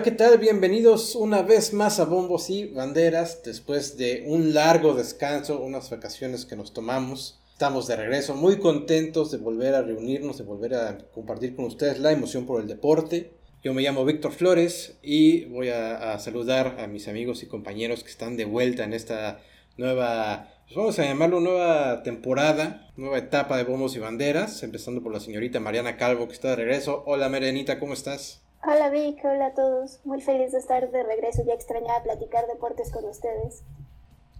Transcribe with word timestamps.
Hola, 0.00 0.10
¿qué 0.10 0.16
tal? 0.16 0.38
Bienvenidos 0.38 1.14
una 1.14 1.42
vez 1.42 1.74
más 1.74 2.00
a 2.00 2.06
Bombos 2.06 2.48
y 2.48 2.64
Banderas 2.68 3.42
después 3.44 3.98
de 3.98 4.24
un 4.26 4.54
largo 4.54 4.94
descanso, 4.94 5.60
unas 5.60 5.90
vacaciones 5.90 6.46
que 6.46 6.56
nos 6.56 6.72
tomamos. 6.72 7.38
Estamos 7.52 7.86
de 7.86 7.96
regreso, 7.96 8.34
muy 8.34 8.58
contentos 8.58 9.30
de 9.30 9.36
volver 9.36 9.74
a 9.74 9.82
reunirnos, 9.82 10.38
de 10.38 10.44
volver 10.44 10.74
a 10.74 10.96
compartir 11.12 11.54
con 11.54 11.66
ustedes 11.66 11.98
la 11.98 12.12
emoción 12.12 12.46
por 12.46 12.62
el 12.62 12.66
deporte. 12.66 13.34
Yo 13.62 13.74
me 13.74 13.82
llamo 13.82 14.06
Víctor 14.06 14.32
Flores 14.32 14.96
y 15.02 15.44
voy 15.44 15.68
a, 15.68 16.18
saludar 16.18 16.78
a 16.80 16.86
mis 16.86 17.06
amigos 17.06 17.42
y 17.42 17.46
compañeros 17.46 18.02
que 18.02 18.10
están 18.10 18.38
de 18.38 18.46
vuelta 18.46 18.84
en 18.84 18.94
esta 18.94 19.42
nueva, 19.76 20.48
pues 20.64 20.76
vamos 20.76 20.98
a 20.98 21.04
llamarlo 21.04 21.40
nueva 21.40 22.02
temporada, 22.04 22.90
nueva 22.96 23.18
etapa 23.18 23.58
de 23.58 23.64
Bombos 23.64 23.94
y 23.96 23.98
Banderas, 23.98 24.62
empezando 24.62 25.02
por 25.02 25.12
la 25.12 25.20
señorita 25.20 25.60
Mariana 25.60 25.98
Calvo 25.98 26.26
que 26.26 26.32
está 26.32 26.48
de 26.48 26.56
regreso. 26.56 27.02
Hola 27.04 27.28
Marianita, 27.28 27.78
¿cómo 27.78 27.92
estás? 27.92 28.40
Hola 28.62 28.90
Vic, 28.90 29.24
hola 29.24 29.46
a 29.46 29.54
todos. 29.54 30.00
Muy 30.04 30.20
feliz 30.20 30.52
de 30.52 30.58
estar 30.58 30.90
de 30.90 31.02
regreso. 31.02 31.42
Ya 31.46 31.54
extrañaba 31.54 32.02
platicar 32.02 32.46
deportes 32.46 32.92
con 32.92 33.06
ustedes. 33.06 33.62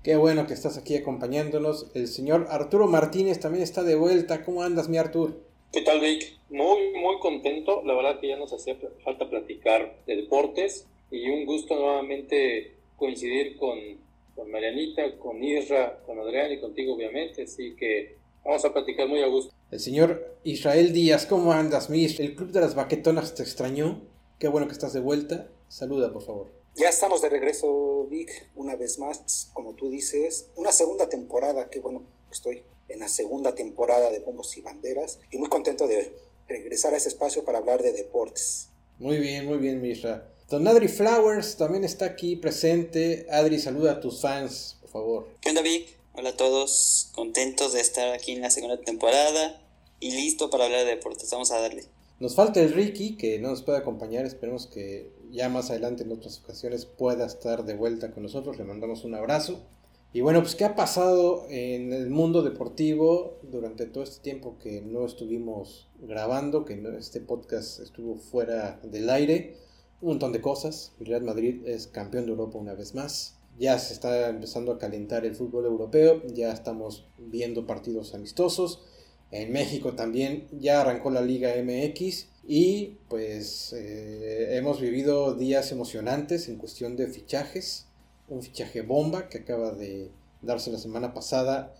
Qué 0.04 0.16
bueno 0.16 0.46
que 0.46 0.52
estás 0.52 0.76
aquí 0.76 0.94
acompañándonos. 0.94 1.90
El 1.94 2.06
señor 2.06 2.46
Arturo 2.50 2.86
Martínez 2.86 3.40
también 3.40 3.64
está 3.64 3.82
de 3.82 3.94
vuelta. 3.94 4.44
¿Cómo 4.44 4.62
andas, 4.62 4.90
mi 4.90 4.98
Artur? 4.98 5.40
¿Qué 5.72 5.80
tal, 5.80 6.00
Vic? 6.00 6.38
Muy, 6.50 6.92
muy 7.00 7.18
contento. 7.20 7.82
La 7.82 7.94
verdad 7.94 8.20
que 8.20 8.28
ya 8.28 8.36
nos 8.36 8.52
hacía 8.52 8.76
falta 9.02 9.30
platicar 9.30 9.96
de 10.06 10.16
deportes 10.16 10.86
y 11.10 11.30
un 11.30 11.46
gusto 11.46 11.74
nuevamente 11.76 12.74
coincidir 12.96 13.56
con, 13.56 13.78
con 14.36 14.50
Marianita, 14.50 15.16
con 15.16 15.42
Isra, 15.42 15.98
con 16.04 16.18
Adrián 16.18 16.52
y 16.52 16.60
contigo, 16.60 16.94
obviamente. 16.94 17.44
Así 17.44 17.74
que 17.74 18.16
vamos 18.44 18.62
a 18.66 18.72
platicar 18.74 19.08
muy 19.08 19.22
a 19.22 19.28
gusto. 19.28 19.54
El 19.70 19.78
señor 19.78 20.36
Israel 20.42 20.92
Díaz, 20.92 21.26
¿cómo 21.26 21.52
andas, 21.52 21.90
mi? 21.90 22.04
El 22.04 22.34
club 22.34 22.50
de 22.50 22.60
las 22.60 22.74
baquetonas 22.74 23.36
te 23.36 23.44
extrañó. 23.44 24.02
Qué 24.40 24.48
bueno 24.48 24.66
que 24.66 24.72
estás 24.72 24.92
de 24.92 24.98
vuelta. 24.98 25.48
Saluda, 25.68 26.12
por 26.12 26.24
favor. 26.24 26.50
Ya 26.74 26.88
estamos 26.88 27.22
de 27.22 27.28
regreso, 27.28 28.08
Vic, 28.10 28.50
una 28.56 28.74
vez 28.74 28.98
más, 28.98 29.48
como 29.52 29.74
tú 29.74 29.88
dices, 29.88 30.48
una 30.56 30.72
segunda 30.72 31.08
temporada, 31.08 31.70
qué 31.70 31.78
bueno 31.78 32.02
estoy 32.32 32.64
en 32.88 32.98
la 32.98 33.06
segunda 33.06 33.54
temporada 33.54 34.10
de 34.10 34.18
Bombos 34.18 34.56
y 34.56 34.60
Banderas 34.60 35.20
y 35.30 35.38
muy 35.38 35.48
contento 35.48 35.86
de 35.86 36.16
regresar 36.48 36.92
a 36.92 36.96
ese 36.96 37.08
espacio 37.08 37.44
para 37.44 37.58
hablar 37.58 37.80
de 37.80 37.92
deportes. 37.92 38.70
Muy 38.98 39.18
bien, 39.18 39.46
muy 39.46 39.58
bien, 39.58 39.80
Misra. 39.80 40.34
Don 40.48 40.66
Adri 40.66 40.88
Flowers 40.88 41.56
también 41.56 41.84
está 41.84 42.06
aquí 42.06 42.34
presente. 42.34 43.28
Adri, 43.30 43.60
saluda 43.60 43.92
a 43.92 44.00
tus 44.00 44.20
fans, 44.20 44.78
por 44.80 44.90
favor. 44.90 45.28
¿Qué 45.40 45.50
onda, 45.50 45.62
Vic? 45.62 45.99
Hola 46.12 46.30
a 46.30 46.36
todos, 46.36 47.08
contentos 47.14 47.72
de 47.72 47.80
estar 47.80 48.12
aquí 48.12 48.32
en 48.32 48.40
la 48.40 48.50
segunda 48.50 48.80
temporada 48.80 49.62
y 50.00 50.10
listo 50.10 50.50
para 50.50 50.64
hablar 50.64 50.84
de 50.84 50.96
deportes. 50.96 51.30
Vamos 51.30 51.52
a 51.52 51.60
darle. 51.60 51.84
Nos 52.18 52.34
falta 52.34 52.60
el 52.60 52.72
Ricky, 52.72 53.16
que 53.16 53.38
no 53.38 53.50
nos 53.50 53.62
puede 53.62 53.78
acompañar. 53.78 54.26
Esperemos 54.26 54.66
que 54.66 55.12
ya 55.30 55.48
más 55.48 55.70
adelante 55.70 56.02
en 56.02 56.10
otras 56.10 56.40
ocasiones 56.40 56.84
pueda 56.84 57.26
estar 57.26 57.64
de 57.64 57.74
vuelta 57.74 58.10
con 58.10 58.24
nosotros. 58.24 58.58
Le 58.58 58.64
mandamos 58.64 59.04
un 59.04 59.14
abrazo. 59.14 59.60
Y 60.12 60.20
bueno, 60.20 60.40
pues 60.42 60.56
qué 60.56 60.64
ha 60.64 60.74
pasado 60.74 61.46
en 61.48 61.92
el 61.92 62.10
mundo 62.10 62.42
deportivo 62.42 63.38
durante 63.42 63.86
todo 63.86 64.02
este 64.02 64.20
tiempo 64.20 64.58
que 64.58 64.80
no 64.82 65.06
estuvimos 65.06 65.86
grabando, 66.00 66.64
que 66.64 66.82
este 66.98 67.20
podcast 67.20 67.78
estuvo 67.78 68.16
fuera 68.16 68.80
del 68.82 69.08
aire. 69.10 69.56
Un 70.00 70.08
montón 70.08 70.32
de 70.32 70.40
cosas. 70.40 70.90
Real 70.98 71.22
Madrid 71.22 71.64
es 71.66 71.86
campeón 71.86 72.26
de 72.26 72.32
Europa 72.32 72.58
una 72.58 72.74
vez 72.74 72.96
más. 72.96 73.39
Ya 73.60 73.78
se 73.78 73.92
está 73.92 74.30
empezando 74.30 74.72
a 74.72 74.78
calentar 74.78 75.26
el 75.26 75.36
fútbol 75.36 75.66
europeo. 75.66 76.22
Ya 76.28 76.50
estamos 76.50 77.06
viendo 77.18 77.66
partidos 77.66 78.14
amistosos. 78.14 78.82
En 79.30 79.52
México 79.52 79.92
también 79.92 80.48
ya 80.50 80.80
arrancó 80.80 81.10
la 81.10 81.20
Liga 81.20 81.52
MX 81.62 82.28
y 82.48 82.96
pues 83.08 83.74
eh, 83.74 84.56
hemos 84.56 84.80
vivido 84.80 85.34
días 85.34 85.72
emocionantes 85.72 86.48
en 86.48 86.56
cuestión 86.56 86.96
de 86.96 87.08
fichajes. 87.08 87.86
Un 88.28 88.42
fichaje 88.42 88.80
bomba 88.80 89.28
que 89.28 89.38
acaba 89.40 89.72
de 89.72 90.10
darse 90.40 90.72
la 90.72 90.78
semana 90.78 91.12
pasada. 91.12 91.74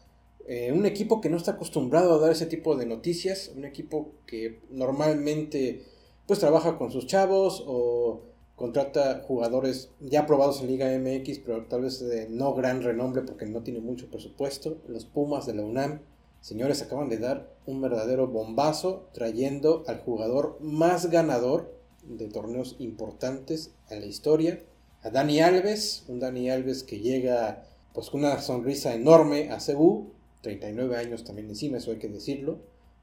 Eh, 0.47 0.73
un 0.73 0.85
equipo 0.85 1.23
que 1.23 1.31
no 1.31 1.39
está 1.39 1.53
acostumbrado 1.53 2.13
a 2.13 2.19
dar 2.19 2.33
ese 2.33 2.45
tipo 2.45 2.77
de 2.77 2.85
noticias. 2.85 3.51
Un 3.57 3.65
equipo 3.65 4.13
que 4.27 4.61
normalmente 4.69 5.87
pues 6.27 6.41
trabaja 6.41 6.77
con 6.77 6.93
sus 6.93 7.07
chavos 7.07 7.65
o 7.67 8.30
contrata 8.61 9.25
jugadores 9.27 9.89
ya 10.01 10.27
probados 10.27 10.61
en 10.61 10.69
Liga 10.69 10.87
MX, 10.87 11.39
pero 11.41 11.65
tal 11.65 11.81
vez 11.81 11.99
de 11.99 12.29
no 12.29 12.55
gran 12.55 12.83
renombre 12.83 13.23
porque 13.23 13.47
no 13.47 13.63
tiene 13.63 13.81
mucho 13.81 14.11
presupuesto. 14.11 14.77
Los 14.87 15.07
Pumas 15.07 15.47
de 15.47 15.55
la 15.55 15.65
UNAM 15.65 16.01
Señores, 16.41 16.81
acaban 16.81 17.11
de 17.11 17.19
dar 17.19 17.55
un 17.67 17.83
verdadero 17.83 18.27
bombazo 18.27 19.11
trayendo 19.13 19.85
al 19.87 20.01
jugador 20.01 20.57
más 20.61 21.11
ganador 21.11 21.79
de 22.03 22.29
torneos 22.29 22.77
importantes 22.79 23.73
en 23.91 24.01
la 24.01 24.07
historia, 24.07 24.65
a 25.03 25.11
Dani 25.11 25.41
Alves, 25.41 26.05
un 26.09 26.19
Dani 26.19 26.49
Alves 26.49 26.83
que 26.83 27.01
llega 27.01 27.67
pues 27.93 28.09
con 28.09 28.21
una 28.21 28.41
sonrisa 28.41 28.95
enorme 28.95 29.51
a 29.51 29.61
Cebu, 29.61 30.13
39 30.41 30.97
años 30.97 31.25
también 31.25 31.49
encima, 31.49 31.77
eso 31.77 31.91
hay 31.91 31.99
que 31.99 32.09
decirlo, 32.09 32.59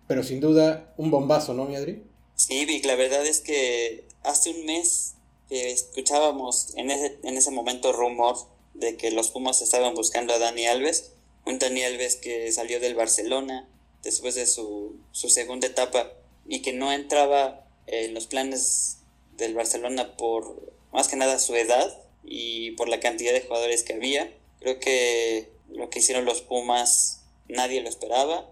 pero 0.07 0.23
sin 0.23 0.39
duda 0.39 0.93
un 0.97 1.11
bombazo, 1.11 1.53
¿no, 1.53 1.65
mi 1.65 1.75
Adri? 1.75 2.03
Sí, 2.33 2.65
Vic, 2.65 2.85
la 2.85 2.95
verdad 2.95 3.25
es 3.25 3.41
que 3.41 4.07
hace 4.23 4.49
un 4.49 4.65
mes 4.65 5.16
que 5.49 5.71
escuchábamos 5.71 6.75
en 6.75 6.91
ese, 6.91 7.17
en 7.23 7.37
ese 7.37 7.51
momento 7.51 7.93
rumor 7.93 8.37
de 8.73 8.95
que 8.97 9.11
los 9.11 9.31
Pumas 9.31 9.61
estaban 9.61 9.95
buscando 9.95 10.33
a 10.33 10.39
Dani 10.39 10.67
Alves, 10.67 11.11
un 11.45 11.59
Daniel 11.59 11.93
Alves 11.93 12.15
que 12.15 12.51
salió 12.51 12.79
del 12.79 12.95
Barcelona 12.95 13.67
después 14.03 14.35
de 14.35 14.45
su, 14.45 14.95
segunda 15.11 15.67
etapa 15.67 16.11
y 16.47 16.61
que 16.61 16.73
no 16.73 16.91
entraba 16.91 17.65
en 17.87 18.13
los 18.13 18.27
planes 18.27 18.99
del 19.37 19.53
Barcelona 19.53 20.15
por 20.17 20.73
más 20.91 21.07
que 21.07 21.15
nada 21.15 21.39
su 21.39 21.55
edad 21.55 22.01
y 22.23 22.71
por 22.71 22.89
la 22.89 22.99
cantidad 22.99 23.33
de 23.33 23.41
jugadores 23.41 23.83
que 23.83 23.93
había. 23.93 24.31
Creo 24.59 24.79
que 24.79 25.49
lo 25.69 25.89
que 25.89 25.99
hicieron 25.99 26.25
los 26.25 26.41
Pumas 26.41 27.23
nadie 27.47 27.81
lo 27.81 27.89
esperaba. 27.89 28.49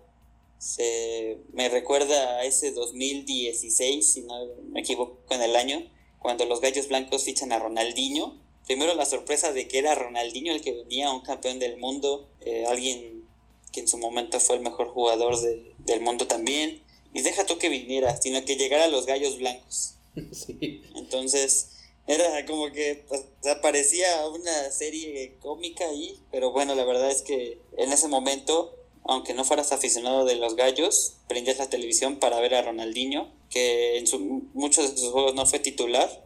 Se, 0.58 1.38
me 1.54 1.70
recuerda 1.70 2.38
a 2.38 2.46
ese 2.46 2.72
2016, 2.72 4.14
si 4.14 4.22
no 4.22 4.46
me 4.70 4.80
equivoco 4.80 5.34
en 5.34 5.42
el 5.42 5.56
año, 5.56 5.84
cuando 6.26 6.46
los 6.46 6.60
Gallos 6.60 6.88
Blancos 6.88 7.24
fichan 7.24 7.52
a 7.52 7.60
Ronaldinho 7.60 8.46
primero 8.66 8.96
la 8.96 9.06
sorpresa 9.06 9.54
de 9.54 9.68
que 9.68 9.80
era 9.80 9.96
Ronaldinho 9.96 10.54
el 10.54 10.62
que 10.62 10.74
venía, 10.74 11.12
un 11.12 11.22
campeón 11.22 11.60
del 11.60 11.78
mundo, 11.78 12.28
eh, 12.42 12.66
alguien 12.68 13.24
que 13.72 13.82
en 13.82 13.88
su 13.88 13.98
momento 13.98 14.40
fue 14.40 14.56
el 14.56 14.62
mejor 14.62 14.88
jugador 14.90 15.38
del 15.40 16.02
mundo 16.02 16.28
también. 16.28 16.82
Y 17.14 17.22
deja 17.22 17.46
tú 17.46 17.58
que 17.58 17.70
viniera, 17.70 18.20
sino 18.20 18.44
que 18.44 18.58
llegara 18.58 18.86
a 18.86 18.90
los 18.90 19.06
gallos 19.06 19.38
blancos. 19.38 19.96
Entonces, 20.96 21.70
era 22.08 22.46
como 22.46 22.72
que 22.72 23.06
pues, 23.08 23.26
aparecía 23.50 24.28
una 24.28 24.72
serie 24.72 25.36
cómica 25.40 25.86
ahí, 25.88 26.20
pero 26.32 26.52
bueno, 26.52 26.76
la 26.76 26.84
verdad 26.84 27.10
es 27.10 27.22
que 27.22 27.60
en 27.78 27.94
ese 27.94 28.08
momento, 28.08 28.76
aunque 29.08 29.34
no 29.34 29.46
fueras 29.46 29.72
aficionado 29.72 30.26
de 30.26 30.36
los 30.36 30.56
gallos, 30.56 31.18
prendías 31.28 31.58
la 31.58 31.70
televisión 31.70 32.18
para 32.18 32.40
ver 32.40 32.56
a 32.56 32.62
Ronaldinho, 32.62 33.30
que 33.50 33.98
en 33.98 34.06
muchos 34.54 34.92
de 34.92 34.98
sus 34.98 35.12
juegos 35.12 35.36
no 35.36 35.46
fue 35.46 35.60
titular, 35.60 36.26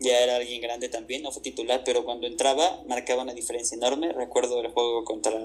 ya 0.00 0.20
era 0.20 0.36
alguien 0.36 0.60
grande 0.60 0.88
también, 0.88 1.22
no 1.22 1.32
fue 1.32 1.42
titular, 1.42 1.82
pero 1.84 2.04
cuando 2.04 2.26
entraba 2.26 2.82
marcaba 2.86 3.22
una 3.22 3.34
diferencia 3.34 3.76
enorme. 3.76 4.12
Recuerdo 4.12 4.60
el 4.60 4.70
juego 4.70 5.04
contra 5.04 5.36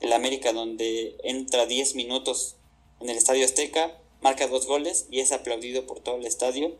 el 0.00 0.12
América 0.12 0.52
donde 0.52 1.16
entra 1.22 1.66
10 1.66 1.94
minutos 1.94 2.56
en 3.00 3.10
el 3.10 3.16
Estadio 3.16 3.44
Azteca, 3.44 3.98
marca 4.22 4.46
dos 4.46 4.66
goles 4.66 5.06
y 5.10 5.20
es 5.20 5.32
aplaudido 5.32 5.86
por 5.86 6.00
todo 6.00 6.16
el 6.16 6.26
estadio, 6.26 6.74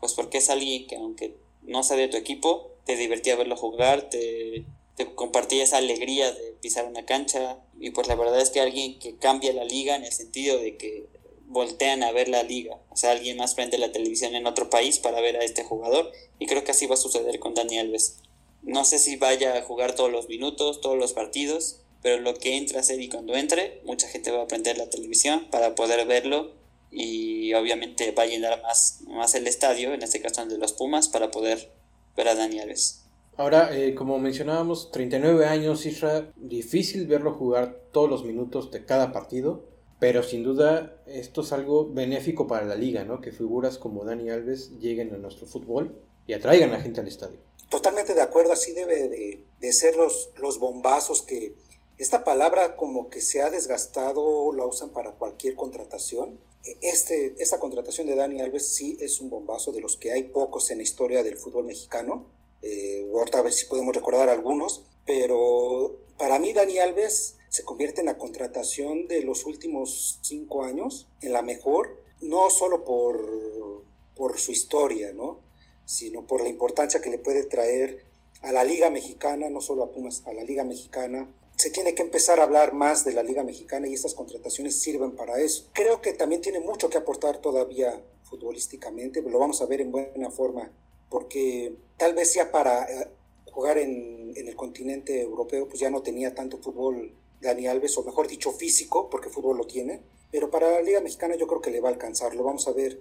pues 0.00 0.14
porque 0.14 0.38
es 0.38 0.50
alguien 0.50 0.86
que 0.86 0.96
aunque 0.96 1.34
no 1.62 1.84
sea 1.84 1.96
de 1.96 2.08
tu 2.08 2.16
equipo, 2.16 2.72
te 2.86 2.96
divertía 2.96 3.36
verlo 3.36 3.56
jugar, 3.56 4.08
te, 4.10 4.64
te 4.98 5.14
compartía 5.14 5.62
esa 5.62 5.76
alegría 5.76 6.32
de 6.32 6.56
pisar 6.60 6.84
una 6.84 7.06
cancha 7.06 7.60
y 7.78 7.90
pues 7.90 8.08
la 8.08 8.16
verdad 8.16 8.40
es 8.40 8.50
que 8.50 8.58
alguien 8.58 8.98
que 8.98 9.16
cambia 9.16 9.52
la 9.52 9.62
liga 9.62 9.94
en 9.94 10.02
el 10.02 10.12
sentido 10.12 10.58
de 10.58 10.76
que 10.76 11.06
voltean 11.46 12.02
a 12.02 12.10
ver 12.10 12.28
la 12.28 12.42
liga. 12.42 12.80
O 12.90 12.96
sea, 12.96 13.12
alguien 13.12 13.36
más 13.36 13.54
prende 13.54 13.78
la 13.78 13.92
televisión 13.92 14.34
en 14.34 14.48
otro 14.48 14.70
país 14.70 14.98
para 14.98 15.20
ver 15.20 15.36
a 15.36 15.44
este 15.44 15.62
jugador. 15.62 16.10
Y 16.40 16.46
creo 16.46 16.64
que 16.64 16.72
así 16.72 16.86
va 16.86 16.94
a 16.94 16.98
suceder 16.98 17.38
con 17.38 17.54
Dani 17.54 17.78
Alves. 17.78 18.16
No 18.62 18.84
sé 18.84 18.98
si 18.98 19.14
vaya 19.14 19.56
a 19.56 19.62
jugar 19.62 19.94
todos 19.94 20.10
los 20.10 20.28
minutos, 20.28 20.80
todos 20.80 20.98
los 20.98 21.12
partidos, 21.12 21.80
pero 22.02 22.20
lo 22.20 22.34
que 22.34 22.56
entra 22.56 22.80
a 22.80 22.82
ser 22.82 23.00
y 23.00 23.08
cuando 23.08 23.36
entre, 23.36 23.80
mucha 23.84 24.08
gente 24.08 24.32
va 24.32 24.42
a 24.42 24.48
prender 24.48 24.78
la 24.78 24.90
televisión 24.90 25.46
para 25.52 25.76
poder 25.76 26.04
verlo 26.08 26.54
y 26.90 27.54
obviamente 27.54 28.10
va 28.10 28.24
a 28.24 28.26
llenar 28.26 28.60
más, 28.62 29.02
más 29.06 29.36
el 29.36 29.46
estadio, 29.46 29.94
en 29.94 30.02
este 30.02 30.20
caso 30.20 30.42
el 30.42 30.48
de 30.48 30.58
los 30.58 30.72
Pumas, 30.72 31.08
para 31.08 31.30
poder 31.30 31.70
ver 32.16 32.26
a 32.26 32.34
Dani 32.34 32.58
Alves. 32.58 33.04
Ahora, 33.38 33.70
eh, 33.74 33.94
como 33.94 34.18
mencionábamos, 34.18 34.90
39 34.90 35.46
años, 35.46 35.86
Isra, 35.86 36.32
difícil 36.34 37.06
verlo 37.06 37.32
jugar 37.32 37.80
todos 37.92 38.10
los 38.10 38.24
minutos 38.24 38.70
de 38.72 38.84
cada 38.84 39.12
partido. 39.12 39.64
Pero 40.00 40.22
sin 40.22 40.42
duda 40.42 41.00
esto 41.06 41.40
es 41.42 41.52
algo 41.52 41.88
benéfico 41.88 42.46
para 42.46 42.66
la 42.66 42.74
liga, 42.74 43.04
¿no? 43.04 43.20
Que 43.20 43.32
figuras 43.32 43.78
como 43.78 44.04
Dani 44.04 44.30
Alves 44.30 44.78
lleguen 44.78 45.14
a 45.14 45.18
nuestro 45.18 45.46
fútbol 45.46 46.00
y 46.26 46.32
atraigan 46.34 46.70
a 46.70 46.74
la 46.74 46.80
gente 46.80 47.00
al 47.00 47.08
estadio. 47.08 47.38
Totalmente 47.68 48.14
de 48.14 48.22
acuerdo, 48.22 48.52
así 48.52 48.72
debe 48.72 49.08
de, 49.08 49.72
ser 49.72 49.96
los, 49.96 50.30
los 50.36 50.58
bombazos 50.58 51.22
que, 51.22 51.54
esta 51.96 52.24
palabra 52.24 52.76
como 52.76 53.08
que 53.08 53.20
se 53.20 53.42
ha 53.42 53.50
desgastado, 53.50 54.52
la 54.52 54.66
usan 54.66 54.90
para 54.90 55.12
cualquier 55.12 55.56
contratación. 55.56 56.38
Este, 56.80 57.34
esta 57.38 57.58
contratación 57.58 58.06
de 58.06 58.14
Dani 58.14 58.40
Alves 58.40 58.68
sí 58.68 58.96
es 59.00 59.20
un 59.20 59.30
bombazo 59.30 59.72
de 59.72 59.80
los 59.80 59.96
que 59.96 60.12
hay 60.12 60.24
pocos 60.24 60.70
en 60.70 60.78
la 60.78 60.84
historia 60.84 61.22
del 61.22 61.36
fútbol 61.36 61.66
mexicano. 61.66 62.26
Eh, 62.62 63.08
ahorita 63.12 63.38
a 63.38 63.42
ver 63.42 63.52
si 63.52 63.66
podemos 63.66 63.94
recordar 63.94 64.28
algunos, 64.28 64.84
pero 65.06 65.96
para 66.18 66.38
mí 66.38 66.52
Dani 66.52 66.78
Alves 66.78 67.36
se 67.48 67.64
convierte 67.64 68.00
en 68.00 68.06
la 68.06 68.18
contratación 68.18 69.08
de 69.08 69.22
los 69.22 69.46
últimos 69.46 70.18
cinco 70.22 70.64
años, 70.64 71.08
en 71.22 71.32
la 71.32 71.42
mejor, 71.42 72.02
no 72.20 72.50
solo 72.50 72.84
por, 72.84 73.84
por 74.14 74.38
su 74.38 74.52
historia, 74.52 75.12
¿no? 75.12 75.40
sino 75.88 76.26
por 76.26 76.42
la 76.42 76.50
importancia 76.50 77.00
que 77.00 77.08
le 77.08 77.18
puede 77.18 77.44
traer 77.44 78.04
a 78.42 78.52
la 78.52 78.62
Liga 78.62 78.90
Mexicana, 78.90 79.48
no 79.48 79.62
solo 79.62 79.84
a 79.84 79.90
Pumas, 79.90 80.22
a 80.26 80.34
la 80.34 80.44
Liga 80.44 80.62
Mexicana. 80.62 81.34
Se 81.56 81.70
tiene 81.70 81.94
que 81.94 82.02
empezar 82.02 82.38
a 82.38 82.42
hablar 82.42 82.74
más 82.74 83.06
de 83.06 83.14
la 83.14 83.22
Liga 83.22 83.42
Mexicana 83.42 83.88
y 83.88 83.94
estas 83.94 84.14
contrataciones 84.14 84.80
sirven 84.80 85.12
para 85.12 85.40
eso. 85.40 85.64
Creo 85.72 86.02
que 86.02 86.12
también 86.12 86.42
tiene 86.42 86.60
mucho 86.60 86.90
que 86.90 86.98
aportar 86.98 87.38
todavía 87.38 88.02
futbolísticamente, 88.24 89.22
lo 89.22 89.38
vamos 89.38 89.62
a 89.62 89.66
ver 89.66 89.80
en 89.80 89.90
buena 89.90 90.30
forma, 90.30 90.70
porque 91.08 91.74
tal 91.96 92.14
vez 92.14 92.34
ya 92.34 92.50
para 92.50 92.84
eh, 92.84 93.08
jugar 93.50 93.78
en, 93.78 94.32
en 94.36 94.48
el 94.48 94.56
continente 94.56 95.20
europeo, 95.20 95.68
pues 95.68 95.80
ya 95.80 95.90
no 95.90 96.02
tenía 96.02 96.34
tanto 96.34 96.58
fútbol 96.58 97.12
Dani 97.40 97.66
Alves, 97.66 97.96
o 97.98 98.02
mejor 98.02 98.28
dicho, 98.28 98.52
físico, 98.52 99.08
porque 99.10 99.30
fútbol 99.30 99.56
lo 99.56 99.66
tiene, 99.66 100.02
pero 100.30 100.50
para 100.50 100.70
la 100.70 100.82
Liga 100.82 101.00
Mexicana 101.00 101.36
yo 101.36 101.46
creo 101.46 101.60
que 101.60 101.70
le 101.70 101.80
va 101.80 101.88
a 101.88 101.92
alcanzar, 101.92 102.34
lo 102.34 102.44
vamos 102.44 102.66
a 102.68 102.72
ver 102.72 103.00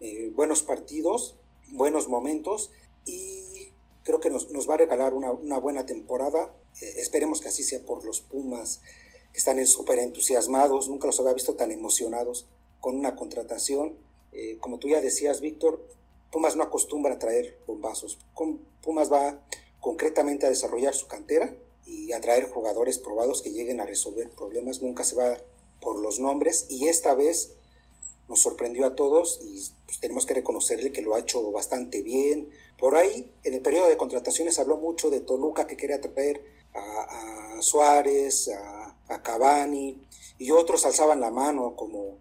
eh, 0.00 0.30
buenos 0.34 0.62
partidos, 0.62 1.36
buenos 1.68 2.08
momentos 2.08 2.70
y 3.04 3.72
creo 4.04 4.20
que 4.20 4.30
nos, 4.30 4.48
va 4.68 4.74
a 4.74 4.78
regalar 4.78 5.14
una, 5.14 5.58
buena 5.58 5.84
temporada. 5.84 6.54
Eh, 6.80 6.94
esperemos 6.98 7.40
que 7.40 7.48
así 7.48 7.62
sea 7.62 7.80
por 7.84 8.04
los 8.04 8.20
Pumas, 8.20 8.80
que 9.32 9.38
están 9.38 9.64
súper 9.66 9.98
entusiasmados, 9.98 10.88
nunca 10.88 11.06
los 11.06 11.18
había 11.20 11.34
visto 11.34 11.54
tan 11.54 11.72
emocionados 11.72 12.46
con 12.80 12.96
una 12.96 13.16
contratación. 13.16 13.96
Como 14.60 14.78
tú 14.78 14.88
ya 14.88 15.00
decías, 15.00 15.40
Víctor, 15.40 15.82
Pumas 16.30 16.56
no 16.56 16.62
acostumbra 16.62 17.14
a 17.14 17.18
traer 17.18 17.58
bombazos. 17.66 18.18
Pumas 18.82 19.12
va 19.12 19.40
concretamente 19.80 20.46
a 20.46 20.50
desarrollar 20.50 20.94
su 20.94 21.06
cantera 21.06 21.54
y 21.84 22.12
a 22.12 22.20
traer 22.20 22.50
jugadores 22.50 22.98
probados 22.98 23.42
que 23.42 23.52
lleguen 23.52 23.80
a 23.80 23.86
resolver 23.86 24.30
problemas. 24.30 24.82
Nunca 24.82 25.04
se 25.04 25.16
va 25.16 25.38
por 25.80 26.00
los 26.00 26.18
nombres 26.18 26.66
y 26.68 26.88
esta 26.88 27.14
vez 27.14 27.52
nos 28.28 28.40
sorprendió 28.40 28.86
a 28.86 28.94
todos 28.94 29.40
y 29.42 29.62
pues, 29.86 30.00
tenemos 30.00 30.26
que 30.26 30.34
reconocerle 30.34 30.92
que 30.92 31.02
lo 31.02 31.14
ha 31.14 31.20
hecho 31.20 31.50
bastante 31.52 32.02
bien. 32.02 32.50
Por 32.78 32.96
ahí, 32.96 33.32
en 33.44 33.54
el 33.54 33.62
periodo 33.62 33.88
de 33.88 33.96
contrataciones 33.96 34.58
habló 34.58 34.76
mucho 34.76 35.10
de 35.10 35.20
Toluca 35.20 35.66
que 35.66 35.76
quería 35.76 36.00
traer 36.00 36.42
a, 36.74 37.58
Suárez, 37.60 38.48
a, 38.48 38.96
a, 39.08 39.22
Cavani, 39.22 40.06
y 40.38 40.50
otros 40.50 40.84
alzaban 40.84 41.20
la 41.20 41.30
mano 41.30 41.74
como 41.74 42.18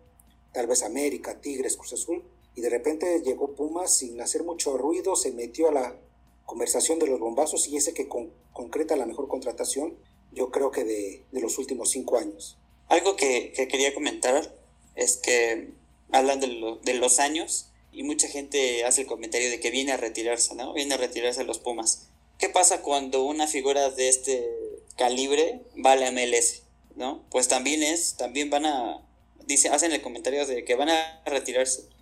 tal 0.53 0.67
vez 0.67 0.83
América, 0.83 1.41
Tigres, 1.41 1.75
Cruz 1.75 1.93
Azul, 1.93 2.23
y 2.55 2.61
de 2.61 2.69
repente 2.69 3.21
llegó 3.21 3.53
Pumas 3.53 3.97
sin 3.97 4.19
hacer 4.21 4.43
mucho 4.43 4.77
ruido, 4.77 5.15
se 5.15 5.31
metió 5.31 5.69
a 5.69 5.73
la 5.73 5.95
conversación 6.45 6.99
de 6.99 7.07
los 7.07 7.19
bombazos 7.19 7.67
y 7.67 7.77
ese 7.77 7.93
que 7.93 8.07
concreta 8.53 8.95
la 8.95 9.05
mejor 9.05 9.27
contratación, 9.27 9.95
yo 10.31 10.51
creo 10.51 10.71
que 10.71 10.83
de, 10.83 11.23
los 11.31 11.57
últimos 11.57 11.89
cinco 11.89 12.17
años. 12.17 12.57
Algo 12.87 13.15
que, 13.15 13.51
que 13.53 13.67
quería 13.67 13.93
comentar 13.93 14.55
es 14.95 15.17
que 15.17 15.71
hablan 16.11 16.39
de, 16.39 16.77
de, 16.83 16.93
los 16.93 17.19
años 17.19 17.71
y 17.91 18.03
mucha 18.03 18.27
gente 18.27 18.85
hace 18.85 19.01
el 19.01 19.07
comentario 19.07 19.49
de 19.49 19.59
que 19.59 19.71
viene 19.71 19.91
a 19.91 19.97
retirarse, 19.97 20.55
¿no? 20.55 20.73
Viene 20.73 20.93
a 20.93 20.97
retirarse 20.97 21.43
los 21.43 21.59
Pumas. 21.59 22.09
¿Qué 22.37 22.49
pasa 22.49 22.81
cuando 22.81 23.23
una 23.25 23.47
figura 23.47 23.89
de 23.89 24.09
este 24.09 24.49
calibre 24.97 25.61
va 25.83 25.93
a 25.93 25.95
la 25.95 26.11
MLS, 26.11 26.63
¿no? 26.95 27.23
Pues 27.31 27.47
también 27.47 27.81
es, 27.81 28.15
también 28.17 28.49
van 28.49 28.65
a, 28.65 29.01
dice, 29.45 29.69
hacen 29.69 29.91
el 29.91 30.01
comentario 30.01 30.45
de 30.45 30.63
que 30.63 30.75
van 30.75 30.89
a 30.89 31.23
retirarse. 31.25 31.94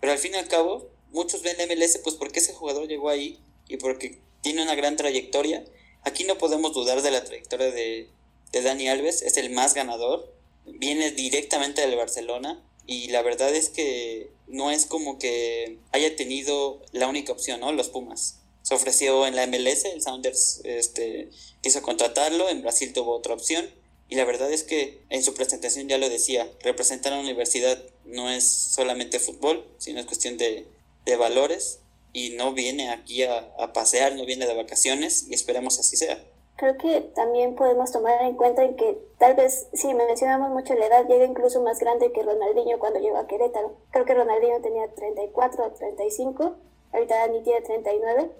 Pero 0.00 0.12
al 0.12 0.18
fin 0.18 0.34
y 0.34 0.36
al 0.36 0.48
cabo, 0.48 0.88
muchos 1.10 1.42
ven 1.42 1.56
la 1.58 1.66
MLS 1.66 1.98
pues 1.98 2.16
porque 2.16 2.40
ese 2.40 2.54
jugador 2.54 2.88
llegó 2.88 3.08
ahí 3.08 3.38
y 3.68 3.76
porque 3.76 4.18
tiene 4.42 4.62
una 4.62 4.74
gran 4.74 4.96
trayectoria. 4.96 5.64
Aquí 6.02 6.24
no 6.24 6.38
podemos 6.38 6.72
dudar 6.72 7.02
de 7.02 7.10
la 7.10 7.24
trayectoria 7.24 7.70
de, 7.70 8.08
de 8.52 8.62
Dani 8.62 8.88
Alves, 8.88 9.22
es 9.22 9.36
el 9.36 9.50
más 9.50 9.74
ganador, 9.74 10.32
viene 10.66 11.10
directamente 11.10 11.80
del 11.80 11.96
Barcelona, 11.96 12.62
y 12.88 13.08
la 13.08 13.20
verdad 13.20 13.54
es 13.54 13.68
que 13.68 14.30
no 14.46 14.70
es 14.70 14.86
como 14.86 15.18
que 15.18 15.76
haya 15.92 16.16
tenido 16.16 16.80
la 16.92 17.06
única 17.06 17.32
opción, 17.32 17.60
¿no? 17.60 17.70
Los 17.70 17.90
Pumas. 17.90 18.38
Se 18.62 18.74
ofreció 18.74 19.26
en 19.26 19.36
la 19.36 19.46
MLS, 19.46 19.84
el 19.84 20.00
Sounders 20.00 20.62
este, 20.64 21.28
quiso 21.62 21.82
contratarlo, 21.82 22.48
en 22.48 22.62
Brasil 22.62 22.94
tuvo 22.94 23.14
otra 23.14 23.34
opción. 23.34 23.68
Y 24.08 24.14
la 24.14 24.24
verdad 24.24 24.50
es 24.50 24.62
que 24.62 25.02
en 25.10 25.22
su 25.22 25.34
presentación 25.34 25.86
ya 25.86 25.98
lo 25.98 26.08
decía, 26.08 26.50
representar 26.62 27.12
a 27.12 27.16
la 27.16 27.22
universidad 27.22 27.78
no 28.08 28.30
es 28.30 28.48
solamente 28.48 29.18
fútbol, 29.18 29.64
sino 29.78 30.00
es 30.00 30.06
cuestión 30.06 30.36
de, 30.36 30.66
de 31.04 31.16
valores 31.16 31.80
y 32.12 32.30
no 32.30 32.52
viene 32.52 32.90
aquí 32.90 33.22
a, 33.22 33.54
a 33.58 33.72
pasear, 33.72 34.14
no 34.14 34.24
viene 34.24 34.46
de 34.46 34.54
vacaciones 34.54 35.26
y 35.28 35.34
esperamos 35.34 35.78
así 35.78 35.96
sea 35.96 36.18
creo 36.58 36.76
que 36.76 37.00
también 37.14 37.54
podemos 37.54 37.92
tomar 37.92 38.20
en 38.22 38.34
cuenta 38.36 38.64
en 38.64 38.74
que 38.74 38.98
tal 39.16 39.36
vez, 39.36 39.68
si 39.72 39.94
mencionamos 39.94 40.50
mucho 40.50 40.74
la 40.74 40.86
edad, 40.86 41.06
llega 41.06 41.24
incluso 41.24 41.62
más 41.62 41.78
grande 41.78 42.10
que 42.12 42.22
Ronaldinho 42.22 42.80
cuando 42.80 42.98
llegó 42.98 43.16
a 43.16 43.28
Querétaro. 43.28 43.76
Creo 43.92 44.04
que 44.04 44.14
Ronaldinho 44.14 44.60
tenía 44.60 44.92
34 44.92 45.64
o 45.64 45.70
35, 45.70 46.56
ahorita 46.92 47.16
Dani 47.16 47.42
tiene 47.44 47.60
39, 47.60 48.30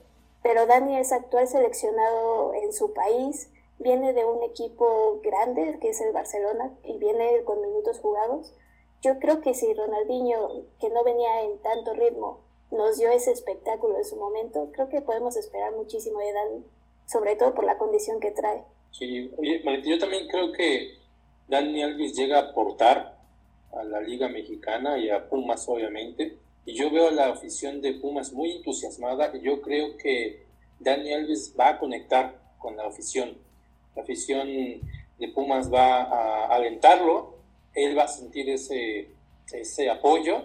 pero 0.42 0.66
Dani 0.66 0.98
es 0.98 1.12
actual 1.12 1.46
seleccionado 1.46 2.54
en 2.54 2.72
su 2.72 2.92
país, 2.92 3.50
viene 3.78 4.12
de 4.12 4.24
un 4.24 4.42
equipo 4.42 5.20
grande 5.22 5.78
que 5.80 5.90
es 5.90 6.00
el 6.00 6.12
Barcelona 6.12 6.76
y 6.82 6.98
viene 6.98 7.44
con 7.44 7.60
minutos 7.62 8.00
jugados. 8.00 8.52
Yo 9.02 9.18
creo 9.18 9.40
que 9.40 9.54
si 9.54 9.72
Ronaldinho, 9.74 10.64
que 10.80 10.90
no 10.90 11.04
venía 11.04 11.42
en 11.42 11.58
tanto 11.58 11.94
ritmo, 11.94 12.40
nos 12.70 12.98
dio 12.98 13.10
ese 13.10 13.32
espectáculo 13.32 13.96
en 13.96 14.04
su 14.04 14.16
momento, 14.16 14.70
creo 14.72 14.88
que 14.88 15.00
podemos 15.00 15.36
esperar 15.36 15.72
muchísimo 15.74 16.18
de 16.18 16.32
Dani 16.32 16.64
sobre 17.08 17.36
todo 17.36 17.54
por 17.54 17.64
la 17.64 17.78
condición 17.78 18.20
que 18.20 18.30
trae. 18.30 18.62
Sí, 18.90 19.30
oye, 19.36 19.62
yo 19.84 19.98
también 19.98 20.28
creo 20.28 20.52
que 20.52 20.98
Dani 21.48 21.82
Alves 21.82 22.14
llega 22.14 22.38
a 22.38 22.50
aportar 22.50 23.18
a 23.72 23.82
la 23.82 24.00
Liga 24.00 24.28
Mexicana 24.28 24.98
y 24.98 25.10
a 25.10 25.28
Pumas, 25.28 25.66
obviamente. 25.68 26.36
Y 26.66 26.74
yo 26.74 26.90
veo 26.90 27.08
a 27.08 27.12
la 27.12 27.28
afición 27.28 27.80
de 27.80 27.94
Pumas 27.94 28.32
muy 28.32 28.52
entusiasmada. 28.52 29.34
Y 29.34 29.40
yo 29.40 29.62
creo 29.62 29.96
que 29.96 30.44
Dani 30.80 31.14
Alves 31.14 31.54
va 31.58 31.70
a 31.70 31.78
conectar 31.78 32.38
con 32.58 32.76
la 32.76 32.86
afición. 32.86 33.38
La 33.96 34.02
afición 34.02 34.48
de 34.48 35.28
Pumas 35.34 35.72
va 35.72 36.02
a 36.02 36.46
alentarlo. 36.54 37.37
Él 37.84 37.96
va 37.96 38.04
a 38.04 38.08
sentir 38.08 38.48
ese, 38.50 39.10
ese 39.52 39.90
apoyo. 39.90 40.42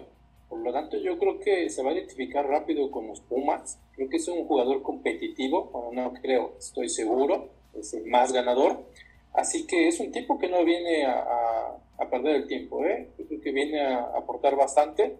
Por 0.48 0.60
lo 0.60 0.72
tanto, 0.72 0.96
yo 0.98 1.18
creo 1.18 1.40
que 1.40 1.68
se 1.70 1.82
va 1.82 1.90
a 1.90 1.94
identificar 1.94 2.46
rápido 2.46 2.90
con 2.90 3.08
los 3.08 3.20
Pumas 3.20 3.78
Creo 3.94 4.08
que 4.08 4.16
es 4.16 4.26
un 4.26 4.44
jugador 4.46 4.82
competitivo, 4.82 5.90
no 5.92 6.12
creo, 6.14 6.54
estoy 6.58 6.88
seguro, 6.88 7.48
es 7.78 7.94
el 7.94 8.06
más 8.06 8.32
ganador. 8.32 8.84
Así 9.32 9.66
que 9.66 9.88
es 9.88 10.00
un 10.00 10.10
tipo 10.10 10.38
que 10.38 10.48
no 10.48 10.64
viene 10.64 11.04
a, 11.06 11.78
a, 11.98 12.10
perder 12.10 12.36
el 12.36 12.46
tiempo, 12.46 12.84
¿eh? 12.84 13.08
creo 13.16 13.40
que 13.40 13.52
viene 13.52 13.80
a 13.80 14.00
aportar 14.16 14.56
bastante 14.56 15.16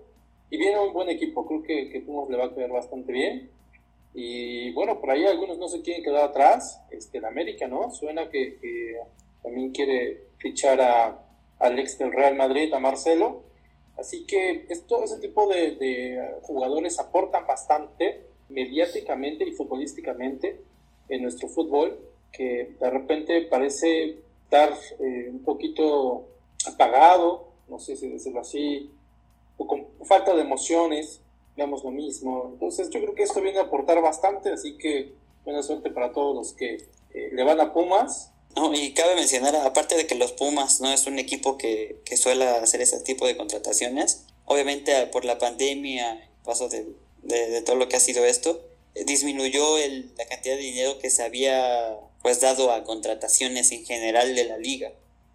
y 0.50 0.56
viene 0.56 0.78
un 0.78 0.92
buen 0.92 1.08
equipo, 1.08 1.46
creo 1.46 1.62
que, 1.62 1.88
que 1.88 2.00
Pumas 2.00 2.28
le 2.28 2.36
va 2.36 2.46
a 2.46 2.54
quedar 2.54 2.70
bastante 2.70 3.12
bien. 3.12 3.50
Y 4.12 4.72
bueno, 4.72 5.00
por 5.00 5.10
ahí 5.10 5.24
algunos 5.24 5.58
no 5.58 5.68
se 5.68 5.82
quieren 5.82 6.04
quedar 6.04 6.24
atrás, 6.24 6.80
este, 6.90 7.18
en 7.18 7.24
América, 7.24 7.66
¿no? 7.66 7.90
Suena 7.90 8.28
que, 8.28 8.56
que 8.60 8.96
también 9.42 9.72
quiere 9.72 10.28
fichar 10.38 10.80
a, 10.80 11.23
al 11.64 11.78
ex 11.78 11.98
del 11.98 12.12
Real 12.12 12.36
Madrid, 12.36 12.72
a 12.72 12.78
Marcelo. 12.78 13.42
Así 13.96 14.26
que 14.26 14.66
esto, 14.68 15.04
ese 15.04 15.18
tipo 15.18 15.46
de, 15.46 15.76
de 15.76 16.34
jugadores 16.42 16.98
aportan 16.98 17.46
bastante 17.46 18.26
mediáticamente 18.48 19.44
y 19.44 19.52
futbolísticamente 19.52 20.60
en 21.08 21.22
nuestro 21.22 21.48
fútbol, 21.48 21.98
que 22.32 22.76
de 22.80 22.90
repente 22.90 23.42
parece 23.42 24.18
estar 24.44 24.72
eh, 25.00 25.28
un 25.30 25.42
poquito 25.42 26.28
apagado, 26.66 27.48
no 27.68 27.78
sé 27.78 27.96
si 27.96 28.08
decirlo 28.08 28.40
así, 28.40 28.90
o 29.56 29.66
con 29.66 29.86
falta 30.04 30.34
de 30.34 30.42
emociones, 30.42 31.20
veamos 31.56 31.84
lo 31.84 31.90
mismo. 31.90 32.50
Entonces 32.52 32.90
yo 32.90 33.00
creo 33.00 33.14
que 33.14 33.22
esto 33.22 33.40
viene 33.40 33.58
a 33.58 33.62
aportar 33.62 34.00
bastante, 34.00 34.50
así 34.50 34.76
que 34.76 35.12
buena 35.44 35.62
suerte 35.62 35.90
para 35.90 36.12
todos 36.12 36.34
los 36.34 36.52
que 36.52 36.76
eh, 37.14 37.30
le 37.32 37.44
van 37.44 37.60
a 37.60 37.72
Pumas. 37.72 38.32
No, 38.56 38.72
y 38.74 38.92
cabe 38.92 39.14
mencionar, 39.14 39.56
aparte 39.56 39.96
de 39.96 40.06
que 40.06 40.14
los 40.14 40.32
Pumas 40.32 40.80
no 40.80 40.92
es 40.92 41.06
un 41.06 41.18
equipo 41.18 41.58
que, 41.58 42.00
que 42.04 42.16
suele 42.16 42.44
hacer 42.44 42.80
ese 42.80 43.00
tipo 43.00 43.26
de 43.26 43.36
contrataciones, 43.36 44.24
obviamente 44.44 45.06
por 45.08 45.24
la 45.24 45.38
pandemia, 45.38 46.30
paso 46.44 46.68
de 46.68 46.86
de, 47.24 47.62
todo 47.62 47.76
lo 47.76 47.88
que 47.88 47.96
ha 47.96 48.00
sido 48.00 48.24
esto, 48.24 48.66
eh, 48.94 49.04
disminuyó 49.04 49.78
el, 49.78 50.12
la 50.16 50.26
cantidad 50.26 50.56
de 50.56 50.62
dinero 50.62 50.98
que 50.98 51.10
se 51.10 51.22
había 51.22 51.96
pues 52.22 52.40
dado 52.40 52.72
a 52.72 52.84
contrataciones 52.84 53.72
en 53.72 53.84
general 53.84 54.34
de 54.34 54.44
la 54.44 54.58
liga. 54.58 54.92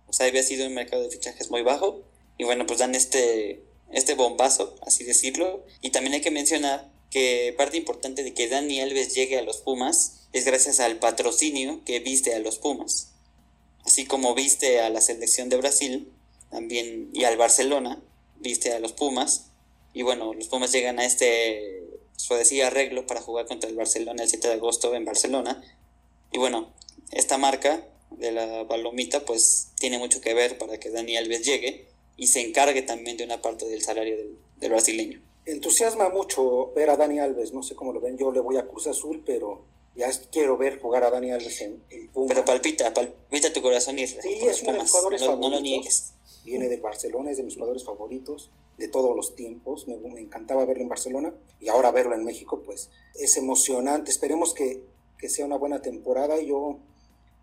O 0.07 0.13
sea, 0.13 0.25
había 0.25 0.43
sido 0.43 0.65
un 0.65 0.73
mercado 0.73 1.03
de 1.03 1.09
fichajes 1.09 1.51
muy 1.51 1.61
bajo 1.61 2.01
y 2.37 2.43
bueno, 2.43 2.65
pues 2.65 2.79
dan 2.79 2.95
este, 2.95 3.63
este 3.91 4.15
bombazo, 4.15 4.75
así 4.81 5.03
decirlo. 5.03 5.65
Y 5.81 5.91
también 5.91 6.15
hay 6.15 6.21
que 6.21 6.31
mencionar 6.31 6.89
que 7.11 7.53
parte 7.57 7.77
importante 7.77 8.23
de 8.23 8.33
que 8.33 8.47
Dani 8.47 8.81
Alves 8.81 9.13
llegue 9.13 9.37
a 9.37 9.41
los 9.41 9.57
Pumas 9.57 10.27
es 10.31 10.45
gracias 10.45 10.79
al 10.79 10.97
patrocinio 10.97 11.83
que 11.85 11.99
viste 11.99 12.33
a 12.33 12.39
los 12.39 12.57
Pumas. 12.59 13.08
Así 13.89 14.05
como 14.05 14.35
viste 14.35 14.81
a 14.81 14.91
la 14.91 15.01
selección 15.01 15.49
de 15.49 15.57
Brasil, 15.57 16.07
también 16.51 17.09
y 17.11 17.23
al 17.23 17.37
Barcelona, 17.37 17.99
viste 18.39 18.71
a 18.71 18.77
los 18.77 18.93
Pumas, 18.93 19.47
y 19.93 20.03
bueno, 20.03 20.35
los 20.35 20.47
Pumas 20.47 20.71
llegan 20.71 20.99
a 20.99 21.05
este, 21.05 21.89
su 22.15 22.35
decía, 22.35 22.67
arreglo 22.67 23.07
para 23.07 23.19
jugar 23.19 23.47
contra 23.47 23.67
el 23.67 23.75
Barcelona 23.75 24.21
el 24.21 24.29
7 24.29 24.47
de 24.47 24.53
agosto 24.53 24.93
en 24.93 25.05
Barcelona, 25.05 25.63
y 26.31 26.37
bueno, 26.37 26.71
esta 27.09 27.39
marca 27.39 27.83
de 28.11 28.31
la 28.31 28.63
balomita 28.63 29.25
pues 29.25 29.71
tiene 29.79 29.97
mucho 29.97 30.21
que 30.21 30.35
ver 30.35 30.59
para 30.59 30.79
que 30.79 30.91
Dani 30.91 31.17
Alves 31.17 31.43
llegue 31.43 31.87
y 32.15 32.27
se 32.27 32.41
encargue 32.41 32.83
también 32.83 33.17
de 33.17 33.23
una 33.23 33.41
parte 33.41 33.65
del 33.67 33.81
salario 33.81 34.15
del, 34.15 34.37
del 34.57 34.69
brasileño. 34.69 35.19
Entusiasma 35.47 36.09
mucho 36.09 36.73
ver 36.75 36.91
a 36.91 36.97
Dani 36.97 37.17
Alves, 37.17 37.53
no 37.53 37.63
sé 37.63 37.73
cómo 37.73 37.91
lo 37.91 38.01
ven, 38.01 38.19
yo 38.19 38.31
le 38.31 38.39
voy 38.39 38.57
a 38.57 38.67
Cruz 38.67 38.85
Azul, 38.85 39.23
pero 39.25 39.63
ya 39.99 40.09
quiero 40.31 40.55
ver 40.55 40.79
jugar 40.79 41.03
a 41.03 41.11
Dani 41.11 41.31
Alves 41.31 41.59
en. 41.61 41.83
Pero 42.27 42.45
palpita, 42.45 42.93
palpita 42.93 43.51
tu 43.51 43.61
corazón 43.61 43.99
y 43.99 44.07
Sí, 44.07 44.39
es 44.43 44.63
uno 44.63 44.73
de 44.73 44.79
mis 44.79 44.91
jugadores 44.91 45.25
favoritos. 45.25 46.13
Viene 46.45 46.69
de 46.69 46.77
Barcelona, 46.77 47.31
es 47.31 47.37
de 47.37 47.43
mis 47.43 47.55
jugadores 47.55 47.83
favoritos 47.83 48.49
de 48.77 48.87
todos 48.87 49.13
los 49.13 49.35
tiempos. 49.35 49.89
Me, 49.89 49.95
encantaba 50.21 50.63
verlo 50.63 50.83
en 50.83 50.89
Barcelona 50.89 51.33
y 51.59 51.67
ahora 51.67 51.91
verlo 51.91 52.15
en 52.15 52.23
México, 52.23 52.63
pues 52.65 52.89
es 53.13 53.35
emocionante. 53.35 54.09
Esperemos 54.09 54.53
que, 54.53 54.81
que 55.17 55.27
sea 55.27 55.45
una 55.45 55.57
buena 55.57 55.81
temporada. 55.81 56.41
Yo 56.41 56.79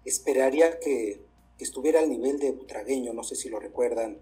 esperaría 0.06 0.80
que, 0.80 1.20
que, 1.58 1.64
estuviera 1.64 2.00
al 2.00 2.08
nivel 2.08 2.38
de 2.38 2.52
Butragueño, 2.52 3.12
no 3.12 3.22
sé 3.22 3.36
si 3.36 3.50
lo 3.50 3.60
recuerdan, 3.60 4.18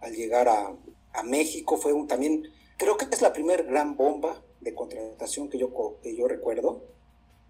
al 0.00 0.16
llegar 0.16 0.48
a, 0.48 0.76
a 1.12 1.22
México. 1.22 1.76
Fue 1.76 1.92
un, 1.92 2.08
también, 2.08 2.42
creo 2.76 2.96
que 2.96 3.06
es 3.08 3.22
la 3.22 3.32
primera 3.32 3.62
gran 3.62 3.96
bomba 3.96 4.42
de 4.60 4.74
contratación 4.74 5.48
que 5.48 5.58
yo, 5.58 5.70
que 6.02 6.16
yo 6.16 6.26
recuerdo 6.26 6.97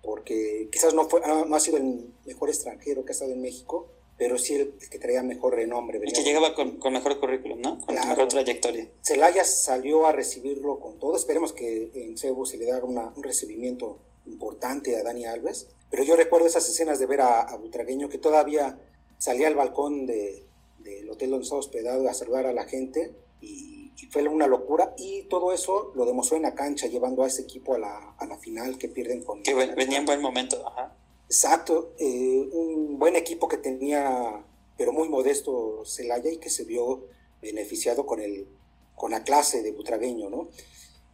porque 0.09 0.71
quizás 0.73 0.95
no, 0.95 1.07
fue, 1.07 1.21
no 1.21 1.55
ha 1.55 1.61
sido 1.61 1.77
el 1.77 2.15
mejor 2.25 2.49
extranjero 2.49 3.05
que 3.05 3.11
ha 3.11 3.13
estado 3.13 3.31
en 3.31 3.43
México, 3.43 3.91
pero 4.17 4.39
sí 4.39 4.55
el, 4.55 4.73
que 4.91 4.99
traía 4.99 5.23
mejor 5.23 5.55
renombre. 5.55 6.01
Y 6.03 6.13
que 6.13 6.23
llegaba 6.23 6.55
con, 6.55 6.79
mejor 6.91 7.21
currículum, 7.21 7.61
¿no? 7.61 7.79
Con 7.85 7.95
mejor 7.95 8.27
trayectoria. 8.27 8.89
Celaya 9.03 9.45
salió 9.45 10.07
a 10.07 10.13
recibirlo 10.13 10.81
con 10.81 10.99
todo. 10.99 11.15
Esperemos 11.15 11.53
que 11.53 11.91
en 11.95 12.17
Cebu 12.17 12.47
se 12.47 12.57
le 12.57 12.65
dé 12.65 12.73
un 12.83 13.23
recibimiento 13.23 13.99
importante 14.25 14.97
a 14.97 15.03
Dani 15.03 15.27
Alves. 15.27 15.69
Pero 15.91 16.05
yo 16.05 16.17
recuerdo 16.17 16.47
esas 16.47 16.67
escenas 16.67 16.99
de 16.99 17.05
ver 17.05 17.21
a, 17.21 17.55
Butragueño 17.57 18.09
que 18.09 18.17
todavía 18.17 18.79
salía 19.19 19.47
al 19.49 19.57
balcón 19.57 20.07
del 20.07 21.11
hotel 21.11 21.29
donde 21.29 21.45
estaba 21.45 21.61
hospedado 21.61 22.09
a 22.09 22.15
saludar 22.15 22.47
a 22.47 22.55
la 22.55 22.65
gente 22.65 23.13
y 23.43 23.78
fue 24.07 24.27
una 24.29 24.47
locura 24.47 24.95
y 24.97 25.25
todo 25.25 25.53
eso 25.53 25.93
lo 25.95 26.07
demostró 26.07 26.37
en 26.37 26.45
la 26.45 26.55
cancha 26.55 26.87
llevando 26.87 27.25
a 27.25 27.27
ese 27.27 27.43
equipo 27.43 27.75
a 27.75 27.79
la, 27.79 28.15
a 28.17 28.27
la 28.27 28.39
final 28.39 28.79
que 28.79 28.89
pierden 28.89 29.25
con... 29.25 29.43
Que 29.43 29.55
venía 29.55 29.99
en 29.99 30.07
buen 30.07 30.23
momento, 30.23 30.65
ajá. 30.67 30.95
Exacto, 31.29 31.93
eh, 31.99 32.49
un 32.53 32.99
buen 32.99 33.15
equipo 33.15 33.49
que 33.49 33.59
tenía, 33.59 34.43
pero 34.79 34.93
muy 34.93 35.11
modesto 35.11 35.85
Celaya 35.85 36.31
y 36.31 36.39
que 36.39 36.49
se 36.49 36.65
vio 36.65 37.05
beneficiado 37.43 38.07
con, 38.07 38.21
el, 38.21 38.49
con 38.95 39.11
la 39.11 39.25
clase 39.25 39.63
de 39.63 39.73
Butragueño, 39.73 40.31
¿no? 40.31 40.49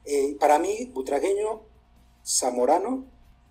Eh, 0.04 0.36
para 0.38 0.60
mí, 0.60 0.88
Butragueño, 0.94 1.62
Zamorano, 2.24 3.06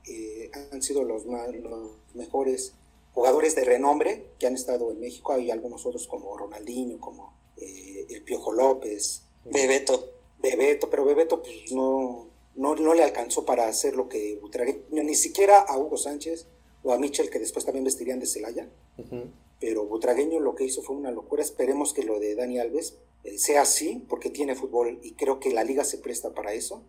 eh, 0.08 0.52
han 0.72 0.82
sido 0.82 1.04
los, 1.04 1.26
los 1.26 1.92
mejores 2.14 2.76
jugadores 3.14 3.56
de 3.56 3.66
renombre 3.66 4.28
que 4.40 4.48
han 4.48 4.54
estado 4.54 4.92
en 4.92 5.02
México. 5.02 5.34
Hay 5.34 5.52
algunos 5.52 5.86
otros 5.86 6.08
como 6.08 6.38
Ronaldinho, 6.38 6.98
como 7.00 7.34
el 7.58 8.24
Piojo 8.24 8.52
López, 8.52 9.23
Bebeto. 9.46 10.10
Bebeto, 10.40 10.90
pero 10.90 11.06
Bebeto 11.06 11.42
pues, 11.42 11.72
no, 11.72 12.28
no, 12.56 12.76
no, 12.76 12.94
le 12.94 13.04
alcanzó 13.04 13.46
para 13.46 13.68
hacer 13.68 13.96
lo 13.96 14.10
que 14.10 14.38
Butragueño, 14.42 15.04
ni 15.04 15.16
siquiera 15.16 15.60
a 15.60 15.78
Hugo 15.78 15.98
Sánchez 15.98 16.48
o 16.84 16.92
a 16.92 16.98
Michel, 16.98 17.30
que 17.30 17.40
después 17.40 17.64
también 17.64 17.86
vestirían 17.86 18.20
de 18.20 18.26
Celaya. 18.26 18.68
Pero 19.60 19.86
Butragueño 19.86 20.42
lo 20.42 20.56
que 20.56 20.66
hizo 20.66 20.82
fue 20.82 20.96
una 20.96 21.12
locura. 21.12 21.42
Esperemos 21.42 21.94
que 21.94 22.04
lo 22.04 22.20
de 22.20 22.36
Dani 22.36 22.60
Alves 22.60 22.98
eh, 23.24 23.38
sea 23.38 23.62
así, 23.62 24.06
porque 24.10 24.30
tiene 24.30 24.56
fútbol 24.56 25.00
y 25.02 25.14
creo 25.14 25.40
que 25.40 25.54
la 25.54 25.64
liga 25.64 25.86
se 25.86 25.98
presta 25.98 26.34
para 26.34 26.54
eso. 26.54 26.84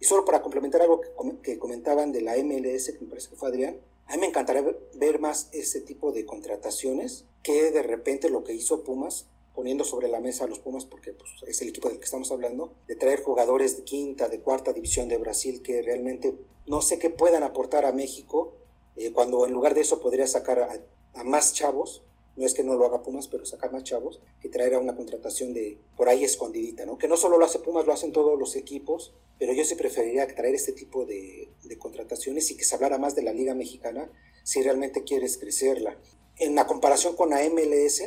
Y 0.00 0.04
solo 0.04 0.24
para 0.24 0.42
complementar 0.42 0.82
algo 0.82 1.00
que, 1.00 1.08
que 1.42 1.58
comentaban 1.58 2.12
de 2.12 2.20
la 2.20 2.36
MLS, 2.36 2.92
que 2.92 2.98
me 3.00 3.08
parece 3.08 3.30
que 3.30 3.36
fue 3.36 3.48
Adrián, 3.48 3.76
a 4.06 4.14
mí 4.14 4.20
me 4.20 4.26
encantaría 4.28 4.64
ver 4.94 5.18
más 5.18 5.48
ese 5.52 5.80
tipo 5.80 6.12
de 6.12 6.26
contrataciones 6.26 7.24
que 7.42 7.70
de 7.70 7.82
repente 7.82 8.28
lo 8.28 8.44
que 8.44 8.54
hizo 8.54 8.84
Pumas 8.84 9.26
poniendo 9.54 9.84
sobre 9.84 10.08
la 10.08 10.20
mesa 10.20 10.44
a 10.44 10.48
los 10.48 10.58
Pumas, 10.58 10.84
porque 10.84 11.12
pues, 11.12 11.30
es 11.46 11.62
el 11.62 11.68
equipo 11.68 11.88
del 11.88 11.98
que 11.98 12.04
estamos 12.04 12.30
hablando, 12.32 12.74
de 12.88 12.96
traer 12.96 13.22
jugadores 13.22 13.76
de 13.76 13.84
quinta, 13.84 14.28
de 14.28 14.40
cuarta 14.40 14.72
división 14.72 15.08
de 15.08 15.16
Brasil 15.16 15.62
que 15.62 15.80
realmente 15.80 16.34
no 16.66 16.82
sé 16.82 16.98
qué 16.98 17.10
puedan 17.10 17.42
aportar 17.42 17.84
a 17.84 17.92
México, 17.92 18.54
eh, 18.96 19.12
cuando 19.12 19.46
en 19.46 19.52
lugar 19.52 19.74
de 19.74 19.82
eso 19.82 20.00
podría 20.00 20.26
sacar 20.26 20.60
a, 21.14 21.24
más 21.24 21.54
chavos, 21.54 22.02
no 22.36 22.44
es 22.44 22.54
que 22.54 22.64
no 22.64 22.74
lo 22.74 22.84
haga 22.84 23.02
Pumas, 23.02 23.28
pero 23.28 23.46
sacar 23.46 23.70
más 23.72 23.84
chavos, 23.84 24.20
que 24.40 24.48
traer 24.48 24.74
a 24.74 24.80
una 24.80 24.96
contratación 24.96 25.54
de 25.54 25.78
por 25.96 26.08
ahí 26.08 26.24
escondidita, 26.24 26.84
¿no? 26.84 26.98
Que 26.98 27.06
no 27.06 27.16
solo 27.16 27.38
lo 27.38 27.44
hace 27.44 27.60
Pumas, 27.60 27.86
lo 27.86 27.92
hacen 27.92 28.12
todos 28.12 28.36
los 28.36 28.56
equipos, 28.56 29.14
pero 29.38 29.52
yo 29.52 29.64
sí 29.64 29.76
preferiría 29.76 30.26
traer 30.26 30.56
este 30.56 30.72
tipo 30.72 31.06
de, 31.06 31.48
de 31.62 31.78
contrataciones 31.78 32.50
y 32.50 32.56
que 32.56 32.64
se 32.64 32.74
hablara 32.74 32.98
más 32.98 33.14
de 33.14 33.22
la 33.22 33.32
Liga 33.32 33.54
Mexicana 33.54 34.10
si 34.42 34.62
realmente 34.62 35.04
quieres 35.04 35.38
crecerla. 35.38 35.96
En 36.38 36.56
la 36.56 36.66
comparación 36.66 37.14
con 37.14 37.30
la 37.30 37.48
MLS, 37.48 38.02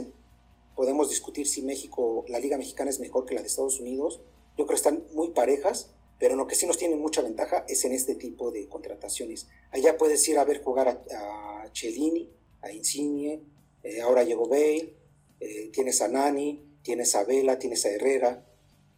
podemos 0.78 1.10
discutir 1.10 1.48
si 1.48 1.64
México, 1.64 2.24
la 2.28 2.40
Liga 2.40 2.56
Mexicana 2.56 2.92
es 2.92 3.00
mejor 3.00 3.26
que 3.26 3.34
la 3.34 3.42
de 3.42 3.48
Estados 3.48 3.80
Unidos. 3.80 4.22
Yo 4.58 4.66
creo 4.66 4.68
que 4.68 4.76
están 4.76 5.04
muy 5.14 5.32
parejas, 5.32 5.92
pero 6.20 6.36
lo 6.36 6.46
que 6.46 6.54
sí 6.54 6.68
nos 6.68 6.78
tiene 6.78 6.96
mucha 6.96 7.24
ventaja 7.24 7.66
es 7.68 7.84
en 7.84 7.94
este 7.94 8.14
tipo 8.14 8.52
de 8.52 8.70
contrataciones. 8.70 9.48
Allá 9.72 9.98
puedes 9.98 10.26
ir 10.30 10.38
a 10.38 10.46
ver 10.46 10.64
jugar 10.64 10.88
a, 10.88 11.64
a 11.64 11.72
Cellini, 11.74 12.32
a 12.62 12.72
Insigne, 12.72 13.42
eh, 13.84 14.02
ahora 14.02 14.24
llegó 14.24 14.48
Bale, 14.48 14.94
eh, 15.40 15.70
tienes 15.74 16.00
a 16.04 16.08
Nani, 16.10 16.64
tienes 16.84 17.16
a 17.16 17.24
Vela, 17.24 17.58
tienes 17.58 17.84
a 17.86 17.90
Herrera. 17.90 18.46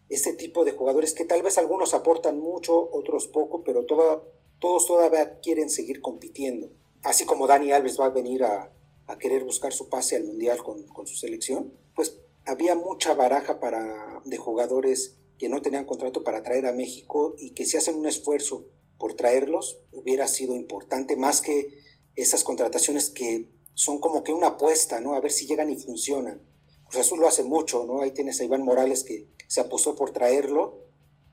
Este 0.09 0.33
tipo 0.33 0.65
de 0.65 0.73
jugadores 0.73 1.13
que 1.13 1.23
tal 1.23 1.43
vez 1.43 1.57
algunos 1.57 1.93
aportan 1.93 2.39
mucho, 2.39 2.89
otros 2.91 3.27
poco, 3.27 3.63
pero 3.63 3.85
todos 3.85 4.85
todavía 4.85 5.39
quieren 5.39 5.69
seguir 5.69 6.01
compitiendo. 6.01 6.69
Así 7.03 7.25
como 7.25 7.47
Dani 7.47 7.71
Alves 7.71 7.97
va 7.97 8.07
a 8.07 8.09
venir 8.09 8.43
a, 8.43 8.69
a 9.09 9.17
querer 9.17 9.43
buscar 9.43 9.73
su 9.73 9.89
pase 9.89 10.15
al 10.15 10.23
Mundial 10.23 10.63
con, 10.63 10.87
con 10.87 11.07
su 11.07 11.15
selección, 11.15 11.73
pues 11.95 12.19
había 12.45 12.75
mucha 12.75 13.15
baraja 13.15 13.59
para, 13.59 14.21
de 14.23 14.37
jugadores 14.37 15.17
que 15.39 15.49
no 15.49 15.61
tenían 15.61 15.85
contrato 15.85 16.23
para 16.23 16.43
traer 16.43 16.67
a 16.67 16.73
México 16.73 17.35
y 17.39 17.51
que 17.51 17.65
si 17.65 17.75
hacen 17.75 17.95
un 17.95 18.05
esfuerzo 18.05 18.67
por 18.99 19.15
traerlos 19.15 19.79
hubiera 19.91 20.27
sido 20.27 20.55
importante 20.55 21.15
más 21.15 21.41
que 21.41 21.79
esas 22.15 22.43
contrataciones 22.43 23.09
que 23.09 23.49
son 23.73 23.99
como 23.99 24.23
que 24.23 24.33
una 24.33 24.47
apuesta, 24.47 24.99
¿no? 24.99 25.15
A 25.15 25.21
ver 25.21 25.31
si 25.31 25.47
llegan 25.47 25.71
y 25.71 25.77
funcionan. 25.77 26.41
Cruz 26.83 27.01
Azul 27.01 27.19
lo 27.19 27.27
hace 27.27 27.43
mucho, 27.43 27.85
¿no? 27.85 28.01
Ahí 28.01 28.11
tienes 28.11 28.39
a 28.41 28.43
Iván 28.43 28.63
Morales 28.63 29.03
que 29.03 29.29
se 29.47 29.61
apostó 29.61 29.95
por 29.95 30.11
traerlo, 30.11 30.85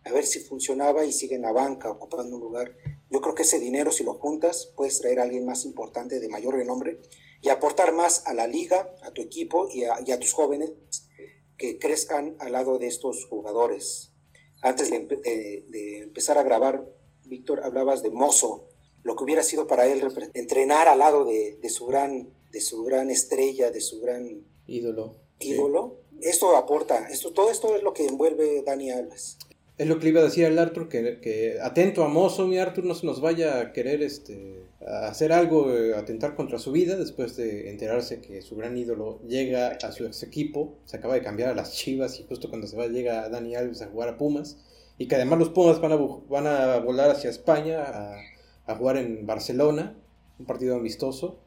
a 0.05 0.13
ver 0.13 0.25
si 0.25 0.39
funcionaba 0.41 1.05
y 1.05 1.13
sigue 1.13 1.35
en 1.35 1.43
la 1.43 1.53
banca 1.53 1.91
ocupando 1.91 2.37
un 2.37 2.43
lugar. 2.43 2.75
Yo 3.11 3.21
creo 3.21 3.35
que 3.35 3.43
ese 3.43 3.61
dinero, 3.61 3.93
si 3.93 4.05
lo 4.05 4.15
juntas, 4.15 4.73
puedes 4.75 4.99
traer 5.01 5.21
a 5.21 5.23
alguien 5.23 5.47
más 5.47 5.65
importante, 5.65 6.19
de 6.19 6.29
mayor 6.29 6.55
renombre, 6.55 7.01
y 7.41 7.49
aportar 7.49 7.93
más 7.93 8.27
a 8.27 8.35
la 8.35 8.47
liga, 8.47 8.95
a 9.03 9.13
tu 9.13 9.23
equipo 9.23 9.69
y 9.73 9.85
a, 9.85 10.19
tus 10.19 10.33
jóvenes 10.33 10.73
que 11.57 11.79
crezcan 11.79 12.37
al 12.41 12.53
lado 12.53 12.79
de 12.79 12.89
estos 12.89 13.27
jugadores. 13.27 14.13
Antes 14.63 14.91
de, 14.91 16.03
empezar 16.03 16.39
a 16.39 16.43
grabar, 16.43 16.85
Víctor, 17.25 17.63
hablabas 17.63 18.03
de 18.03 18.11
Mozo, 18.11 18.69
lo 19.03 19.15
que 19.15 19.25
hubiera 19.25 19.45
sido 19.45 19.67
para 19.67 19.87
él 19.87 20.03
entrenar 20.35 20.89
al 20.89 20.99
lado 20.99 21.25
de, 21.25 21.59
su, 21.69 21.87
gran, 21.87 22.31
de 22.51 22.61
su 22.61 22.83
gran 22.83 23.11
estrella, 23.11 23.71
de 23.71 23.81
su 23.81 24.01
gran 24.01 24.45
ídolo. 24.67 25.15
ídolo. 25.39 26.01
Esto 26.23 26.57
aporta, 26.57 27.09
esto, 27.11 27.33
todo 27.33 27.51
esto 27.51 27.77
es 27.77 27.83
lo 27.83 27.93
que 27.93 28.07
envuelve 28.07 28.63
Dani 28.63 28.91
Alves. 28.91 29.39
Es 29.79 29.87
lo 29.87 29.99
que 29.99 30.05
le 30.05 30.11
iba 30.11 30.21
a 30.21 30.25
decir 30.25 30.47
al 30.47 30.59
Arthur, 30.59 30.89
que, 30.89 31.21
que 31.21 31.59
atento 31.61 32.03
a 32.03 32.09
Mozo, 32.09 32.47
mi 32.47 32.59
Arthur, 32.59 32.85
no 32.85 32.95
se 32.95 33.05
nos 33.05 33.21
vaya 33.21 33.61
a 33.61 33.73
querer 33.73 34.03
este, 34.03 34.65
hacer 34.81 35.33
algo, 35.33 35.71
eh, 35.71 35.95
atentar 35.95 36.35
contra 36.35 36.59
su 36.59 36.73
vida, 36.73 36.97
después 36.97 37.37
de 37.37 37.69
enterarse 37.69 38.23
que 38.23 38.41
su 38.41 38.57
gran 38.57 38.77
ídolo 38.77 39.21
llega 39.27 39.77
a 39.83 39.93
su 39.93 40.07
ex 40.07 40.23
equipo, 40.23 40.79
se 40.87 40.97
acaba 40.97 41.15
de 41.15 41.23
cambiar 41.23 41.51
a 41.51 41.55
las 41.55 41.75
Chivas 41.75 42.19
y 42.19 42.25
justo 42.25 42.49
cuando 42.49 42.67
se 42.67 42.77
va 42.77 42.87
llega 42.87 43.29
Dani 43.29 43.55
Alves 43.55 43.83
a 43.83 43.89
jugar 43.89 44.09
a 44.09 44.17
Pumas, 44.17 44.57
y 44.97 45.09
que 45.09 45.17
además 45.17 45.39
los 45.39 45.51
Pumas 45.51 45.79
van 45.81 45.93
a, 45.93 45.97
van 45.97 46.47
a 46.47 46.79
volar 46.79 47.11
hacia 47.11 47.29
España 47.29 47.83
a, 47.83 48.17
a 48.65 48.77
jugar 48.77 48.97
en 48.97 49.27
Barcelona, 49.27 49.95
un 50.39 50.47
partido 50.47 50.77
amistoso. 50.77 51.39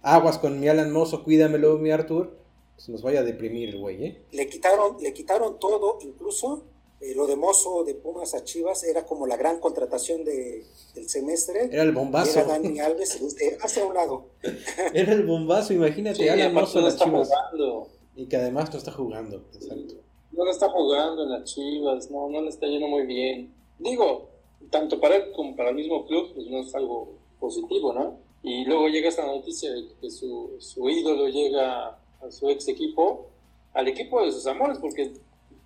Aguas 0.00 0.38
con 0.38 0.58
mi 0.58 0.68
Alan 0.68 0.90
Mozo, 0.90 1.22
cuídamelo, 1.22 1.76
mi 1.76 1.90
Arthur. 1.90 2.38
Se 2.78 2.92
nos 2.92 3.02
vaya 3.02 3.20
a 3.20 3.22
deprimir 3.22 3.76
güey, 3.78 4.04
¿eh? 4.04 4.22
Le 4.32 4.48
quitaron, 4.48 4.96
le 5.02 5.12
quitaron 5.12 5.58
todo, 5.58 5.98
incluso 6.02 6.64
eh, 7.00 7.14
lo 7.14 7.26
de 7.26 7.36
Mozo 7.36 7.84
de 7.84 7.94
Pumas 7.94 8.34
a 8.34 8.44
Chivas 8.44 8.84
era 8.84 9.04
como 9.04 9.26
la 9.26 9.36
gran 9.36 9.60
contratación 9.60 10.24
de, 10.24 10.64
del 10.94 11.08
semestre. 11.08 11.68
Era 11.70 11.82
el 11.82 11.92
bombazo. 11.92 12.38
Era 12.38 12.48
Dani 12.48 12.80
Alves 12.80 13.20
este, 13.20 13.58
hacia 13.60 13.84
un 13.84 13.94
lado. 13.94 14.26
era 14.94 15.12
el 15.12 15.24
bombazo, 15.24 15.72
imagínate, 15.72 16.22
sí, 16.22 16.28
Alan 16.28 16.54
Mozo 16.54 16.80
de 16.80 16.96
Chivas. 16.96 17.28
Jugando. 17.28 17.88
Y 18.14 18.26
que 18.26 18.36
además 18.36 18.72
no 18.72 18.78
está 18.78 18.92
jugando, 18.92 19.44
exacto. 19.52 19.94
No 20.32 20.50
está 20.50 20.68
jugando 20.70 21.22
en 21.22 21.30
las 21.30 21.44
Chivas, 21.44 22.10
no, 22.10 22.28
no 22.28 22.42
le 22.42 22.48
está 22.48 22.66
yendo 22.66 22.88
muy 22.88 23.06
bien. 23.06 23.54
Digo, 23.78 24.28
tanto 24.70 25.00
para 25.00 25.16
él 25.16 25.32
como 25.34 25.56
para 25.56 25.70
el 25.70 25.76
mismo 25.76 26.06
club, 26.06 26.32
pues 26.34 26.46
no 26.46 26.60
es 26.60 26.74
algo 26.74 27.14
positivo, 27.38 27.92
¿no? 27.92 28.26
y 28.46 28.64
luego 28.64 28.86
llega 28.86 29.08
esta 29.08 29.26
noticia 29.26 29.72
de 29.72 29.88
que 30.00 30.08
su, 30.08 30.54
su 30.60 30.88
ídolo 30.88 31.26
llega 31.26 31.98
a 32.22 32.30
su 32.30 32.48
ex 32.48 32.68
equipo, 32.68 33.26
al 33.74 33.88
equipo 33.88 34.24
de 34.24 34.30
sus 34.30 34.46
amores, 34.46 34.78
porque... 34.78 35.12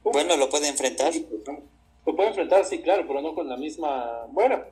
Bueno, 0.03 0.37
lo 0.37 0.49
puede 0.49 0.69
enfrentar. 0.69 1.13
Lo 2.07 2.17
puede 2.17 2.29
enfrentar, 2.29 2.65
sí, 2.65 2.81
claro, 2.81 3.05
pero 3.07 3.21
no 3.21 3.35
con 3.35 3.49
la 3.49 3.57
misma... 3.57 4.27
Bueno, 4.31 4.63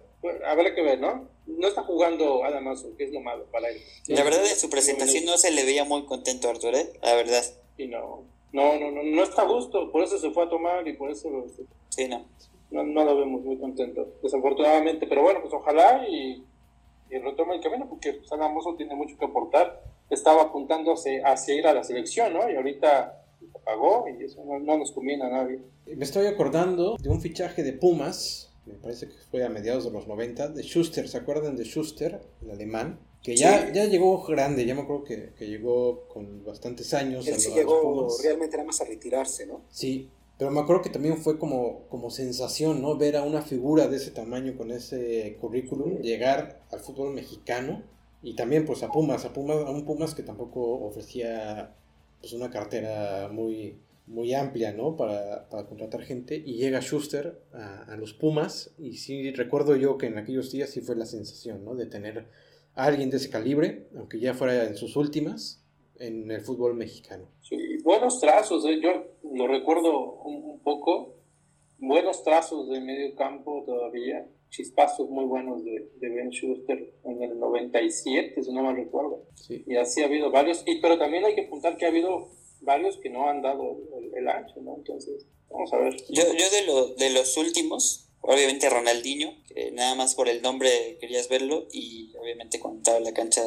habrá 0.46 0.74
que 0.74 0.82
ver, 0.82 0.98
¿no? 0.98 1.28
No 1.46 1.68
está 1.68 1.82
jugando 1.82 2.44
además, 2.44 2.84
que 2.96 3.04
es 3.04 3.12
lo 3.12 3.20
malo 3.20 3.44
para 3.52 3.68
él. 3.68 3.80
La 4.08 4.24
verdad, 4.24 4.44
en 4.44 4.56
su 4.56 4.68
presentación 4.70 5.24
no 5.24 5.36
se 5.38 5.50
le 5.50 5.64
veía 5.64 5.84
muy 5.84 6.04
contento 6.06 6.48
a 6.48 6.52
Artur, 6.52 6.74
¿eh? 6.74 6.92
La 7.02 7.14
verdad. 7.14 7.44
Sí, 7.76 7.86
no. 7.86 8.24
No, 8.52 8.78
no, 8.78 8.90
no, 8.90 9.02
no 9.02 9.22
está 9.22 9.42
a 9.42 9.46
gusto, 9.46 9.92
por 9.92 10.02
eso 10.02 10.18
se 10.18 10.30
fue 10.30 10.44
a 10.44 10.48
tomar 10.48 10.88
y 10.88 10.94
por 10.94 11.10
eso... 11.10 11.46
Sí, 11.90 12.08
no. 12.08 12.24
No, 12.70 12.82
no 12.82 13.04
lo 13.04 13.16
vemos 13.16 13.42
muy 13.42 13.58
contento, 13.58 14.08
desafortunadamente, 14.22 15.06
pero 15.06 15.22
bueno, 15.22 15.40
pues 15.40 15.54
ojalá 15.54 16.06
y, 16.08 16.44
y 17.10 17.18
retoma 17.18 17.54
el 17.54 17.60
camino, 17.60 17.86
porque 17.88 18.20
San 18.28 18.40
Mozo 18.52 18.74
tiene 18.74 18.94
mucho 18.94 19.16
que 19.18 19.24
aportar. 19.24 19.82
Estaba 20.10 20.42
apuntándose 20.42 21.22
hacia 21.22 21.54
ir 21.54 21.66
a 21.66 21.74
la 21.74 21.84
selección, 21.84 22.32
¿no? 22.32 22.50
Y 22.50 22.56
ahorita 22.56 23.22
pagó 23.64 24.06
y 24.08 24.24
eso 24.24 24.44
no, 24.44 24.58
no 24.58 24.78
nos 24.78 24.92
conviene 24.92 25.24
a 25.24 25.30
nadie. 25.30 25.60
Me 25.86 26.04
estoy 26.04 26.26
acordando 26.26 26.96
de 27.00 27.08
un 27.08 27.20
fichaje 27.20 27.62
de 27.62 27.72
Pumas, 27.72 28.50
me 28.66 28.74
parece 28.74 29.08
que 29.08 29.14
fue 29.30 29.44
a 29.44 29.48
mediados 29.48 29.84
de 29.84 29.90
los 29.90 30.06
90, 30.06 30.48
de 30.48 30.62
Schuster, 30.62 31.08
¿se 31.08 31.18
acuerdan 31.18 31.56
de 31.56 31.64
Schuster, 31.64 32.20
el 32.42 32.50
alemán? 32.50 32.98
Que 33.22 33.36
ya, 33.36 33.72
ya 33.72 33.86
llegó 33.86 34.22
grande, 34.24 34.64
ya 34.64 34.74
me 34.74 34.82
acuerdo 34.82 35.04
que, 35.04 35.32
que 35.36 35.46
llegó 35.48 36.06
con 36.08 36.44
bastantes 36.44 36.94
años. 36.94 37.26
Él 37.26 37.38
sí 37.38 37.50
llegó 37.52 38.08
realmente 38.22 38.56
nada 38.56 38.66
más 38.66 38.80
a 38.80 38.84
retirarse, 38.84 39.44
¿no? 39.46 39.62
Sí, 39.70 40.08
pero 40.38 40.52
me 40.52 40.60
acuerdo 40.60 40.82
que 40.82 40.90
también 40.90 41.18
fue 41.18 41.36
como, 41.36 41.80
como 41.88 42.10
sensación, 42.10 42.80
¿no? 42.80 42.96
Ver 42.96 43.16
a 43.16 43.24
una 43.24 43.42
figura 43.42 43.88
de 43.88 43.96
ese 43.96 44.12
tamaño 44.12 44.56
con 44.56 44.70
ese 44.70 45.36
currículum 45.40 45.98
llegar 46.00 46.62
al 46.70 46.78
fútbol 46.78 47.12
mexicano 47.12 47.82
y 48.22 48.36
también 48.36 48.64
pues 48.64 48.84
a 48.84 48.92
Pumas, 48.92 49.24
a 49.24 49.32
Pumas, 49.32 49.58
a 49.58 49.70
un 49.70 49.84
Pumas 49.84 50.14
que 50.14 50.22
tampoco 50.22 50.60
ofrecía 50.84 51.74
pues 52.20 52.32
una 52.32 52.50
cartera 52.50 53.28
muy, 53.32 53.78
muy 54.06 54.34
amplia, 54.34 54.72
¿no? 54.72 54.96
Para, 54.96 55.48
para 55.48 55.66
contratar 55.66 56.02
gente 56.02 56.36
y 56.36 56.54
llega 56.54 56.80
Schuster 56.80 57.40
a, 57.52 57.96
los 57.96 58.14
Pumas 58.14 58.74
y 58.78 58.94
sí 58.94 59.32
recuerdo 59.32 59.76
yo 59.76 59.98
que 59.98 60.06
en 60.06 60.18
aquellos 60.18 60.50
días 60.50 60.70
sí 60.70 60.80
fue 60.80 60.96
la 60.96 61.06
sensación, 61.06 61.64
¿no? 61.64 61.74
De 61.74 61.86
tener 61.86 62.26
a 62.74 62.84
alguien 62.84 63.10
de 63.10 63.18
ese 63.18 63.30
calibre, 63.30 63.88
aunque 63.96 64.20
ya 64.20 64.34
fuera 64.34 64.64
en 64.64 64.76
sus 64.76 64.96
últimas, 64.96 65.64
en 65.98 66.30
el 66.30 66.40
fútbol 66.40 66.74
mexicano. 66.74 67.28
Sí, 67.42 67.78
buenos 67.82 68.20
trazos, 68.20 68.64
¿eh? 68.66 68.80
yo 68.80 69.04
lo 69.32 69.46
recuerdo 69.48 70.12
un, 70.22 70.42
un, 70.44 70.60
poco, 70.60 71.14
buenos 71.78 72.22
trazos 72.22 72.68
de 72.68 72.80
medio 72.80 73.14
campo 73.16 73.64
todavía, 73.66 74.26
chispazos 74.50 75.08
muy 75.10 75.24
buenos 75.24 75.64
de, 75.64 75.90
de 75.96 76.08
Ben 76.08 76.30
Schuster 76.30 76.94
en 77.04 77.22
el 77.22 77.38
97, 77.38 78.42
si 78.42 78.52
no 78.52 78.62
me 78.62 78.74
recuerdo. 78.74 79.26
Sí. 79.34 79.64
Y 79.66 79.76
así 79.76 80.02
ha 80.02 80.06
habido 80.06 80.30
varios, 80.30 80.62
y, 80.66 80.80
pero 80.80 80.98
también 80.98 81.24
hay 81.24 81.34
que 81.34 81.42
apuntar 81.42 81.76
que 81.76 81.84
ha 81.84 81.88
habido 81.88 82.30
varios 82.60 82.96
que 82.98 83.10
no 83.10 83.28
han 83.28 83.42
dado 83.42 83.78
el, 83.98 84.14
el 84.16 84.28
ancho, 84.28 84.60
¿no? 84.60 84.76
Entonces, 84.76 85.26
vamos 85.50 85.72
a 85.72 85.78
ver. 85.78 85.96
Yo, 86.08 86.24
yo 86.24 86.50
de, 86.50 86.66
lo, 86.66 86.94
de 86.94 87.10
los 87.10 87.36
últimos, 87.36 88.10
obviamente 88.20 88.70
Ronaldinho, 88.70 89.32
que 89.46 89.70
nada 89.72 89.94
más 89.94 90.14
por 90.14 90.28
el 90.28 90.42
nombre 90.42 90.98
querías 91.00 91.28
verlo, 91.28 91.66
y 91.72 92.14
obviamente 92.16 92.60
cuando 92.60 92.78
estaba 92.78 92.98
en 92.98 93.04
la 93.04 93.14
cancha, 93.14 93.42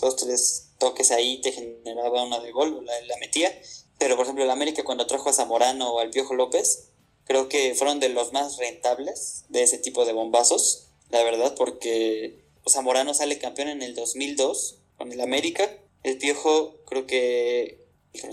dos, 0.00 0.16
tres 0.16 0.74
toques 0.78 1.10
ahí 1.10 1.40
te 1.40 1.52
generaba 1.52 2.24
una 2.24 2.40
de 2.40 2.52
gol, 2.52 2.84
la, 2.84 3.00
la 3.06 3.16
metía. 3.18 3.52
Pero 3.98 4.16
por 4.16 4.24
ejemplo, 4.24 4.44
el 4.44 4.50
América 4.50 4.82
cuando 4.82 5.06
trajo 5.06 5.28
a 5.28 5.32
Zamorano 5.32 5.92
o 5.92 5.98
al 5.98 6.10
Piojo 6.10 6.34
López, 6.34 6.89
creo 7.30 7.48
que 7.48 7.76
fueron 7.76 8.00
de 8.00 8.08
los 8.08 8.32
más 8.32 8.56
rentables 8.56 9.44
de 9.50 9.62
ese 9.62 9.78
tipo 9.78 10.04
de 10.04 10.12
bombazos, 10.12 10.88
la 11.10 11.22
verdad, 11.22 11.54
porque 11.56 12.40
Zamorano 12.68 13.14
sale 13.14 13.38
campeón 13.38 13.68
en 13.68 13.82
el 13.82 13.94
2002 13.94 14.80
con 14.96 15.12
el 15.12 15.20
América. 15.20 15.70
El 16.02 16.18
Piojo 16.18 16.74
creo 16.86 17.06
que, 17.06 17.84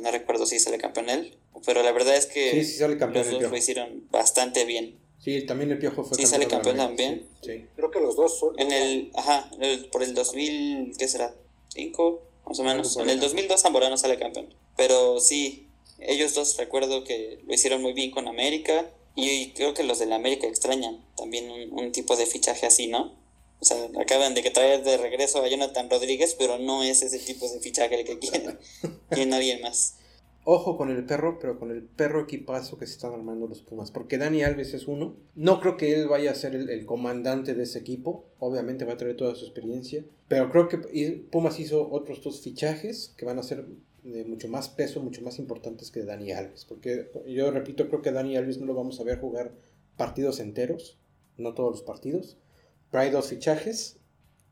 no 0.01 0.09
recuerdo 0.09 0.47
si 0.47 0.57
sale 0.57 0.79
campeón 0.79 1.11
él, 1.11 1.37
pero 1.63 1.83
la 1.83 1.91
verdad 1.91 2.15
es 2.15 2.25
que 2.25 2.49
sí, 2.49 2.63
sí 2.63 2.79
sale 2.79 2.97
campeón 2.97 3.29
los 3.29 3.39
dos 3.39 3.51
lo 3.51 3.57
hicieron 3.57 4.07
bastante 4.09 4.65
bien. 4.65 4.97
Sí, 5.19 5.45
también 5.45 5.69
el 5.69 5.77
Piojo 5.77 6.03
fue 6.03 6.17
sí, 6.17 6.25
sale 6.25 6.47
campeón 6.47 6.77
también. 6.77 7.27
Sí, 7.43 7.51
sí. 7.51 7.65
Creo 7.75 7.91
que 7.91 7.99
los 7.99 8.15
dos 8.15 8.39
son... 8.39 8.59
En 8.59 8.71
el, 8.71 9.11
ajá, 9.13 9.51
el, 9.61 9.89
por 9.89 10.01
el 10.01 10.15
2000, 10.15 10.95
¿qué 10.97 11.07
será? 11.07 11.35
¿Cinco? 11.67 12.23
Más 12.47 12.57
o 12.57 12.63
menos. 12.63 12.97
En 12.97 13.11
el 13.11 13.19
2002 13.19 13.61
Zamorano 13.61 13.95
sale 13.95 14.17
campeón. 14.17 14.55
Pero 14.75 15.19
sí, 15.19 15.66
ellos 15.99 16.33
dos 16.35 16.57
recuerdo 16.57 17.03
que 17.03 17.39
lo 17.45 17.53
hicieron 17.53 17.81
muy 17.81 17.93
bien 17.93 18.11
con 18.11 18.27
América. 18.27 18.91
Y 19.15 19.49
creo 19.53 19.73
que 19.73 19.83
los 19.83 19.97
de 19.97 20.05
la 20.05 20.15
América 20.15 20.45
extrañan 20.45 21.03
también 21.15 21.49
un, 21.49 21.73
un, 21.73 21.91
tipo 21.91 22.15
de 22.15 22.27
fichaje 22.27 22.67
así, 22.67 22.85
¿no? 22.85 23.15
O 23.59 23.65
sea, 23.65 23.89
acaban 23.99 24.35
de 24.35 24.43
que 24.43 24.51
traer 24.51 24.83
de 24.83 24.97
regreso 24.97 25.41
a 25.41 25.47
Jonathan 25.47 25.89
Rodríguez, 25.89 26.35
pero 26.37 26.59
no 26.59 26.83
es 26.83 27.01
ese 27.01 27.17
tipo 27.17 27.49
de 27.49 27.59
fichaje 27.59 27.99
el 27.99 28.05
que 28.05 28.19
quieren. 28.19 28.59
Quieren 29.09 29.33
alguien 29.33 29.61
más. 29.61 29.97
Ojo 30.43 30.77
con 30.77 30.89
el 30.89 31.03
perro, 31.05 31.39
pero 31.39 31.59
con 31.59 31.71
el 31.71 31.83
perro 31.83 32.21
equipazo 32.21 32.77
que 32.77 32.85
se 32.85 32.93
están 32.93 33.13
armando 33.13 33.47
los 33.47 33.63
Pumas. 33.63 33.91
Porque 33.91 34.17
Dani 34.17 34.43
Alves 34.43 34.73
es 34.73 34.87
uno. 34.87 35.17
No 35.35 35.59
creo 35.59 35.75
que 35.75 35.93
él 35.93 36.07
vaya 36.07 36.31
a 36.31 36.35
ser 36.35 36.55
el, 36.55 36.69
el, 36.69 36.85
comandante 36.85 37.53
de 37.53 37.63
ese 37.63 37.79
equipo. 37.79 38.29
Obviamente 38.39 38.85
va 38.85 38.93
a 38.93 38.97
traer 38.97 39.17
toda 39.17 39.35
su 39.35 39.43
experiencia. 39.43 40.05
Pero 40.29 40.49
creo 40.49 40.69
que 40.69 40.77
Pumas 41.31 41.59
hizo 41.59 41.89
otros 41.91 42.23
dos 42.23 42.41
fichajes 42.41 43.13
que 43.17 43.25
van 43.25 43.39
a 43.39 43.43
ser 43.43 43.65
de 44.11 44.25
mucho 44.25 44.47
más 44.47 44.69
peso, 44.69 45.01
mucho 45.01 45.21
más 45.21 45.39
importantes 45.39 45.91
que 45.91 46.03
Dani 46.03 46.31
Alves. 46.31 46.65
Porque 46.65 47.11
yo 47.27 47.51
repito, 47.51 47.87
creo 47.87 48.01
que 48.01 48.11
Dani 48.11 48.35
Alves 48.35 48.59
no 48.59 48.65
lo 48.65 48.73
vamos 48.73 48.99
a 48.99 49.03
ver 49.03 49.19
jugar 49.19 49.53
partidos 49.95 50.39
enteros. 50.39 50.97
No 51.37 51.53
todos 51.53 51.71
los 51.71 51.83
partidos. 51.83 52.37
Pero 52.89 53.03
hay 53.03 53.11
dos 53.11 53.27
fichajes 53.27 53.99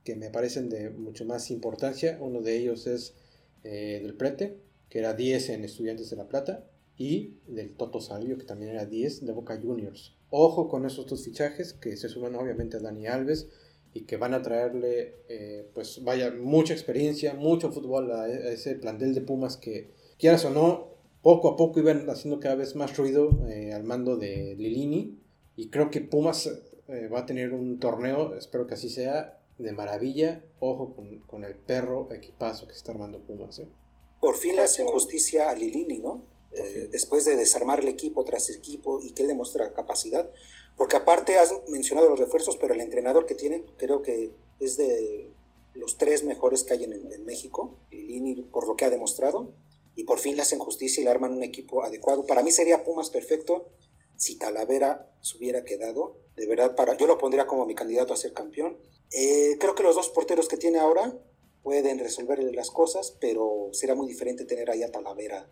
que 0.04 0.16
me 0.16 0.30
parecen 0.30 0.70
de 0.70 0.90
mucho 0.92 1.26
más 1.26 1.50
importancia. 1.50 2.18
Uno 2.22 2.42
de 2.42 2.58
ellos 2.58 2.86
es 2.86 3.16
eh, 3.64 4.00
del 4.04 4.16
Prete 4.16 4.60
que 4.90 5.00
era 5.00 5.14
10 5.14 5.50
en 5.50 5.66
Estudiantes 5.66 6.10
de 6.10 6.16
La 6.16 6.28
Plata, 6.28 6.66
y 6.98 7.38
del 7.48 7.76
Toto 7.76 8.00
Salvio, 8.00 8.38
que 8.38 8.46
también 8.46 8.72
era 8.72 8.86
10 8.86 9.26
de 9.26 9.32
Boca 9.34 9.60
Juniors. 9.62 10.16
Ojo 10.30 10.68
con 10.68 10.86
esos 10.86 11.06
dos 11.08 11.24
fichajes 11.24 11.74
que 11.74 11.98
se 11.98 12.10
suman 12.10 12.36
obviamente 12.36 12.78
a 12.78 12.80
Dani 12.80 13.08
Alves 13.08 13.50
y 13.96 14.02
que 14.02 14.18
van 14.18 14.34
a 14.34 14.44
traerle, 14.44 15.16
eh, 15.30 15.68
pues 15.74 16.04
vaya, 16.04 16.30
mucha 16.30 16.74
experiencia, 16.74 17.34
mucho 17.34 17.72
fútbol 17.72 18.12
a, 18.12 18.24
a, 18.24 18.52
ese 18.52 18.76
plantel 18.76 19.16
de 19.16 19.22
Pumas 19.22 19.58
que, 19.58 19.90
quieras 20.20 20.46
o 20.46 20.50
no, 20.52 20.90
poco 21.24 21.48
a 21.50 21.56
poco 21.56 21.80
iban 21.80 22.08
haciendo 22.10 22.40
cada 22.40 22.56
vez 22.56 22.76
más 22.76 22.96
ruido 22.98 23.48
eh, 23.48 23.74
al 23.74 23.86
mando 23.86 24.18
de 24.18 24.56
Lilini. 24.58 25.18
Y 25.56 25.70
creo 25.70 25.90
que 25.90 26.02
Pumas 26.02 26.48
eh, 26.90 27.08
va 27.08 27.22
a 27.22 27.26
tener 27.26 27.54
un 27.54 27.80
torneo, 27.80 28.36
espero 28.36 28.68
que 28.68 28.74
así 28.74 28.90
sea, 28.90 29.40
de 29.58 29.72
maravilla. 29.72 30.44
Ojo 30.60 30.94
con, 30.94 31.20
con 31.22 31.46
el 31.46 31.56
perro 31.56 32.12
equipazo 32.14 32.68
que 32.68 32.74
está 32.74 32.92
armando 32.92 33.22
Pumas. 33.22 33.60
¿eh? 33.60 33.68
por 34.26 34.38
fin 34.38 34.56
le 34.56 34.64
hacen 34.64 34.88
justicia 34.88 35.52
a 35.52 35.56
Lilini, 35.56 36.00
¿no? 36.00 36.26
Eh, 36.52 36.88
después 36.92 37.26
de 37.26 37.36
desarmarle 37.36 37.92
equipo 37.92 38.24
tras 38.24 38.50
equipo 38.50 39.00
y 39.00 39.12
que 39.12 39.22
él 39.22 39.28
demuestra 39.28 39.72
capacidad. 39.72 40.32
Porque 40.78 40.98
aparte 40.98 41.38
has 41.38 41.54
mencionado 41.70 42.10
los 42.10 42.20
refuerzos, 42.20 42.58
pero 42.58 42.74
el 42.74 42.82
entrenador 42.82 43.26
que 43.26 43.36
tienen 43.36 43.66
creo 43.78 44.02
que 44.02 44.32
es 44.60 44.78
de 44.78 45.32
los 45.74 45.98
tres 45.98 46.24
mejores 46.24 46.64
que 46.64 46.74
hay 46.74 46.84
en, 46.84 46.94
en 46.94 47.26
México, 47.26 47.78
Lilini, 47.92 48.36
por 48.44 48.68
lo 48.68 48.76
que 48.76 48.86
ha 48.86 48.90
demostrado. 48.90 49.54
Y 49.96 50.04
por 50.04 50.20
fin 50.20 50.36
le 50.36 50.42
hacen 50.42 50.60
justicia 50.60 51.02
y 51.02 51.06
le 51.06 51.12
arman 51.12 51.34
un 51.34 51.44
equipo 51.44 51.84
adecuado. 51.84 52.26
Para 52.26 52.44
mí 52.44 52.52
sería 52.52 52.84
Pumas 52.84 53.10
perfecto 53.10 53.70
si 54.18 54.38
Talavera 54.38 55.12
se 55.22 55.38
hubiera 55.38 55.64
quedado. 55.64 56.18
De 56.36 56.48
verdad, 56.48 56.76
para, 56.76 56.98
yo 56.98 57.08
lo 57.08 57.18
pondría 57.18 57.48
como 57.48 57.66
mi 57.66 57.76
candidato 57.76 58.14
a 58.14 58.18
ser 58.18 58.34
campeón. 58.34 58.78
Eh, 59.12 59.58
creo 59.60 59.76
que 59.76 59.84
los 59.84 59.96
dos 59.96 60.10
porteros 60.10 60.48
que 60.48 60.58
tiene 60.58 60.80
ahora 60.80 61.18
pueden 61.64 62.00
resolver 62.00 62.40
las 62.54 62.70
cosas, 62.70 63.16
pero 63.20 63.70
será 63.72 63.96
muy 63.96 64.08
diferente 64.08 64.46
tener 64.46 64.70
ahí 64.70 64.84
a 64.84 64.92
Talavera. 64.92 65.50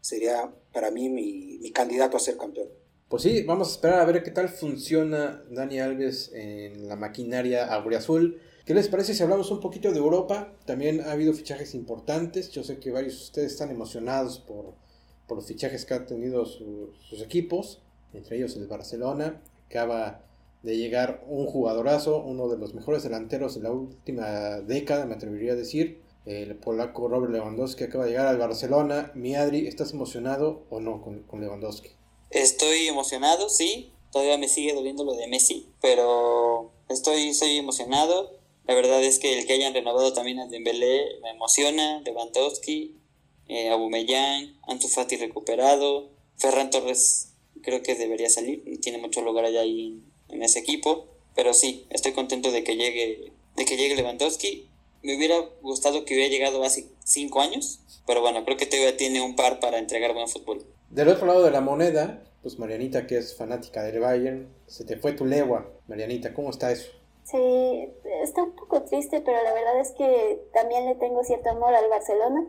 Sería 0.00 0.54
para 0.72 0.90
mí 0.90 1.08
mi, 1.08 1.58
mi, 1.58 1.70
candidato 1.72 2.16
a 2.16 2.20
ser 2.20 2.36
campeón. 2.36 2.68
Pues 3.10 3.24
sí, 3.24 3.42
vamos 3.42 3.66
a 3.66 3.72
esperar 3.72 3.98
a 3.98 4.04
ver 4.04 4.22
qué 4.22 4.30
tal 4.30 4.48
funciona 4.48 5.42
Dani 5.50 5.80
Alves 5.80 6.30
en 6.32 6.86
la 6.86 6.94
maquinaria 6.94 7.66
auriazul. 7.66 8.40
¿Qué 8.64 8.72
les 8.72 8.86
parece 8.86 9.14
si 9.14 9.22
hablamos 9.24 9.50
un 9.50 9.58
poquito 9.58 9.90
de 9.90 9.98
Europa? 9.98 10.52
También 10.64 11.00
ha 11.00 11.10
habido 11.10 11.32
fichajes 11.32 11.74
importantes. 11.74 12.52
Yo 12.52 12.62
sé 12.62 12.78
que 12.78 12.92
varios 12.92 13.14
de 13.14 13.22
ustedes 13.24 13.52
están 13.54 13.72
emocionados 13.72 14.38
por, 14.38 14.74
por 15.26 15.38
los 15.38 15.46
fichajes 15.48 15.84
que 15.84 15.94
han 15.94 16.06
tenido 16.06 16.46
su, 16.46 16.92
sus 17.00 17.20
equipos, 17.20 17.82
entre 18.12 18.36
ellos 18.36 18.56
el 18.56 18.68
Barcelona. 18.68 19.42
Acaba 19.66 20.22
de 20.62 20.76
llegar 20.76 21.24
un 21.26 21.46
jugadorazo, 21.46 22.22
uno 22.22 22.46
de 22.46 22.58
los 22.58 22.74
mejores 22.74 23.02
delanteros 23.02 23.56
de 23.56 23.62
la 23.62 23.72
última 23.72 24.60
década, 24.60 25.04
me 25.04 25.16
atrevería 25.16 25.54
a 25.54 25.56
decir. 25.56 26.00
El 26.26 26.54
polaco 26.54 27.08
Robert 27.08 27.32
Lewandowski 27.32 27.82
acaba 27.82 28.04
de 28.04 28.10
llegar 28.10 28.28
al 28.28 28.38
Barcelona. 28.38 29.10
Miadri, 29.16 29.66
¿estás 29.66 29.94
emocionado 29.94 30.62
o 30.70 30.78
no 30.78 31.02
con 31.02 31.40
Lewandowski? 31.40 31.90
Estoy 32.30 32.88
emocionado, 32.88 33.48
sí. 33.48 33.92
Todavía 34.12 34.38
me 34.38 34.48
sigue 34.48 34.72
doliendo 34.72 35.04
lo 35.04 35.14
de 35.14 35.28
Messi, 35.28 35.68
pero 35.80 36.72
estoy, 36.88 37.28
estoy 37.28 37.56
emocionado. 37.56 38.38
La 38.66 38.74
verdad 38.74 39.02
es 39.02 39.18
que 39.18 39.38
el 39.38 39.46
que 39.46 39.52
hayan 39.52 39.74
renovado 39.74 40.12
también 40.12 40.40
a 40.40 40.46
Dembélé 40.46 41.20
me 41.22 41.30
emociona. 41.30 42.00
Lewandowski, 42.04 42.96
eh, 43.48 43.68
Aubameyang, 43.68 44.58
Ansu 44.62 44.88
Fati 44.88 45.16
recuperado, 45.16 46.10
Ferran 46.36 46.70
Torres 46.70 47.32
creo 47.62 47.82
que 47.82 47.94
debería 47.94 48.30
salir. 48.30 48.64
Tiene 48.80 48.98
mucho 48.98 49.22
lugar 49.22 49.44
allá 49.44 49.60
ahí 49.60 50.02
en 50.28 50.42
ese 50.42 50.60
equipo, 50.60 51.06
pero 51.34 51.54
sí, 51.54 51.86
estoy 51.90 52.12
contento 52.12 52.50
de 52.50 52.64
que 52.64 52.76
llegue, 52.76 53.32
de 53.56 53.64
que 53.64 53.76
llegue 53.76 53.96
Lewandowski 53.96 54.70
me 55.02 55.16
hubiera 55.16 55.38
gustado 55.62 56.04
que 56.04 56.14
hubiera 56.14 56.30
llegado 56.30 56.62
hace 56.62 56.86
cinco 57.04 57.40
años, 57.40 57.80
pero 58.06 58.20
bueno, 58.20 58.44
creo 58.44 58.56
que 58.56 58.66
todavía 58.66 58.96
tiene 58.96 59.20
un 59.20 59.34
par 59.34 59.60
para 59.60 59.78
entregar 59.78 60.12
buen 60.14 60.28
fútbol. 60.28 60.64
Del 60.90 61.08
otro 61.08 61.26
lado 61.26 61.44
de 61.44 61.52
la 61.52 61.60
moneda, 61.60 62.20
pues 62.42 62.58
Marianita, 62.58 63.06
que 63.06 63.16
es 63.16 63.36
fanática 63.36 63.84
del 63.84 64.00
Bayern, 64.00 64.52
se 64.66 64.84
te 64.84 64.96
fue 64.96 65.12
tu 65.12 65.24
legua. 65.24 65.70
Marianita, 65.86 66.34
¿cómo 66.34 66.50
está 66.50 66.72
eso? 66.72 66.90
Sí, 67.22 67.94
está 68.24 68.42
un 68.42 68.56
poco 68.56 68.82
triste, 68.82 69.22
pero 69.24 69.40
la 69.44 69.54
verdad 69.54 69.78
es 69.78 69.92
que 69.92 70.42
también 70.52 70.86
le 70.86 70.96
tengo 70.96 71.22
cierto 71.22 71.48
amor 71.50 71.72
al 71.74 71.88
Barcelona. 71.88 72.44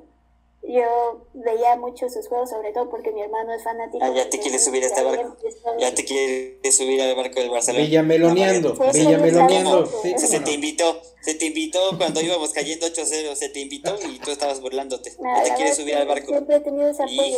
Yo 0.64 1.28
veía 1.34 1.76
mucho 1.76 2.08
sus 2.08 2.28
juegos, 2.28 2.52
sobre 2.52 2.72
todo 2.72 2.90
porque 2.90 3.12
mi 3.12 3.22
hermano 3.22 3.52
es 3.52 3.64
fanático. 3.64 4.06
Ah, 4.06 4.12
ya 4.16 4.30
te 4.30 4.40
quieres 4.40 4.64
subir 4.64 4.84
a 4.84 4.88
este 4.88 5.04
barco. 5.04 5.36
Ya 5.80 5.94
te 5.94 6.06
quieres 6.06 6.78
subir 6.78 7.02
al 7.02 7.16
barco 7.16 7.40
del 7.40 7.50
Barcelona. 7.50 7.84
Villameloneando, 7.84 8.76
Villameloneando. 8.94 9.86
Sí, 9.88 10.14
se 10.18 10.40
te 10.40 10.52
invitó, 10.52 11.02
se 11.22 11.34
te 11.34 11.46
invitó 11.46 11.80
cuando 11.98 12.22
íbamos 12.22 12.54
cayendo 12.54 12.86
8-0, 12.86 13.36
se 13.36 13.50
te 13.50 13.60
invitó 13.60 13.96
y 14.08 14.20
tú 14.20 14.30
estabas 14.30 14.62
burlándote. 14.62 15.12
ya 15.20 15.44
te 15.44 15.54
quieres 15.56 15.78
subir 15.78 15.96
al 15.96 16.08
barco. 16.08 16.28
Siempre 16.28 16.58
he 16.58 16.60
tenido 16.60 16.90
ese 16.90 17.04
apoyo. 17.04 17.38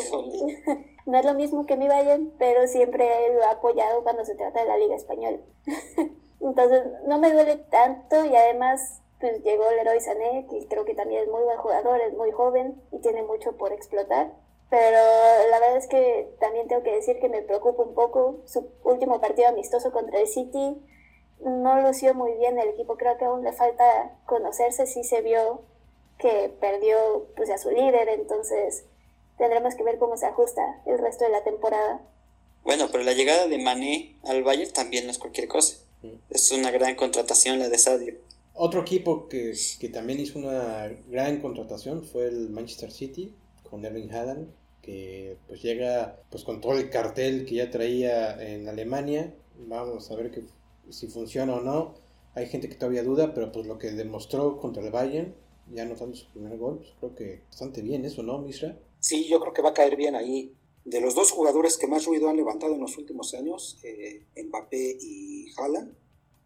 no 1.06 1.18
es 1.18 1.26
lo 1.26 1.34
mismo 1.34 1.66
que 1.66 1.78
mi 1.78 1.88
Bayern, 1.88 2.34
pero 2.38 2.68
siempre 2.68 3.08
lo 3.34 3.42
he 3.42 3.46
apoyado 3.46 4.04
cuando 4.04 4.26
se 4.26 4.36
trata 4.36 4.62
de 4.62 4.68
la 4.68 4.78
Liga 4.78 4.96
Española. 4.96 5.40
Entonces, 6.42 6.84
no 7.08 7.20
me 7.20 7.32
duele 7.32 7.56
tanto 7.56 8.26
y 8.26 8.36
además 8.36 9.02
pues 9.24 9.42
llegó 9.42 9.64
Leroy 9.72 10.02
Sané, 10.02 10.46
que 10.50 10.68
creo 10.68 10.84
que 10.84 10.96
también 10.96 11.22
es 11.24 11.30
muy 11.30 11.42
buen 11.44 11.58
jugador, 11.58 12.02
es 12.02 12.14
muy 12.14 12.34
joven 12.34 12.76
y 12.92 13.00
tiene 13.00 13.24
mucho 13.24 13.54
por 13.54 13.72
explotar. 13.72 14.34
Pero 14.70 14.98
la 15.50 15.60
verdad 15.62 15.78
es 15.78 15.88
que 15.88 16.36
también 16.42 16.68
tengo 16.68 16.84
que 16.84 16.94
decir 16.94 17.22
que 17.22 17.30
me 17.30 17.42
preocupa 17.42 17.84
un 17.84 17.96
poco. 17.96 18.42
Su 18.44 18.70
último 18.84 19.22
partido 19.22 19.48
amistoso 19.48 19.94
contra 19.94 20.20
el 20.20 20.28
City 20.28 20.76
no 21.40 21.80
lució 21.80 22.14
muy 22.14 22.34
bien 22.34 22.60
el 22.60 22.68
equipo. 22.68 22.98
Creo 22.98 23.18
que 23.18 23.24
aún 23.24 23.46
le 23.46 23.54
falta 23.54 24.12
conocerse. 24.26 24.88
Sí 24.88 25.06
se 25.06 25.22
vio 25.22 25.62
que 26.18 26.52
perdió 26.60 27.26
pues, 27.38 27.50
a 27.50 27.58
su 27.58 27.72
líder, 27.72 28.10
entonces 28.10 28.84
tendremos 29.38 29.76
que 29.76 29.84
ver 29.84 30.00
cómo 30.00 30.18
se 30.18 30.26
ajusta 30.26 30.82
el 30.86 30.98
resto 30.98 31.24
de 31.24 31.32
la 31.32 31.46
temporada. 31.46 32.02
Bueno, 32.66 32.90
pero 32.92 33.06
la 33.06 33.14
llegada 33.14 33.48
de 33.48 33.58
Mané 33.58 34.18
al 34.26 34.44
Bayern 34.44 34.74
también 34.74 35.06
no 35.06 35.12
es 35.12 35.18
cualquier 35.18 35.48
cosa. 35.48 35.78
Es 36.30 36.52
una 36.52 36.72
gran 36.72 36.96
contratación 36.96 37.60
la 37.60 37.70
de 37.70 37.78
Sadio. 37.78 38.33
Otro 38.56 38.82
equipo 38.82 39.28
que, 39.28 39.54
que, 39.80 39.90
también 39.90 40.20
hizo 40.20 40.38
una 40.38 40.88
gran 41.08 41.42
contratación 41.42 42.04
fue 42.04 42.28
el 42.28 42.50
Manchester 42.50 42.92
City 42.92 43.34
con 43.70 43.84
Erling 43.84 44.12
Haaland, 44.12 44.48
que 44.84 45.38
pues 45.48 45.64
llega 45.64 46.20
pues 46.30 46.44
con 46.44 46.62
todo 46.62 46.78
el 46.78 46.90
cartel 46.92 47.46
que 47.46 47.56
ya 47.56 47.72
traía 47.72 48.40
en 48.42 48.68
Alemania. 48.68 49.34
Vamos 49.58 50.12
a 50.12 50.16
ver 50.16 50.30
que, 50.30 50.44
si 50.90 51.08
funciona 51.08 51.56
o 51.56 51.62
no. 51.62 51.96
Hay 52.36 52.48
gente 52.48 52.70
que 52.70 52.76
todavía 52.76 53.04
duda, 53.04 53.34
pero 53.34 53.52
pues 53.52 53.66
lo 53.66 53.80
que 53.80 53.92
demostró 53.92 54.60
contra 54.60 54.84
el 54.84 54.92
Bayern, 54.92 55.34
ya 55.72 55.84
anotando 55.84 56.16
su 56.16 56.28
primer 56.32 56.58
gol, 56.58 56.78
pues 56.80 56.94
creo 57.00 57.16
que 57.16 57.42
bastante 57.48 57.82
bien 57.82 58.06
eso, 58.06 58.22
¿no, 58.22 58.40
Misra? 58.40 58.78
Sí, 59.00 59.28
yo 59.28 59.40
creo 59.40 59.54
que 59.54 59.62
va 59.62 59.70
a 59.70 59.74
caer 59.74 59.96
bien 59.96 60.16
ahí. 60.16 60.54
De 60.86 61.00
los 61.00 61.16
dos 61.16 61.32
jugadores 61.32 61.78
que 61.78 61.88
más 61.88 62.06
ruido 62.06 62.30
han 62.30 62.38
levantado 62.38 62.74
en 62.74 62.82
los 62.82 62.98
últimos 62.98 63.34
años, 63.34 63.80
eh, 63.84 64.26
Mbappé 64.36 64.98
y 65.00 65.48
Haaland, 65.58 65.94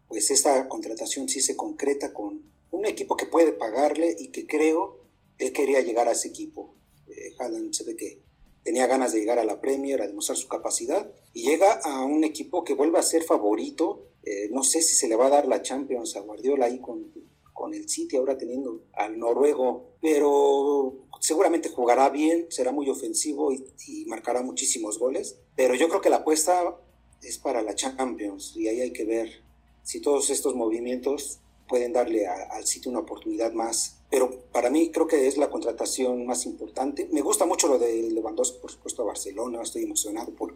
pues 0.08 0.30
esta 0.30 0.68
contratación 0.68 1.28
sí 1.28 1.40
se 1.40 1.56
concreta 1.56 2.12
con 2.12 2.42
un 2.70 2.86
equipo 2.86 3.16
que 3.16 3.26
puede 3.26 3.52
pagarle 3.52 4.16
y 4.18 4.28
que 4.28 4.46
creo 4.46 4.98
él 5.38 5.52
quería 5.52 5.80
llegar 5.80 6.08
a 6.08 6.12
ese 6.12 6.28
equipo. 6.28 6.74
Eh, 7.06 7.34
Haaland 7.38 7.72
se 7.72 7.84
ve 7.84 7.96
que 7.96 8.20
tenía 8.62 8.86
ganas 8.86 9.12
de 9.12 9.20
llegar 9.20 9.38
a 9.38 9.44
la 9.44 9.60
Premier, 9.60 10.02
a 10.02 10.06
demostrar 10.06 10.36
su 10.36 10.48
capacidad 10.48 11.10
y 11.32 11.42
llega 11.42 11.80
a 11.84 12.04
un 12.04 12.24
equipo 12.24 12.64
que 12.64 12.74
vuelve 12.74 12.98
a 12.98 13.02
ser 13.02 13.22
favorito. 13.22 14.08
Eh, 14.24 14.48
no 14.50 14.62
sé 14.62 14.82
si 14.82 14.94
se 14.94 15.08
le 15.08 15.16
va 15.16 15.26
a 15.26 15.30
dar 15.30 15.46
la 15.46 15.62
Champions 15.62 16.16
a 16.16 16.20
Guardiola 16.20 16.66
ahí 16.66 16.80
con, 16.80 17.12
con 17.52 17.72
el 17.72 17.88
City, 17.88 18.16
ahora 18.16 18.36
teniendo 18.36 18.82
al 18.94 19.18
noruego, 19.18 19.92
pero 20.00 21.06
seguramente 21.20 21.68
jugará 21.68 22.10
bien, 22.10 22.46
será 22.50 22.72
muy 22.72 22.90
ofensivo 22.90 23.52
y, 23.52 23.64
y 23.86 24.04
marcará 24.06 24.42
muchísimos 24.42 24.98
goles. 24.98 25.38
Pero 25.54 25.74
yo 25.74 25.88
creo 25.88 26.00
que 26.00 26.10
la 26.10 26.16
apuesta 26.16 26.76
es 27.22 27.38
para 27.38 27.62
la 27.62 27.74
Champions 27.74 28.54
y 28.56 28.68
ahí 28.68 28.80
hay 28.80 28.92
que 28.92 29.04
ver 29.04 29.47
si 29.88 30.00
todos 30.02 30.28
estos 30.28 30.54
movimientos 30.54 31.38
pueden 31.66 31.94
darle 31.94 32.26
al 32.26 32.66
sitio 32.66 32.90
una 32.90 33.00
oportunidad 33.00 33.54
más. 33.54 33.96
Pero 34.10 34.42
para 34.52 34.68
mí 34.68 34.90
creo 34.90 35.06
que 35.06 35.26
es 35.26 35.38
la 35.38 35.48
contratación 35.48 36.26
más 36.26 36.44
importante. 36.44 37.08
Me 37.10 37.22
gusta 37.22 37.46
mucho 37.46 37.68
lo 37.68 37.78
de 37.78 38.02
Lewandowski, 38.02 38.58
por 38.58 38.70
supuesto, 38.70 39.00
a 39.00 39.06
Barcelona. 39.06 39.62
Estoy 39.62 39.84
emocionado 39.84 40.30
por 40.32 40.54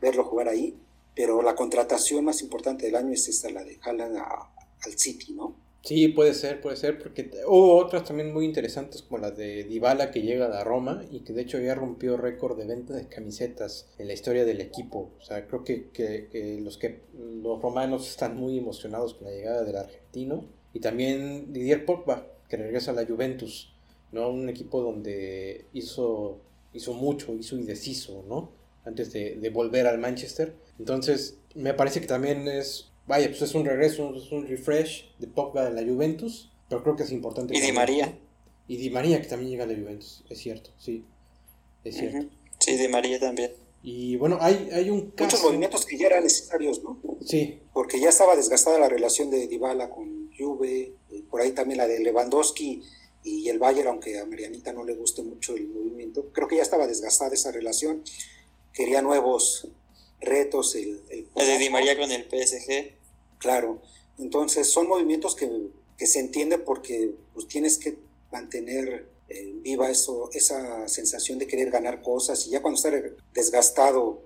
verlo 0.00 0.24
jugar 0.24 0.48
ahí. 0.48 0.76
Pero 1.14 1.40
la 1.40 1.54
contratación 1.54 2.24
más 2.24 2.42
importante 2.42 2.86
del 2.86 2.96
año 2.96 3.12
es 3.12 3.28
esta, 3.28 3.48
la 3.48 3.62
de 3.62 3.78
Haaland 3.80 4.16
al 4.16 4.98
City, 4.98 5.34
¿no? 5.34 5.54
Sí, 5.84 6.08
puede 6.08 6.32
ser, 6.32 6.62
puede 6.62 6.76
ser, 6.78 6.98
porque 6.98 7.30
hubo 7.46 7.76
otras 7.76 8.04
también 8.04 8.32
muy 8.32 8.46
interesantes 8.46 9.02
como 9.02 9.18
la 9.18 9.30
de 9.30 9.64
Dybala 9.64 10.10
que 10.10 10.22
llega 10.22 10.46
a 10.58 10.64
Roma 10.64 11.04
y 11.10 11.20
que 11.20 11.34
de 11.34 11.42
hecho 11.42 11.60
ya 11.60 11.74
rompió 11.74 12.16
récord 12.16 12.56
de 12.56 12.64
venta 12.64 12.94
de 12.94 13.06
camisetas 13.06 13.90
en 13.98 14.06
la 14.06 14.14
historia 14.14 14.46
del 14.46 14.62
equipo. 14.62 15.10
O 15.20 15.22
sea, 15.22 15.46
creo 15.46 15.62
que, 15.62 15.90
que, 15.90 16.58
los 16.62 16.78
que 16.78 17.02
los 17.14 17.60
romanos 17.60 18.08
están 18.08 18.34
muy 18.34 18.56
emocionados 18.56 19.12
con 19.12 19.26
la 19.26 19.34
llegada 19.34 19.62
del 19.62 19.76
argentino 19.76 20.46
y 20.72 20.80
también 20.80 21.52
Didier 21.52 21.84
Pogba 21.84 22.28
que 22.48 22.56
regresa 22.56 22.92
a 22.92 22.94
la 22.94 23.04
Juventus, 23.04 23.74
¿no? 24.10 24.30
Un 24.30 24.48
equipo 24.48 24.80
donde 24.80 25.66
hizo 25.74 26.40
hizo 26.72 26.94
mucho, 26.94 27.34
hizo 27.34 27.56
deshizo, 27.56 28.24
¿no? 28.26 28.52
Antes 28.86 29.12
de, 29.12 29.36
de 29.36 29.50
volver 29.50 29.86
al 29.86 29.98
Manchester. 29.98 30.54
Entonces, 30.78 31.38
me 31.54 31.74
parece 31.74 32.00
que 32.00 32.06
también 32.06 32.48
es 32.48 32.90
vaya, 33.06 33.28
pues 33.28 33.42
es 33.42 33.54
un 33.54 33.64
regreso, 33.64 34.14
es 34.14 34.30
un 34.32 34.46
refresh 34.46 35.14
de 35.18 35.26
Pogba 35.26 35.68
de 35.68 35.80
la 35.80 35.88
Juventus, 35.88 36.50
pero 36.68 36.82
creo 36.82 36.96
que 36.96 37.02
es 37.02 37.12
importante. 37.12 37.56
Y 37.56 37.60
Di 37.60 37.72
María. 37.72 38.18
Y 38.68 38.76
Di 38.76 38.90
María 38.90 39.20
que 39.20 39.28
también 39.28 39.50
llega 39.50 39.64
a 39.64 39.66
la 39.66 39.74
Juventus, 39.74 40.24
es 40.28 40.38
cierto, 40.38 40.70
sí, 40.78 41.04
es 41.84 41.96
cierto. 41.96 42.34
Sí, 42.58 42.76
Di 42.76 42.88
María 42.88 43.20
también. 43.20 43.52
Y 43.82 44.16
bueno, 44.16 44.38
hay, 44.40 44.70
hay 44.72 44.88
un 44.88 45.10
caso... 45.10 45.26
Muchos 45.26 45.42
movimientos 45.42 45.84
que 45.84 45.98
ya 45.98 46.06
eran 46.06 46.24
necesarios, 46.24 46.82
¿no? 46.82 46.98
Sí. 47.22 47.60
Porque 47.74 48.00
ya 48.00 48.08
estaba 48.08 48.34
desgastada 48.34 48.78
la 48.78 48.88
relación 48.88 49.28
de 49.28 49.46
Dybala 49.46 49.90
con 49.90 50.30
Juve, 50.34 50.94
por 51.30 51.42
ahí 51.42 51.52
también 51.52 51.76
la 51.76 51.86
de 51.86 52.00
Lewandowski 52.00 52.82
y 53.24 53.48
el 53.48 53.58
Bayern, 53.58 53.88
aunque 53.88 54.18
a 54.18 54.24
Marianita 54.24 54.72
no 54.72 54.84
le 54.84 54.94
guste 54.94 55.22
mucho 55.22 55.54
el 55.54 55.68
movimiento, 55.68 56.30
creo 56.32 56.48
que 56.48 56.56
ya 56.56 56.62
estaba 56.62 56.86
desgastada 56.86 57.34
esa 57.34 57.52
relación, 57.52 58.02
quería 58.72 59.02
nuevos 59.02 59.68
retos. 60.24 60.74
El, 60.74 61.02
el, 61.10 61.28
de 61.34 61.58
Di 61.58 61.70
María 61.70 61.98
con 61.98 62.10
el 62.10 62.24
PSG. 62.24 62.92
Claro, 63.38 63.80
entonces 64.18 64.70
son 64.70 64.88
movimientos 64.88 65.34
que, 65.34 65.50
que 65.98 66.06
se 66.06 66.20
entiende 66.20 66.58
porque 66.58 67.14
pues, 67.32 67.46
tienes 67.46 67.78
que 67.78 67.98
mantener 68.32 69.08
eh, 69.28 69.54
viva 69.62 69.90
eso, 69.90 70.30
esa 70.32 70.86
sensación 70.88 71.38
de 71.38 71.46
querer 71.46 71.70
ganar 71.70 72.02
cosas 72.02 72.46
y 72.46 72.50
ya 72.50 72.60
cuando 72.60 72.76
está 72.76 72.90
desgastado 73.32 74.22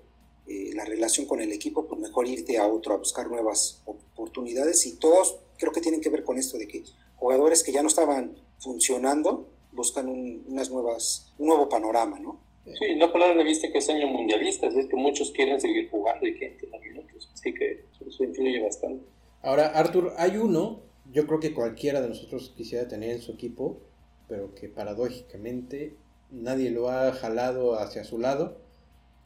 eh, 0.47 0.73
la 0.75 0.85
relación 0.85 1.27
con 1.27 1.41
el 1.41 1.53
equipo, 1.53 1.87
pues 1.87 2.01
mejor 2.01 2.27
irte 2.27 2.59
a 2.59 2.67
otro 2.67 2.95
a 2.95 2.97
buscar 2.97 3.29
nuevas 3.29 3.83
oportunidades 3.85 4.87
y 4.87 4.97
todos 4.97 5.39
creo 5.59 5.73
que 5.73 5.81
tienen 5.81 6.01
que 6.01 6.09
ver 6.09 6.25
con 6.25 6.39
esto 6.39 6.59
de 6.59 6.67
que 6.67 6.85
jugadores 7.17 7.63
que 7.63 7.73
ya 7.73 7.83
no 7.83 7.89
estaban 7.89 8.37
funcionando 8.59 9.49
buscan 9.73 10.09
unas 10.09 10.71
nuevas, 10.71 11.33
un 11.39 11.49
nuevo 11.49 11.69
panorama, 11.69 12.19
¿no? 12.19 12.41
Sí, 12.79 12.97
no 12.97 13.13
de 13.13 13.45
vista 13.45 13.71
que 13.71 13.79
es 13.79 13.89
año 13.89 14.07
mundialista, 14.09 14.67
es 14.67 14.87
que 14.87 14.97
muchos 14.97 15.31
quieren 15.33 15.61
seguir 15.61 15.89
jugando 15.91 16.27
y 16.27 16.35
quieren 16.35 16.59
tener 16.59 16.81
minutos, 16.81 17.31
así 17.33 17.55
que 17.55 17.85
eso 18.07 18.25
influye 18.25 18.63
bastante. 18.63 19.05
Ahora, 19.43 19.67
Arthur, 19.69 20.13
hay 20.17 20.37
uno, 20.37 20.81
yo 21.13 21.27
creo 21.27 21.41
que 21.41 21.55
cualquiera 21.55 22.01
de 22.01 22.09
nosotros 22.09 22.53
quisiera 22.57 22.89
tener 22.89 23.11
en 23.11 23.23
su 23.23 23.33
equipo, 23.33 23.81
pero 24.29 24.55
que 24.55 24.69
paradójicamente 24.69 25.95
nadie 26.31 26.71
lo 26.71 26.91
ha 26.91 27.13
jalado 27.13 27.79
hacia 27.79 28.05
su 28.05 28.19
lado. 28.19 28.59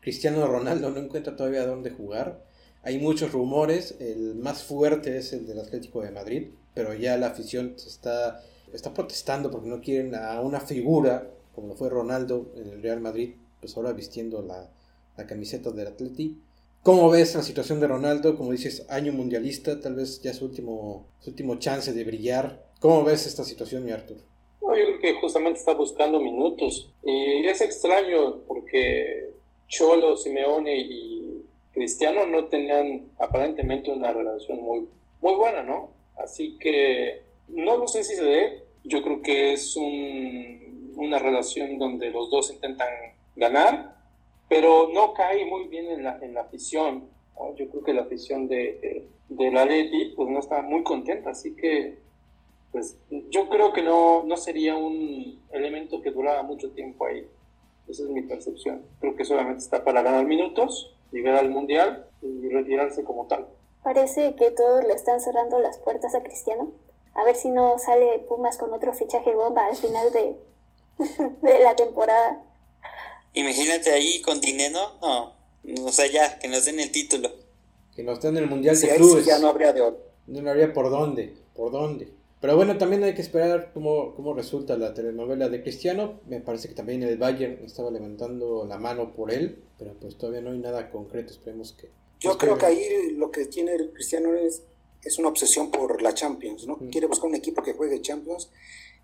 Cristiano 0.01 0.47
Ronaldo 0.47 0.91
no 0.91 1.01
encuentra 1.01 1.37
todavía 1.37 1.67
dónde 1.67 1.91
jugar. 1.91 2.45
Hay 2.83 2.99
muchos 2.99 3.33
rumores, 3.33 3.97
el 4.01 4.35
más 4.35 4.65
fuerte 4.65 5.17
es 5.17 5.33
el 5.33 5.47
del 5.47 5.61
Atlético 5.61 6.03
de 6.03 6.11
Madrid, 6.11 6.49
pero 6.75 6.95
ya 6.95 7.17
la 7.17 7.29
afición 7.29 7.75
está, 7.77 8.43
está 8.73 8.93
protestando 8.93 9.51
porque 9.51 9.69
no 9.69 9.81
quieren 9.81 10.15
a 10.15 10.41
una 10.41 10.61
figura 10.61 11.31
como 11.55 11.69
lo 11.69 11.75
fue 11.75 11.89
Ronaldo 11.89 12.53
en 12.57 12.69
el 12.69 12.83
Real 12.83 13.01
Madrid, 13.01 13.35
pues 13.61 13.77
ahora 13.77 13.93
vistiendo 13.93 14.43
la, 14.43 14.69
camiseta 15.27 15.71
del 15.71 15.87
Atleti. 15.87 16.37
¿Cómo 16.83 17.09
ves 17.09 17.37
la 17.37 17.43
situación 17.43 17.79
de 17.79 17.87
Ronaldo? 17.87 18.37
Como 18.37 18.51
dices, 18.51 18.85
año 18.89 19.13
mundialista, 19.13 19.81
tal 19.81 19.95
vez 19.95 20.21
ya 20.21 20.35
su 20.35 20.47
último, 20.47 21.07
su 21.21 21.31
último 21.31 21.57
chance 21.61 21.93
de 21.93 22.03
brillar. 22.03 22.65
¿Cómo 22.81 23.05
ves 23.05 23.27
esta 23.27 23.45
situación, 23.45 23.85
mi 23.85 23.93
Arthur? 23.93 24.17
No, 24.61 24.77
yo 24.77 24.85
creo 24.85 25.01
que 25.01 25.21
justamente 25.21 25.61
está 25.61 25.75
buscando 25.75 26.19
minutos. 26.19 26.91
Y 27.05 27.47
es 27.47 27.61
extraño 27.61 28.39
porque 28.49 29.31
Cholo, 29.69 30.17
Simeone 30.17 30.77
y 30.77 31.45
Cristiano 31.73 32.27
no 32.27 32.47
tenían 32.47 33.07
aparentemente 33.19 33.93
una 33.93 34.13
relación 34.13 34.61
muy, 34.61 34.89
muy 35.21 35.35
buena, 35.35 35.63
¿no? 35.63 35.91
Así 36.17 36.59
que 36.59 37.23
no 37.47 37.77
lo 37.77 37.87
sé 37.87 38.03
si 38.03 38.17
se 38.17 38.25
dé. 38.25 38.65
Yo 38.85 39.03
creo 39.03 39.23
que 39.23 39.53
es 39.53 39.77
un 39.77 40.62
una 40.97 41.19
relación 41.19 41.79
donde 41.79 42.11
los 42.11 42.31
dos 42.31 42.53
intentan 42.53 42.89
ganar, 43.37 43.97
pero 44.49 44.91
no 44.93 45.15
cae 45.15 45.45
muy 45.47 45.69
bien 45.69 45.87
en 45.91 46.05
la, 46.05 46.19
en 46.21 46.35
la 46.35 46.43
afición. 46.43 47.09
Yo 47.57 47.69
creo 47.71 47.83
que 47.83 47.95
la 47.95 48.03
afición 48.03 48.47
de, 48.47 49.09
de, 49.29 49.51
la 49.51 49.65
Leti 49.65 50.13
pues 50.15 50.29
no 50.29 50.39
está 50.39 50.63
muy 50.63 50.83
contenta, 50.83 51.31
así 51.31 51.57
que 51.57 51.99
pues 52.71 52.97
yo 53.31 53.49
creo 53.49 53.73
que 53.73 53.83
no, 53.83 54.23
no 54.25 54.37
sería 54.37 54.77
un 54.77 55.41
elemento 55.51 56.01
que 56.01 56.11
durara 56.11 56.43
mucho 56.43 56.71
tiempo 56.71 57.07
ahí. 57.07 57.27
Esa 57.89 58.05
es 58.05 58.09
mi 58.09 58.23
percepción. 58.23 58.83
Creo 59.01 59.17
que 59.17 59.25
solamente 59.25 59.59
está 59.59 59.85
para 59.85 60.03
ganar 60.03 60.25
minutos, 60.25 60.95
llegar 61.11 61.35
al 61.35 61.51
Mundial 61.51 62.07
y 62.23 62.49
retirarse 62.49 63.05
como 63.05 63.27
tal. 63.27 63.47
Parece 63.83 64.35
que 64.37 64.51
todos 64.51 64.85
le 64.85 64.95
están 64.95 65.21
cerrando 65.21 65.59
las 65.59 65.79
puertas 65.79 66.15
a 66.15 66.23
Cristiano. 66.23 66.71
A 67.15 67.25
ver 67.25 67.35
si 67.35 67.51
no 67.51 67.79
sale 67.79 68.21
Pumas 68.29 68.57
con 68.57 68.73
otro 68.73 68.93
fichaje 68.95 69.35
bomba 69.35 69.67
al 69.67 69.77
final 69.77 70.13
de, 70.13 70.37
de 71.43 71.59
la 71.61 71.75
temporada. 71.77 72.45
Imagínate 73.35 73.91
ahí 73.91 74.21
con 74.21 74.41
dinero, 74.41 74.79
no, 75.01 75.35
o 75.85 75.93
sea, 75.93 76.07
ya, 76.11 76.39
que 76.39 76.49
nos 76.49 76.65
den 76.65 76.81
el 76.81 76.91
título. 76.91 77.31
Que 77.95 78.03
nos 78.03 78.21
den 78.21 78.37
el 78.37 78.47
Mundial 78.49 78.77
Sí, 78.77 78.87
de 78.87 78.97
Clubes. 78.97 79.25
sí 79.25 79.31
ya 79.31 79.39
no 79.39 79.49
habría 79.49 79.73
de 79.73 79.81
oro. 79.81 79.99
No 80.27 80.51
habría 80.51 80.73
por 80.73 80.91
dónde, 80.91 81.35
por 81.55 81.71
dónde. 81.73 82.09
Pero 82.41 82.57
bueno, 82.57 82.77
también 82.77 83.05
hay 83.05 83.15
que 83.15 83.23
esperar 83.23 83.71
cómo, 83.73 84.15
cómo 84.17 84.35
resulta 84.35 84.77
la 84.77 84.93
telenovela 84.95 85.49
de 85.49 85.63
Cristiano. 85.63 86.21
Me 86.27 86.41
parece 86.41 86.69
que 86.69 86.75
también 86.75 87.03
el 87.05 87.17
Bayern 87.17 87.65
estaba 87.65 87.91
levantando 87.91 88.67
la 88.67 88.79
mano 88.79 89.13
por 89.13 89.31
él, 89.31 89.63
pero 89.79 89.95
pues 89.95 90.19
todavía 90.19 90.41
no 90.41 90.51
hay 90.51 90.59
nada 90.59 90.91
concreto. 90.91 91.33
Esperemos 91.33 91.73
que... 91.73 91.91
Yo 92.19 92.37
creo 92.39 92.59
que 92.59 92.67
ahí 92.67 93.13
lo 93.17 93.31
que 93.31 93.47
tiene 93.47 93.75
el 93.75 93.93
Cristiano 93.93 94.35
es, 94.35 94.63
es 95.05 95.19
una 95.19 95.29
obsesión 95.29 95.71
por 95.71 96.03
la 96.03 96.15
Champions, 96.15 96.67
¿no? 96.67 96.79
Mm. 96.81 96.91
Quiere 96.91 97.07
buscar 97.07 97.29
un 97.29 97.37
equipo 97.37 97.63
que 97.63 97.75
juegue 97.75 98.01
Champions 98.03 98.51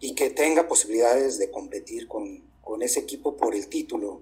y 0.00 0.14
que 0.14 0.30
tenga 0.30 0.68
posibilidades 0.68 1.38
de 1.38 1.50
competir 1.50 2.08
con, 2.08 2.42
con 2.62 2.82
ese 2.82 3.00
equipo 3.00 3.37
por 3.37 3.54
el 3.54 3.68
título. 3.68 4.20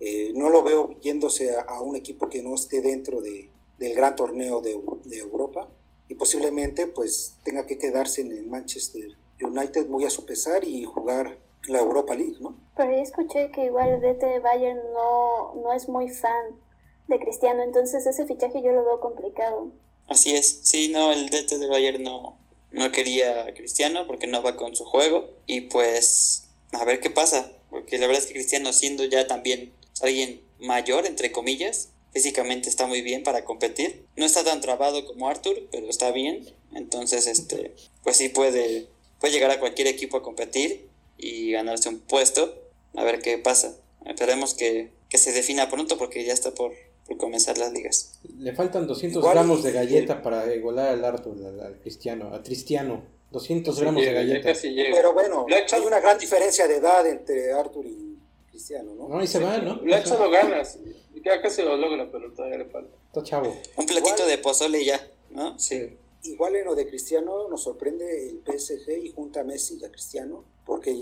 Eh, 0.00 0.32
no 0.34 0.50
lo 0.50 0.62
veo 0.62 0.98
yéndose 1.00 1.56
a, 1.56 1.62
a 1.62 1.80
un 1.80 1.94
equipo 1.94 2.28
que 2.28 2.42
no 2.42 2.54
esté 2.54 2.80
dentro 2.80 3.20
de, 3.20 3.48
del 3.78 3.94
gran 3.94 4.16
torneo 4.16 4.60
de, 4.60 4.80
de 5.04 5.18
Europa 5.18 5.68
y 6.08 6.14
posiblemente 6.14 6.86
pues 6.86 7.36
tenga 7.44 7.66
que 7.66 7.78
quedarse 7.78 8.20
en 8.20 8.32
el 8.32 8.46
Manchester 8.46 9.16
United 9.40 9.86
muy 9.88 10.04
a 10.04 10.10
su 10.10 10.24
pesar 10.24 10.64
y 10.64 10.84
jugar 10.84 11.38
la 11.68 11.78
Europa 11.78 12.14
League, 12.14 12.36
¿no? 12.40 12.56
Pero 12.76 12.90
yo 12.90 12.98
escuché 13.02 13.50
que 13.50 13.66
igual 13.66 13.90
el 13.90 14.00
DT 14.00 14.20
de 14.26 14.40
Bayern 14.40 14.80
no, 14.92 15.54
no 15.54 15.72
es 15.72 15.88
muy 15.88 16.08
fan 16.08 16.56
de 17.08 17.18
Cristiano, 17.18 17.62
entonces 17.62 18.06
ese 18.06 18.26
fichaje 18.26 18.62
yo 18.62 18.72
lo 18.72 18.84
veo 18.84 19.00
complicado. 19.00 19.70
Así 20.08 20.34
es, 20.34 20.60
sí, 20.62 20.90
no, 20.92 21.12
el 21.12 21.28
DT 21.30 21.58
de 21.58 21.68
Bayern 21.68 22.02
no, 22.02 22.36
no 22.72 22.90
quería 22.92 23.44
a 23.44 23.54
Cristiano 23.54 24.06
porque 24.06 24.26
no 24.26 24.42
va 24.42 24.56
con 24.56 24.74
su 24.74 24.84
juego. 24.84 25.30
Y 25.46 25.62
pues 25.62 26.48
a 26.72 26.84
ver 26.84 27.00
qué 27.00 27.10
pasa, 27.10 27.52
porque 27.70 27.98
la 27.98 28.06
verdad 28.06 28.22
es 28.22 28.28
que 28.28 28.34
Cristiano 28.34 28.72
siendo 28.72 29.04
ya 29.04 29.26
también 29.26 29.72
alguien 30.00 30.42
mayor, 30.58 31.06
entre 31.06 31.32
comillas, 31.32 31.90
físicamente 32.12 32.68
está 32.68 32.86
muy 32.86 33.02
bien 33.02 33.22
para 33.22 33.44
competir, 33.44 34.06
no 34.16 34.24
está 34.24 34.44
tan 34.44 34.60
trabado 34.60 35.04
como 35.06 35.28
Arthur, 35.28 35.68
pero 35.70 35.88
está 35.88 36.10
bien, 36.12 36.46
entonces 36.74 37.26
este, 37.26 37.74
pues 38.02 38.16
sí 38.16 38.28
puede, 38.28 38.88
puede 39.18 39.32
llegar 39.32 39.50
a 39.50 39.60
cualquier 39.60 39.88
equipo 39.88 40.16
a 40.16 40.22
competir 40.22 40.88
y 41.16 41.52
ganarse 41.52 41.88
un 41.88 42.00
puesto, 42.00 42.54
a 42.94 43.04
ver 43.04 43.20
qué 43.20 43.38
pasa, 43.38 43.76
esperemos 44.06 44.54
que, 44.54 44.90
que 45.08 45.18
se 45.18 45.32
defina 45.32 45.70
pronto 45.70 45.96
porque 45.96 46.24
ya 46.24 46.32
está 46.32 46.54
por, 46.54 46.74
por 47.06 47.16
comenzar 47.16 47.58
las 47.58 47.72
ligas. 47.72 48.18
Le 48.38 48.54
faltan 48.54 48.86
200 48.86 49.20
Igual 49.20 49.34
gramos 49.34 49.60
y- 49.60 49.62
de 49.64 49.72
galleta 49.72 50.22
para 50.22 50.54
igualar 50.54 50.90
al 50.90 51.04
Arthur, 51.04 51.36
al, 51.46 51.60
al 51.60 51.78
Cristiano, 51.80 52.34
a 52.34 52.42
Cristiano. 52.42 53.02
200 53.30 53.80
gramos 53.80 54.02
de 54.02 54.08
llega, 54.08 54.22
ya 54.22 54.38
galleta. 54.40 54.60
Pero 54.94 55.12
bueno, 55.14 55.46
echado- 55.48 55.82
hay 55.82 55.86
una 55.88 56.00
gran 56.00 56.18
diferencia 56.18 56.68
de 56.68 56.76
edad 56.76 57.06
entre 57.06 57.52
Arthur 57.52 57.86
y 57.86 58.18
Cristiano, 58.50 58.94
¿no? 58.94 59.08
No, 59.08 59.18
ahí 59.18 59.26
se 59.26 59.38
va, 59.38 59.56
¿no? 59.58 59.80
Le 59.82 59.94
ha 59.94 60.00
echado 60.00 60.30
ganas. 60.30 60.78
Ya 61.24 61.40
casi 61.40 61.62
lo 61.62 61.76
logra, 61.76 62.10
pero 62.10 62.32
todavía 62.32 62.58
le 62.58 62.64
falta. 62.66 62.94
Está 63.06 63.22
chavo. 63.22 63.56
Un 63.76 63.86
platito 63.86 64.14
Igual- 64.16 64.28
de 64.28 64.38
pozole 64.38 64.82
y 64.82 64.86
ya, 64.86 65.08
¿no? 65.30 65.58
Sí. 65.58 65.96
Igual 66.24 66.56
en 66.56 66.64
lo 66.66 66.74
de 66.74 66.86
Cristiano 66.88 67.48
nos 67.48 67.62
sorprende 67.64 68.28
el 68.30 68.42
PSG 68.44 68.98
y 69.04 69.10
junta 69.12 69.40
a 69.40 69.44
Messi 69.44 69.78
y 69.80 69.84
a 69.84 69.90
Cristiano, 69.90 70.44
porque 70.66 70.94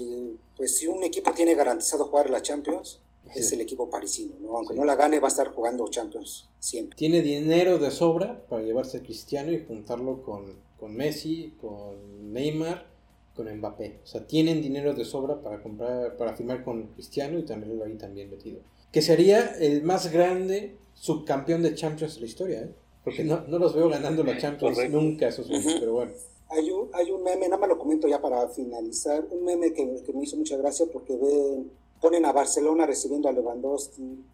pues 0.57 0.77
si 0.79 0.87
un 0.87 1.03
equipo 1.03 1.33
tiene 1.33 1.55
garantizado 1.55 2.07
jugar 2.07 2.31
la 2.31 2.43
Champions, 2.43 3.01
es 3.35 3.49
Sí. 3.49 3.55
el 3.55 3.61
equipo 3.63 3.89
parisino, 3.91 4.35
¿no? 4.41 4.57
Aunque 4.57 4.75
Sí. 4.75 4.79
no 4.81 4.85
la 4.85 4.97
gane, 4.97 5.21
va 5.21 5.29
a 5.29 5.31
estar 5.31 5.49
jugando 5.49 5.87
Champions 5.89 6.49
siempre. 6.59 6.97
Tiene 6.97 7.23
dinero 7.23 7.79
de 7.79 7.91
sobra 7.91 8.45
para 8.49 8.63
llevarse 8.63 8.99
a 8.99 9.03
Cristiano 9.03 9.53
y 9.53 9.65
juntarlo 9.65 10.23
con, 10.23 10.55
con 10.79 10.95
Messi, 10.95 11.55
con 11.61 12.33
Neymar, 12.33 12.87
con 13.35 13.49
Mbappé. 13.55 14.01
O 14.03 14.07
sea, 14.07 14.27
tienen 14.27 14.61
dinero 14.61 14.95
de 14.95 15.05
sobra 15.05 15.41
para 15.41 15.63
comprar, 15.63 16.17
para 16.17 16.35
firmar 16.37 16.65
con 16.65 16.89
Cristiano 16.89 17.39
y 17.39 17.45
tenerlo 17.45 17.85
ahí 17.85 17.95
también 17.97 18.31
metido. 18.31 18.61
Que 18.93 19.03
sería 19.03 19.57
el 19.59 19.83
más 19.83 20.13
grande 20.13 20.77
subcampeón 20.95 21.63
de 21.63 21.75
Champions 21.75 22.15
de 22.17 22.21
la 22.21 22.27
historia, 22.27 22.61
¿eh? 22.63 22.75
Porque 23.05 23.25
no, 23.25 23.43
no 23.47 23.59
los 23.59 23.75
veo 23.75 23.89
ganando 23.89 24.23
la 24.25 24.37
Champions 24.37 24.75
Correcto. 24.77 25.01
nunca 25.01 25.29
esos 25.29 25.49
Ujú. 25.49 25.69
pero 25.81 25.93
bueno. 25.95 26.13
Hay 26.51 26.69
un, 26.71 26.91
hay 26.93 27.11
un 27.13 27.23
meme, 27.23 27.47
nada 27.49 27.59
más 27.61 27.69
lo 27.69 27.79
comento 27.79 28.09
ya 28.09 28.21
para 28.21 28.49
finalizar, 28.49 29.25
un 29.31 29.45
meme 29.45 29.73
que, 29.73 30.03
que 30.05 30.13
me 30.13 30.25
hizo 30.25 30.37
mucha 30.37 30.57
gracia 30.57 30.85
porque 30.93 31.17
ven, 31.17 31.71
ponen 32.01 32.25
a 32.25 32.33
Barcelona 32.33 32.87
recibiendo 32.87 33.29
a 33.29 33.33
Lewandowski, 33.33 34.25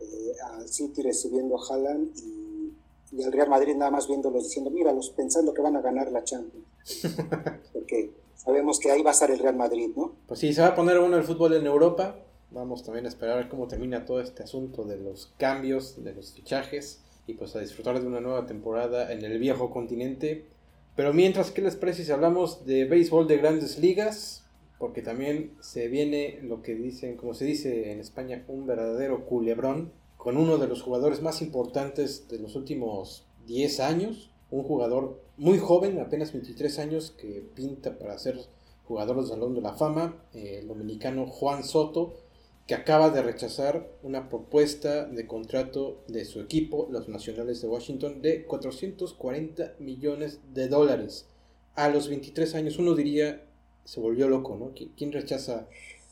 eh, 0.00 0.32
al 0.52 0.68
City 0.68 1.02
recibiendo 1.02 1.56
a 1.56 1.66
Haaland 1.66 2.16
y, 2.18 2.72
y 3.12 3.22
al 3.22 3.32
Real 3.32 3.48
Madrid 3.48 3.74
nada 3.76 3.90
más 3.90 4.06
viéndolos 4.06 4.44
diciendo, 4.44 4.70
míralos, 4.70 5.10
pensando 5.10 5.54
que 5.54 5.62
van 5.62 5.76
a 5.76 5.80
ganar 5.80 6.10
la 6.12 6.24
Champions. 6.24 6.66
porque 7.72 8.12
sabemos 8.34 8.78
que 8.78 8.90
ahí 8.90 9.02
va 9.02 9.10
a 9.10 9.12
estar 9.12 9.30
el 9.30 9.38
Real 9.38 9.56
Madrid, 9.56 9.90
¿no? 9.96 10.12
Pues 10.26 10.40
sí, 10.40 10.52
se 10.52 10.60
va 10.60 10.68
a 10.68 10.74
poner 10.74 10.98
bueno 11.00 11.16
el 11.16 11.24
fútbol 11.24 11.54
en 11.54 11.66
Europa. 11.66 12.16
Vamos 12.50 12.84
también 12.84 13.06
a 13.06 13.08
esperar 13.08 13.48
cómo 13.48 13.66
termina 13.66 14.04
todo 14.04 14.20
este 14.20 14.42
asunto 14.42 14.84
de 14.84 14.98
los 14.98 15.32
cambios, 15.36 16.02
de 16.02 16.14
los 16.14 16.32
fichajes 16.32 17.00
y 17.26 17.34
pues 17.34 17.56
a 17.56 17.60
disfrutar 17.60 18.00
de 18.00 18.06
una 18.06 18.20
nueva 18.20 18.46
temporada 18.46 19.12
en 19.12 19.24
el 19.24 19.38
viejo 19.38 19.70
continente. 19.70 20.46
Pero 20.94 21.12
mientras, 21.12 21.50
¿qué 21.50 21.60
les 21.60 21.76
parece 21.76 22.04
si 22.04 22.12
hablamos 22.12 22.64
de 22.64 22.84
béisbol 22.84 23.26
de 23.26 23.36
grandes 23.36 23.78
ligas? 23.78 24.45
Porque 24.78 25.02
también 25.02 25.56
se 25.60 25.88
viene 25.88 26.40
lo 26.42 26.62
que 26.62 26.74
dicen, 26.74 27.16
como 27.16 27.34
se 27.34 27.44
dice 27.44 27.92
en 27.92 28.00
España, 28.00 28.44
un 28.48 28.66
verdadero 28.66 29.24
culebrón 29.24 29.92
con 30.16 30.36
uno 30.36 30.58
de 30.58 30.66
los 30.68 30.82
jugadores 30.82 31.22
más 31.22 31.40
importantes 31.40 32.28
de 32.28 32.38
los 32.38 32.56
últimos 32.56 33.26
10 33.46 33.80
años. 33.80 34.30
Un 34.50 34.62
jugador 34.62 35.20
muy 35.36 35.58
joven, 35.58 35.98
apenas 35.98 36.32
23 36.32 36.78
años, 36.78 37.10
que 37.10 37.44
pinta 37.54 37.98
para 37.98 38.18
ser 38.18 38.38
jugador 38.84 39.16
del 39.16 39.26
Salón 39.26 39.54
de 39.54 39.60
la 39.60 39.74
Fama, 39.74 40.22
eh, 40.34 40.60
el 40.60 40.68
dominicano 40.68 41.26
Juan 41.26 41.64
Soto, 41.64 42.14
que 42.66 42.74
acaba 42.74 43.10
de 43.10 43.22
rechazar 43.22 43.88
una 44.02 44.28
propuesta 44.28 45.06
de 45.06 45.26
contrato 45.26 46.02
de 46.08 46.24
su 46.24 46.40
equipo, 46.40 46.88
los 46.90 47.08
Nacionales 47.08 47.62
de 47.62 47.68
Washington, 47.68 48.22
de 48.22 48.44
440 48.44 49.76
millones 49.78 50.40
de 50.52 50.68
dólares. 50.68 51.28
A 51.74 51.88
los 51.88 52.08
23 52.08 52.54
años 52.56 52.78
uno 52.78 52.94
diría, 52.94 53.44
se 53.86 54.00
volvió 54.00 54.28
loco, 54.28 54.54
¿no? 54.56 54.74
¿Qui- 54.74 54.90
¿Quién 54.96 55.12
rechaza 55.12 55.66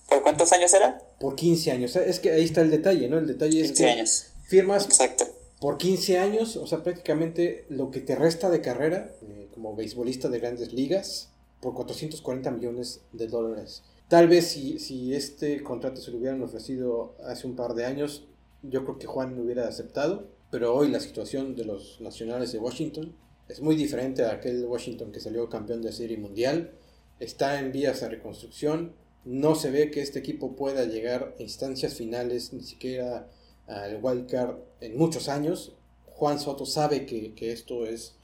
¿Por 0.08 0.22
cuántos 0.22 0.52
años 0.52 0.72
era? 0.72 0.98
por 1.20 1.34
15 1.36 1.70
años? 1.72 1.94
Es 1.96 2.20
que 2.20 2.30
ahí 2.30 2.44
está 2.44 2.62
el 2.62 2.70
detalle, 2.70 3.08
¿no? 3.08 3.18
El 3.18 3.26
detalle 3.26 3.60
es 3.60 3.68
15 3.68 3.84
que 3.84 3.90
años. 3.90 4.26
firmas 4.46 4.84
Exacto. 4.86 5.24
por 5.60 5.76
15 5.78 6.18
años, 6.18 6.56
o 6.56 6.66
sea, 6.66 6.82
prácticamente 6.82 7.66
lo 7.68 7.90
que 7.90 8.00
te 8.00 8.14
resta 8.14 8.48
de 8.50 8.60
carrera 8.60 9.12
eh, 9.22 9.48
como 9.52 9.74
beisbolista 9.76 10.28
de 10.28 10.38
grandes 10.40 10.72
ligas 10.72 11.28
por 11.60 11.74
440 11.74 12.50
millones 12.50 13.00
de 13.12 13.26
dólares. 13.26 13.82
Tal 14.08 14.28
vez 14.28 14.46
si, 14.48 14.78
si 14.78 15.14
este 15.14 15.62
contrato 15.62 16.00
se 16.02 16.10
lo 16.10 16.18
hubieran 16.18 16.42
ofrecido 16.42 17.14
hace 17.24 17.46
un 17.46 17.56
par 17.56 17.74
de 17.74 17.86
años, 17.86 18.24
yo 18.62 18.84
creo 18.84 18.98
que 18.98 19.06
Juan 19.06 19.34
lo 19.36 19.42
hubiera 19.42 19.66
aceptado, 19.66 20.26
pero 20.50 20.74
hoy 20.74 20.90
la 20.90 21.00
situación 21.00 21.56
de 21.56 21.64
los 21.64 22.00
nacionales 22.02 22.52
de 22.52 22.58
Washington 22.58 23.14
es 23.48 23.60
muy 23.60 23.74
diferente 23.76 24.22
a 24.24 24.32
aquel 24.32 24.64
Washington 24.66 25.10
que 25.10 25.20
salió 25.20 25.48
campeón 25.48 25.80
de 25.82 25.92
serie 25.92 26.18
mundial, 26.18 26.72
está 27.20 27.60
en 27.60 27.72
vías 27.72 28.00
de 28.00 28.08
reconstrucción, 28.08 28.94
no 29.24 29.54
se 29.54 29.70
ve 29.70 29.90
que 29.90 30.02
este 30.02 30.18
equipo 30.18 30.54
pueda 30.54 30.84
llegar 30.84 31.34
a 31.38 31.42
instancias 31.42 31.94
finales, 31.94 32.52
ni 32.52 32.62
siquiera 32.62 33.28
al 33.66 33.98
wild 34.02 34.30
card 34.30 34.56
en 34.80 34.98
muchos 34.98 35.28
años. 35.28 35.74
Juan 36.06 36.38
Soto 36.38 36.66
sabe 36.66 37.06
que, 37.06 37.34
que 37.34 37.52
esto 37.52 37.86
es 37.86 38.16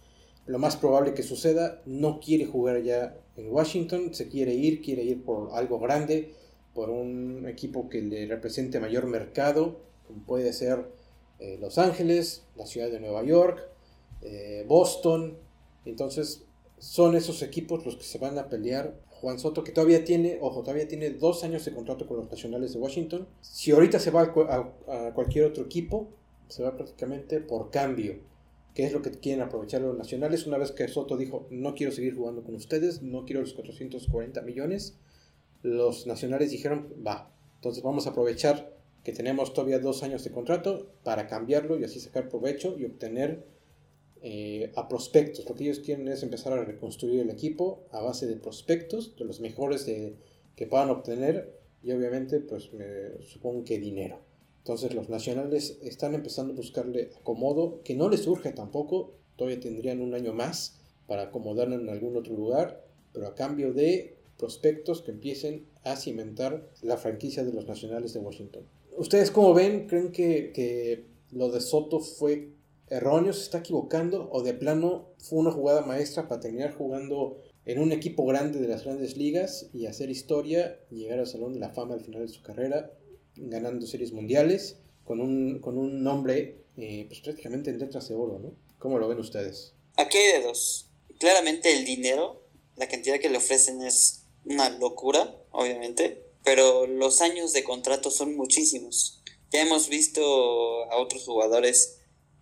lo 0.47 0.59
más 0.59 0.77
probable 0.77 1.15
que 1.15 1.23
suceda, 1.23 1.81
no 1.87 2.21
quiere 2.21 2.45
jugar 2.45 2.83
ya 2.83 3.17
en 3.37 3.51
Washington, 3.53 4.15
se 4.15 4.29
quiere 4.29 4.55
ir, 4.55 4.83
quiere 4.83 5.03
ir 5.03 5.23
por 5.23 5.51
algo 5.53 5.79
grande, 5.79 6.35
por 6.75 6.91
un 6.91 7.49
equipo 7.49 7.89
que 7.89 8.03
le 8.03 8.27
represente 8.27 8.81
mayor 8.81 9.07
mercado, 9.07 9.81
como 10.07 10.25
puede 10.25 10.53
ser 10.53 10.87
eh, 11.39 11.57
Los 11.61 11.79
Ángeles, 11.79 12.45
la 12.57 12.67
ciudad 12.67 12.91
de 12.91 13.01
Nueva 13.01 13.25
York, 13.25 13.61
eh, 14.23 14.65
Boston. 14.69 15.39
Entonces, 15.85 16.45
son 16.81 17.15
esos 17.15 17.43
equipos 17.43 17.85
los 17.87 17.97
que 17.97 18.03
se 18.03 18.19
van 18.19 18.37
a 18.39 18.49
pelear. 18.49 18.99
Juan 19.21 19.39
Soto, 19.39 19.63
que 19.63 19.71
todavía 19.71 20.05
tiene, 20.05 20.39
ojo, 20.41 20.63
todavía 20.63 20.89
tiene 20.89 21.11
dos 21.11 21.45
años 21.45 21.65
de 21.65 21.73
contrato 21.73 22.07
con 22.09 22.17
los 22.17 22.29
Nacionales 22.31 22.73
de 22.73 22.79
Washington. 22.81 23.29
Si 23.43 23.71
ahorita 23.71 23.99
se 24.01 24.11
va 24.11 24.23
a, 24.23 24.33
cu- 24.33 24.43
a- 24.49 24.73
a 24.89 25.15
cualquier 25.15 25.45
otro 25.45 25.63
equipo, 25.65 26.09
se 26.49 26.63
va 26.65 26.75
prácticamente 26.77 27.41
por 27.41 27.71
cambio. 27.71 28.17
Que 28.75 28.85
es 28.85 28.93
lo 28.93 29.03
que 29.03 29.11
quieren 29.11 29.43
aprovechar 29.43 29.83
los 29.83 29.97
Nacionales. 29.97 30.47
Una 30.47 30.57
vez 30.59 30.73
que 30.73 30.89
Soto 30.89 31.17
dijo, 31.17 31.47
no 31.51 31.75
quiero 31.75 31.93
seguir 31.93 32.15
jugando 32.17 32.43
con 32.43 32.55
ustedes, 32.55 33.03
no 33.03 33.25
quiero 33.27 33.43
los 33.43 33.53
440 33.53 34.41
millones, 34.43 34.97
los 35.63 36.07
Nacionales 36.07 36.51
dijeron, 36.51 36.89
va. 37.07 37.31
Entonces 37.57 37.83
vamos 37.83 38.07
a 38.07 38.11
aprovechar 38.11 38.73
que 39.05 39.13
tenemos 39.13 39.53
todavía 39.53 39.79
dos 39.81 40.03
años 40.03 40.25
de 40.25 40.31
contrato 40.31 40.87
para 41.05 41.27
cambiarlo 41.27 41.79
y 41.79 41.85
así 41.85 42.01
sacar 42.01 42.29
provecho 42.29 42.77
y 42.79 42.85
obtener 42.85 43.45
eh, 44.23 44.73
a 44.77 44.89
prospectos. 44.89 45.49
Lo 45.49 45.55
que 45.55 45.65
ellos 45.65 45.81
quieren 45.81 46.09
es 46.09 46.23
empezar 46.23 46.53
a 46.53 46.65
reconstruir 46.65 47.21
el 47.21 47.31
equipo 47.31 47.87
a 47.91 48.03
base 48.03 48.27
de 48.27 48.37
prospectos, 48.37 49.17
de 49.17 49.25
los 49.25 49.41
mejores 49.41 49.87
de, 49.87 50.17
que 50.57 50.67
puedan 50.67 50.91
obtener 50.91 51.59
y 51.83 51.93
obviamente 51.93 52.41
pues 52.41 52.71
supongo 53.23 53.65
que 53.65 53.79
dinero. 53.79 54.21
Entonces 54.59 54.95
los 54.95 55.09
nacionales 55.09 55.79
están 55.83 56.15
empezando 56.15 56.53
a 56.53 56.57
buscarle 56.57 57.11
acomodo, 57.19 57.81
que 57.83 57.95
no 57.95 58.11
les 58.11 58.21
surge 58.21 58.53
tampoco, 58.53 59.15
todavía 59.37 59.59
tendrían 59.59 60.03
un 60.03 60.15
año 60.15 60.35
más 60.35 60.81
para 61.07 61.23
acomodarlo 61.23 61.77
en 61.77 61.89
algún 61.89 62.17
otro 62.17 62.35
lugar, 62.35 62.85
pero 63.13 63.27
a 63.27 63.35
cambio 63.35 63.73
de 63.73 64.19
prospectos 64.37 65.03
que 65.03 65.13
empiecen 65.13 65.67
a 65.83 65.97
cimentar 65.97 66.69
la 66.83 66.99
franquicia 66.99 67.43
de 67.43 67.53
los 67.53 67.67
nacionales 67.67 68.13
de 68.13 68.21
Washington. 68.21 68.65
¿Ustedes 68.97 69.31
cómo 69.31 69.55
ven? 69.55 69.87
¿Creen 69.87 70.13
que, 70.13 70.53
que 70.53 71.07
lo 71.31 71.51
de 71.51 71.61
Soto 71.61 72.01
fue 72.01 72.51
erróneo, 72.91 73.33
se 73.33 73.45
está 73.45 73.59
equivocando 73.59 74.29
o 74.31 74.43
de 74.43 74.53
plano 74.53 75.15
fue 75.19 75.39
una 75.39 75.53
jugada 75.53 75.83
maestra 75.83 76.29
para 76.29 76.41
terminar 76.41 76.75
jugando 76.75 77.39
en 77.65 77.79
un 77.79 77.93
equipo 77.93 78.27
grande 78.27 78.59
de 78.61 78.69
las 78.69 78.85
grandes 78.85 79.17
ligas 79.17 79.71
y 79.73 79.87
hacer 79.87 80.11
historia, 80.11 80.81
llegar 80.91 81.21
al 81.21 81.27
Salón 81.27 81.53
de 81.55 81.61
la 81.61 81.71
Fama 81.71 81.95
al 81.95 82.05
final 82.05 82.23
de 82.23 82.33
su 82.33 82.43
carrera, 82.43 82.93
ganando 83.37 83.87
series 83.87 84.13
mundiales, 84.13 84.81
con 85.05 85.21
un, 85.21 85.61
con 85.61 85.79
un 85.79 86.03
nombre 86.03 86.65
eh, 86.77 87.05
pues 87.09 87.21
prácticamente 87.21 87.71
en 87.71 87.79
letras 87.79 88.09
de 88.09 88.15
oro, 88.15 88.39
¿no? 88.39 88.55
¿Cómo 88.79 88.99
lo 88.99 89.09
ven 89.09 89.19
ustedes? 89.19 89.75
Aquí 89.97 90.17
hay 90.17 90.41
de 90.41 90.47
dos. 90.47 90.91
Claramente 91.19 91.77
el 91.77 91.85
dinero, 91.85 92.43
la 92.77 92.89
cantidad 92.89 93.21
que 93.21 93.29
le 93.29 93.39
ofrecen 93.39 93.83
es 93.83 94.25
una 94.45 94.71
locura, 94.71 95.37
obviamente, 95.51 96.25
pero 96.45 96.87
los 96.87 97.21
años 97.21 97.53
de 97.53 97.63
contrato 97.63 98.11
son 98.11 98.37
muchísimos. 98.37 99.23
Ya 99.53 99.63
hemos 99.63 99.89
visto 99.89 100.23
a 100.91 100.97
otros 100.97 101.25
jugadores 101.25 102.00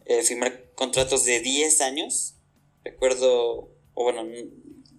eh, 0.09 0.23
firmar 0.23 0.73
contratos 0.75 1.25
de 1.25 1.41
10 1.41 1.81
años. 1.83 2.35
Recuerdo, 2.83 3.71
o 3.95 4.03
bueno, 4.03 4.27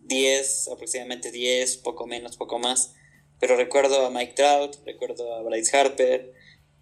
10, 0.05 0.69
aproximadamente 0.69 1.31
10, 1.31 1.77
poco 1.77 2.07
menos, 2.07 2.37
poco 2.37 2.59
más. 2.59 2.93
Pero 3.39 3.57
recuerdo 3.57 4.05
a 4.05 4.11
Mike 4.11 4.33
Trout, 4.33 4.77
recuerdo 4.85 5.33
a 5.35 5.41
Bryce 5.41 5.75
Harper. 5.75 6.33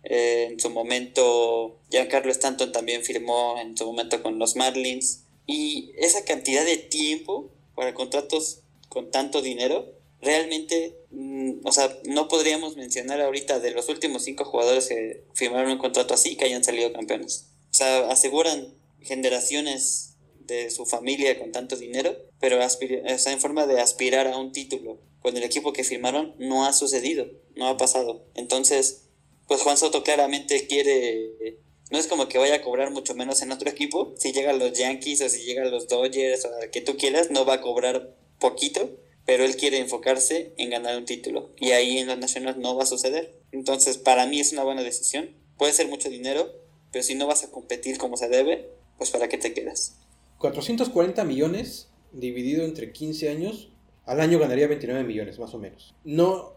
Eh, 0.03 0.49
en 0.51 0.59
su 0.59 0.69
momento, 0.69 1.79
Giancarlo 1.89 2.31
Stanton 2.31 2.71
también 2.71 3.03
firmó 3.03 3.59
en 3.59 3.77
su 3.77 3.85
momento 3.85 4.21
con 4.21 4.39
los 4.39 4.55
Marlins. 4.55 5.23
Y 5.45 5.91
esa 5.97 6.25
cantidad 6.25 6.65
de 6.65 6.77
tiempo 6.77 7.51
para 7.75 7.93
contratos 7.93 8.63
con 8.89 9.09
tanto 9.09 9.41
dinero, 9.41 9.93
realmente, 10.21 10.97
mm, 11.11 11.59
o 11.63 11.71
sea, 11.71 11.97
no 12.05 12.27
podríamos 12.27 12.75
mencionar 12.75 13.21
ahorita 13.21 13.59
de 13.59 13.71
los 13.71 13.87
últimos 13.87 14.23
cinco 14.23 14.43
jugadores 14.43 14.87
que 14.87 15.23
firmaron 15.33 15.71
un 15.71 15.77
contrato 15.77 16.13
así 16.13 16.35
que 16.35 16.45
hayan 16.45 16.63
salido 16.63 16.91
campeones. 16.91 17.51
Sea, 17.77 18.09
aseguran 18.09 18.73
generaciones 19.01 20.15
de 20.39 20.71
su 20.71 20.87
familia 20.87 21.37
con 21.37 21.51
tanto 21.51 21.75
dinero, 21.75 22.17
pero 22.39 22.57
o 22.57 23.29
en 23.29 23.39
forma 23.39 23.67
de 23.67 23.79
aspirar 23.79 24.25
a 24.25 24.39
un 24.39 24.51
título 24.51 24.99
con 25.21 25.37
el 25.37 25.43
equipo 25.43 25.73
que 25.73 25.83
firmaron 25.83 26.33
no 26.39 26.65
ha 26.65 26.73
sucedido, 26.73 27.27
no 27.55 27.67
ha 27.67 27.77
pasado. 27.77 28.25
Entonces, 28.33 29.09
pues 29.47 29.61
Juan 29.61 29.77
Soto 29.77 30.01
claramente 30.01 30.65
quiere, 30.65 31.59
no 31.91 31.99
es 31.99 32.07
como 32.07 32.27
que 32.27 32.39
vaya 32.39 32.55
a 32.55 32.61
cobrar 32.63 32.89
mucho 32.89 33.13
menos 33.13 33.43
en 33.43 33.51
otro 33.51 33.69
equipo, 33.69 34.15
si 34.17 34.31
llegan 34.31 34.57
los 34.57 34.73
Yankees 34.73 35.21
o 35.21 35.29
si 35.29 35.43
llegan 35.43 35.69
los 35.69 35.87
Dodgers 35.87 36.45
o 36.45 36.49
que 36.71 36.81
tú 36.81 36.97
quieras, 36.97 37.29
no 37.29 37.45
va 37.45 37.53
a 37.53 37.61
cobrar 37.61 38.17
poquito, 38.39 38.89
pero 39.27 39.45
él 39.45 39.55
quiere 39.55 39.77
enfocarse 39.77 40.55
en 40.57 40.71
ganar 40.71 40.97
un 40.97 41.05
título 41.05 41.53
y 41.57 41.73
ahí 41.73 41.99
en 41.99 42.07
los 42.07 42.17
Nationals 42.17 42.57
no 42.57 42.75
va 42.75 42.83
a 42.83 42.87
suceder. 42.87 43.39
Entonces, 43.51 43.99
para 43.99 44.25
mí 44.25 44.39
es 44.39 44.51
una 44.51 44.63
buena 44.63 44.81
decisión. 44.81 45.37
Puede 45.59 45.73
ser 45.73 45.87
mucho 45.89 46.09
dinero, 46.09 46.66
pero 46.91 47.03
si 47.03 47.15
no 47.15 47.27
vas 47.27 47.43
a 47.43 47.51
competir 47.51 47.97
como 47.97 48.17
se 48.17 48.29
debe, 48.29 48.69
pues 48.97 49.11
para 49.11 49.27
qué 49.27 49.37
te 49.37 49.53
quedas. 49.53 49.97
440 50.39 51.23
millones 51.23 51.89
dividido 52.11 52.63
entre 52.63 52.91
15 52.91 53.29
años, 53.29 53.71
al 54.05 54.21
año 54.21 54.39
ganaría 54.39 54.67
29 54.67 55.03
millones, 55.03 55.39
más 55.39 55.53
o 55.53 55.59
menos. 55.59 55.95
No, 56.03 56.53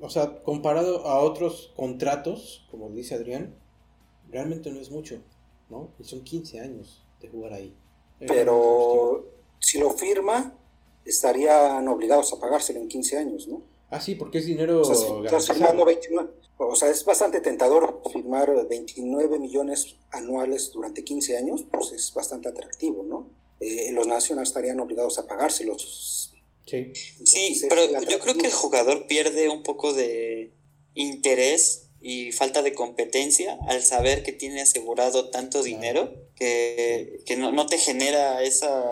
o 0.00 0.10
sea, 0.10 0.42
comparado 0.42 1.06
a 1.06 1.20
otros 1.20 1.72
contratos, 1.76 2.66
como 2.70 2.88
dice 2.90 3.14
Adrián, 3.14 3.54
realmente 4.30 4.70
no 4.70 4.80
es 4.80 4.90
mucho, 4.90 5.20
¿no? 5.68 5.90
Y 5.98 6.04
son 6.04 6.22
15 6.22 6.60
años 6.60 7.04
de 7.20 7.28
jugar 7.28 7.52
ahí. 7.52 7.74
Pero 8.18 9.28
si 9.58 9.78
lo 9.78 9.90
firma, 9.90 10.56
estarían 11.04 11.86
obligados 11.88 12.32
a 12.32 12.40
pagárselo 12.40 12.80
en 12.80 12.88
15 12.88 13.18
años, 13.18 13.48
¿no? 13.48 13.62
Ah, 13.90 14.00
sí, 14.00 14.14
porque 14.14 14.38
es 14.38 14.46
dinero 14.46 14.82
o 14.82 16.34
o 16.56 16.76
sea, 16.76 16.88
es 16.88 17.04
bastante 17.04 17.40
tentador 17.40 18.00
firmar 18.12 18.66
29 18.68 19.38
millones 19.38 19.96
anuales 20.10 20.70
durante 20.72 21.02
15 21.02 21.36
años, 21.36 21.64
pues 21.70 21.92
es 21.92 22.12
bastante 22.14 22.48
atractivo, 22.48 23.02
¿no? 23.02 23.28
Eh, 23.60 23.90
los 23.92 24.06
Nationals 24.06 24.50
estarían 24.50 24.80
obligados 24.80 25.18
a 25.18 25.26
pagárselos. 25.26 26.32
Sí, 26.66 26.92
sí 26.94 27.66
pero 27.68 27.82
yo 28.08 28.18
creo 28.20 28.34
que 28.36 28.46
el 28.46 28.52
jugador 28.52 29.06
pierde 29.06 29.48
un 29.48 29.62
poco 29.62 29.92
de 29.92 30.52
interés 30.94 31.88
y 32.00 32.32
falta 32.32 32.62
de 32.62 32.74
competencia 32.74 33.58
al 33.68 33.82
saber 33.82 34.22
que 34.22 34.32
tiene 34.32 34.62
asegurado 34.62 35.30
tanto 35.30 35.62
dinero 35.62 36.12
que, 36.36 37.20
que 37.26 37.36
no, 37.36 37.52
no, 37.52 37.66
te 37.66 37.78
genera 37.78 38.42
esa 38.42 38.84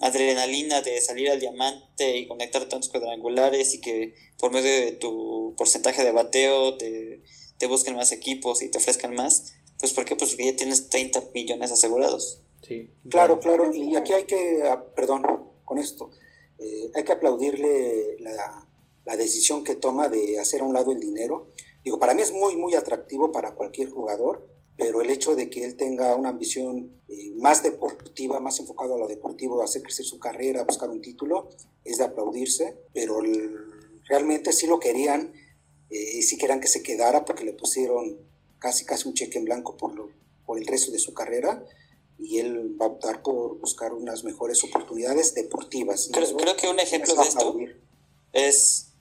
adrenalina 0.00 0.80
de 0.80 1.00
salir 1.00 1.30
al 1.30 1.40
diamante 1.40 2.16
y 2.16 2.26
conectar 2.26 2.66
tantos 2.68 2.88
cuadrangulares 2.88 3.74
y 3.74 3.80
que 3.80 4.14
por 4.38 4.50
medio 4.50 4.70
de 4.70 4.92
tu 4.92 5.54
porcentaje 5.56 6.02
de 6.02 6.12
bateo 6.12 6.76
te, 6.76 7.22
te 7.58 7.66
busquen 7.66 7.96
más 7.96 8.10
equipos 8.12 8.62
y 8.62 8.70
te 8.70 8.78
ofrezcan 8.78 9.14
más. 9.14 9.54
Pues 9.78 9.92
¿por 9.92 10.04
qué? 10.04 10.16
Pues 10.16 10.30
porque 10.30 10.46
ya 10.46 10.56
tienes 10.56 10.88
30 10.88 11.24
millones 11.34 11.70
asegurados. 11.70 12.42
Sí. 12.66 12.90
Claro, 13.08 13.40
claro. 13.40 13.74
Y 13.74 13.96
aquí 13.96 14.12
hay 14.12 14.24
que, 14.24 14.62
ah, 14.64 14.84
perdón, 14.94 15.22
con 15.64 15.78
esto, 15.78 16.10
eh, 16.58 16.90
hay 16.94 17.04
que 17.04 17.12
aplaudirle 17.12 18.16
la, 18.20 18.68
la 19.04 19.16
decisión 19.16 19.64
que 19.64 19.74
toma 19.74 20.08
de 20.08 20.38
hacer 20.38 20.62
a 20.62 20.64
un 20.64 20.74
lado 20.74 20.92
el 20.92 21.00
dinero. 21.00 21.50
Digo, 21.84 21.98
para 21.98 22.14
mí 22.14 22.22
es 22.22 22.32
muy, 22.32 22.56
muy 22.56 22.74
atractivo 22.74 23.32
para 23.32 23.54
cualquier 23.54 23.90
jugador 23.90 24.48
pero 24.80 25.02
el 25.02 25.10
hecho 25.10 25.36
de 25.36 25.50
que 25.50 25.62
él 25.62 25.76
tenga 25.76 26.16
una 26.16 26.30
ambición 26.30 26.90
eh, 27.06 27.32
más 27.36 27.62
deportiva, 27.62 28.40
más 28.40 28.58
enfocado 28.60 28.94
a 28.94 28.98
lo 28.98 29.08
deportivo, 29.08 29.60
a 29.60 29.66
hacer 29.66 29.82
crecer 29.82 30.06
su 30.06 30.18
carrera, 30.18 30.62
a 30.62 30.64
buscar 30.64 30.88
un 30.88 31.02
título, 31.02 31.50
es 31.84 31.98
de 31.98 32.04
aplaudirse, 32.04 32.78
pero 32.94 33.20
realmente 34.08 34.54
sí 34.54 34.66
lo 34.66 34.80
querían 34.80 35.34
eh, 35.90 36.16
y 36.16 36.22
sí 36.22 36.38
querían 36.38 36.60
que 36.60 36.66
se 36.66 36.82
quedara 36.82 37.26
porque 37.26 37.44
le 37.44 37.52
pusieron 37.52 38.16
casi 38.58 38.86
casi 38.86 39.06
un 39.06 39.12
cheque 39.12 39.38
en 39.38 39.44
blanco 39.44 39.76
por, 39.76 39.94
lo, 39.94 40.08
por 40.46 40.58
el 40.58 40.66
resto 40.66 40.90
de 40.92 40.98
su 40.98 41.12
carrera 41.12 41.62
y 42.18 42.38
él 42.38 42.80
va 42.80 42.86
a 42.86 42.88
optar 42.88 43.22
por 43.22 43.58
buscar 43.60 43.92
unas 43.92 44.24
mejores 44.24 44.64
oportunidades 44.64 45.34
deportivas. 45.34 46.08
Creo, 46.10 46.36
creo 46.38 46.56
que 46.56 46.68
un 46.68 46.80
ejemplo 46.80 47.14
de 47.14 47.22
esto 47.22 47.56
es 48.32 48.92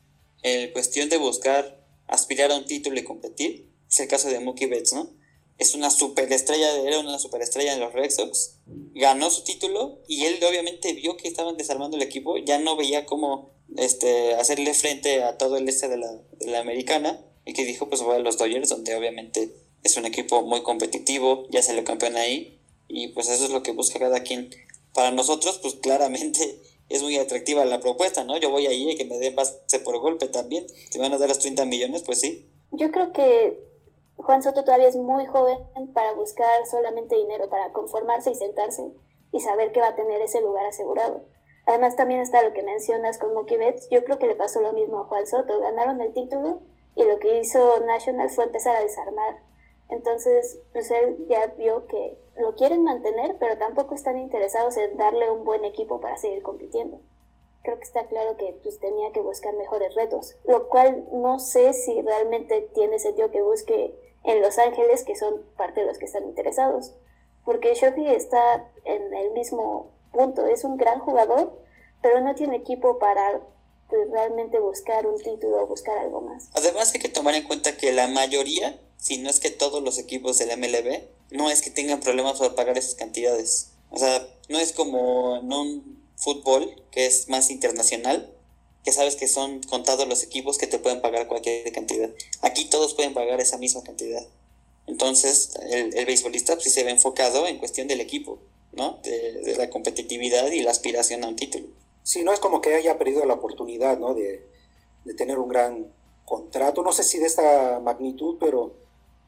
en 0.44 0.74
cuestión 0.74 1.08
de 1.08 1.18
buscar 1.18 1.88
aspirar 2.08 2.52
a 2.52 2.58
un 2.58 2.65
título 2.65 3.00
y 3.00 3.06
competir, 3.06 3.70
es 3.89 4.00
el 4.02 4.10
caso 4.10 4.28
de 4.28 4.42
Mookie 4.42 4.65
Betts, 4.65 4.92
¿no? 4.92 5.18
Es 5.60 5.76
una 5.76 5.91
superestrella, 5.91 6.82
era 6.84 7.00
una 7.00 7.19
superestrella 7.19 7.74
en 7.74 7.82
los 7.82 7.91
Red 7.93 8.12
Sox, 8.12 8.56
ganó 8.95 9.30
su 9.30 9.43
título 9.43 10.00
y 10.08 10.24
él 10.24 10.39
obviamente 10.43 10.93
vio 10.93 11.17
que 11.17 11.28
estaban 11.28 11.58
desarmando 11.58 11.98
el 11.98 12.04
equipo, 12.04 12.38
ya 12.38 12.60
no 12.60 12.78
veía 12.78 13.06
cómo 13.06 13.52
este, 13.76 14.36
hacerle 14.36 14.74
frente 14.74 15.22
a 15.22 15.38
todo 15.38 15.58
el 15.58 15.67
este 15.67 15.89
de 15.89 15.98
la, 15.98 16.12
de 16.39 16.48
la 16.48 16.60
americana 16.60 17.26
y 17.45 17.52
que 17.54 17.65
dijo 17.65 17.89
pues 17.89 18.02
voy 18.02 18.15
a 18.15 18.19
los 18.19 18.38
Dodgers 18.38 18.69
donde 18.69 18.95
obviamente 18.95 19.54
es 19.84 19.98
un 19.98 20.06
equipo 20.06 20.43
muy 20.43 20.63
competitivo, 20.63 21.45
ya 21.50 21.62
se 21.62 21.74
lo 21.74 21.84
campeón 21.84 22.15
ahí 22.15 22.62
y 22.88 23.10
pues 23.10 23.28
eso 23.28 23.44
es 23.44 23.52
lo 23.52 23.62
que 23.62 23.71
busca 23.71 24.00
cada 24.00 24.23
quien. 24.23 24.50
Para 24.94 25.12
nosotros 25.12 25.60
pues 25.62 25.75
claramente 25.75 26.62
es 26.90 27.04
muy 27.04 27.17
atractiva 27.17 27.65
la 27.65 27.81
propuesta, 27.81 28.23
¿no? 28.23 28.38
Yo 28.38 28.50
voy 28.50 28.65
ahí 28.65 28.92
y 28.92 28.96
que 28.96 29.04
me 29.04 29.19
den 29.19 29.36
base 29.36 29.79
por 29.84 30.00
golpe 30.00 30.27
también. 30.27 30.65
Si 30.90 30.98
van 31.00 31.12
a 31.12 31.17
dar 31.17 31.27
los 31.27 31.40
30 31.40 31.65
millones, 31.65 32.04
pues 32.04 32.21
sí. 32.21 32.48
Yo 32.71 32.92
creo 32.92 33.12
que 33.12 33.69
Juan 34.22 34.44
Soto 34.44 34.63
todavía 34.63 34.88
es 34.90 34.98
muy 34.98 35.26
joven 35.26 35.58
para 35.94 36.13
buscar 36.13 36.65
solamente 36.65 37.15
dinero, 37.15 37.50
para 37.50 37.72
conformarse 37.72 38.32
y 38.32 38.36
sentarse 38.36 38.92
y 39.32 39.40
saber 39.40 39.72
que 39.72 39.80
va 39.80 39.90
a 39.90 39.96
tener 39.96 40.22
ese 40.22 40.42
lugar 40.42 40.65
asegurado. 40.65 41.24
Además 41.65 41.96
también 41.96 42.20
está 42.20 42.44
lo 42.44 42.54
que 42.54 42.63
mencionas 42.63 43.17
con 43.17 43.34
Mookie 43.34 43.58
Betts. 43.58 43.88
Yo 43.90 44.04
creo 44.04 44.20
que 44.20 44.28
le 44.28 44.36
pasó 44.36 44.60
lo 44.62 44.74
mismo 44.74 45.00
a 45.00 45.06
Juan 45.06 45.26
Soto. 45.26 45.60
Ganaron 45.60 46.02
el 46.02 46.13
título 46.13 46.62
y 46.96 47.04
lo 47.04 47.17
que 47.20 47.40
hizo 47.40 47.80
National 47.86 48.30
fue 48.30 48.46
empezar 48.46 48.76
a 48.76 48.82
desarmar. 48.82 49.38
Entonces, 49.88 50.60
pues 50.74 50.92
él 50.92 51.26
ya 51.30 51.48
vio 51.58 51.88
que 51.88 52.20
lo 52.38 52.56
quieren 52.56 52.84
mantener, 52.84 53.38
pero 53.40 53.58
tampoco 53.58 53.96
están 53.96 54.17
interesados 54.17 54.78
en 54.78 54.98
darle 54.98 55.32
un 55.32 55.46
buen 55.46 55.63
equipo 55.63 56.02
para 56.02 56.17
seguir 56.17 56.44
compitiendo 56.44 57.00
creo 57.62 57.78
que 57.78 57.84
está 57.84 58.08
claro 58.08 58.38
que 58.38 58.58
pues 58.63 58.80
tenía 58.80 59.12
que 59.12 59.20
buscar 59.22 59.54
mejores 59.54 59.94
retos, 59.96 60.36
lo 60.46 60.70
cual 60.70 61.06
no 61.12 61.40
sé 61.40 61.74
si 61.74 62.02
realmente 62.02 62.70
tiene 62.74 63.00
sentido 63.00 63.32
que 63.32 63.42
busque 63.42 63.94
en 64.24 64.42
Los 64.42 64.58
Ángeles, 64.58 65.04
que 65.04 65.15
son 65.15 65.42
parte 65.58 65.82
de 65.82 65.88
los 65.88 65.98
que 65.98 66.06
están 66.06 66.26
interesados, 66.26 66.94
porque 67.46 67.74
Shofi 67.74 68.06
está 68.08 68.70
en 68.86 69.13
el 69.13 69.32
mismo 69.32 69.92
punto, 70.12 70.46
es 70.48 70.63
un 70.63 70.78
gran 70.78 71.00
jugador, 71.00 71.60
pero 72.02 72.22
no 72.22 72.36
tiene 72.36 72.58
equipo 72.58 73.00
para 73.00 73.42
pues, 73.90 74.10
realmente 74.12 74.60
buscar 74.60 75.08
un 75.08 75.22
título 75.22 75.63
o 75.63 75.67
buscar 75.67 75.98
algo 75.98 76.22
más. 76.22 76.50
Además 76.54 76.94
hay 76.94 77.00
que 77.00 77.10
tomar 77.10 77.36
en 77.36 77.48
cuenta 77.48 77.78
que 77.78 77.92
la 77.92 78.08
mayoría, 78.08 78.80
si 78.98 79.17
no 79.17 79.30
es 79.30 79.40
que 79.40 79.50
todos 79.50 79.82
los 79.84 79.98
equipos 79.98 80.38
del 80.38 80.58
MLB, 80.58 81.02
no 81.32 81.50
es 81.50 81.62
que 81.62 81.70
tengan 81.70 82.00
problemas 82.00 82.40
para 82.40 82.56
pagar 82.56 82.78
esas 82.78 82.96
cantidades. 82.96 83.72
O 83.90 83.98
sea, 83.98 84.28
no 84.50 84.60
es 84.60 84.74
como 84.74 85.38
en 85.38 85.52
un 85.52 86.04
fútbol 86.15 86.84
que 86.92 87.06
es 87.06 87.30
más 87.30 87.50
internacional, 87.50 88.34
que 88.84 88.92
sabes 88.92 89.15
que 89.15 89.27
son 89.27 89.62
contados 89.63 90.08
los 90.08 90.23
equipos 90.23 90.58
que 90.58 90.67
te 90.67 90.80
pueden 90.80 91.02
pagar 91.02 91.27
cualquier 91.27 91.71
cantidad. 91.71 92.10
Aquí 92.42 92.65
todos 92.65 92.94
pueden 92.94 93.13
pagar 93.13 93.42
esa 93.42 93.58
misma 93.58 93.84
cantidad. 93.84 94.25
Entonces, 94.88 95.54
el, 95.69 95.96
el 95.96 96.06
beisbolista 96.06 96.54
pues, 96.54 96.63
sí 96.63 96.69
se 96.69 96.84
ve 96.84 96.92
enfocado 96.92 97.46
en 97.46 97.58
cuestión 97.60 97.88
del 97.88 98.02
equipo, 98.02 98.40
¿no? 98.73 99.00
De, 99.04 99.56
la 99.58 99.69
competitividad 99.69 100.52
y 100.52 100.62
la 100.62 100.71
aspiración 100.71 101.23
a 101.23 101.27
un 101.27 101.36
título. 101.36 101.67
Sí, 102.04 102.23
no 102.23 102.34
es 102.34 102.40
como 102.40 102.62
que 102.62 102.73
haya 102.73 102.98
perdido 102.98 103.25
la 103.25 103.36
oportunidad, 103.36 104.00
¿no? 104.00 104.15
De, 104.15 104.48
de 105.06 105.13
tener 105.13 105.38
un 105.38 105.50
gran 105.50 105.94
contrato, 106.25 106.82
no 106.82 106.92
sé 106.92 107.04
si 107.04 107.19
de 107.19 107.25
esta 107.25 107.80
magnitud, 107.80 108.38
pero 108.40 108.73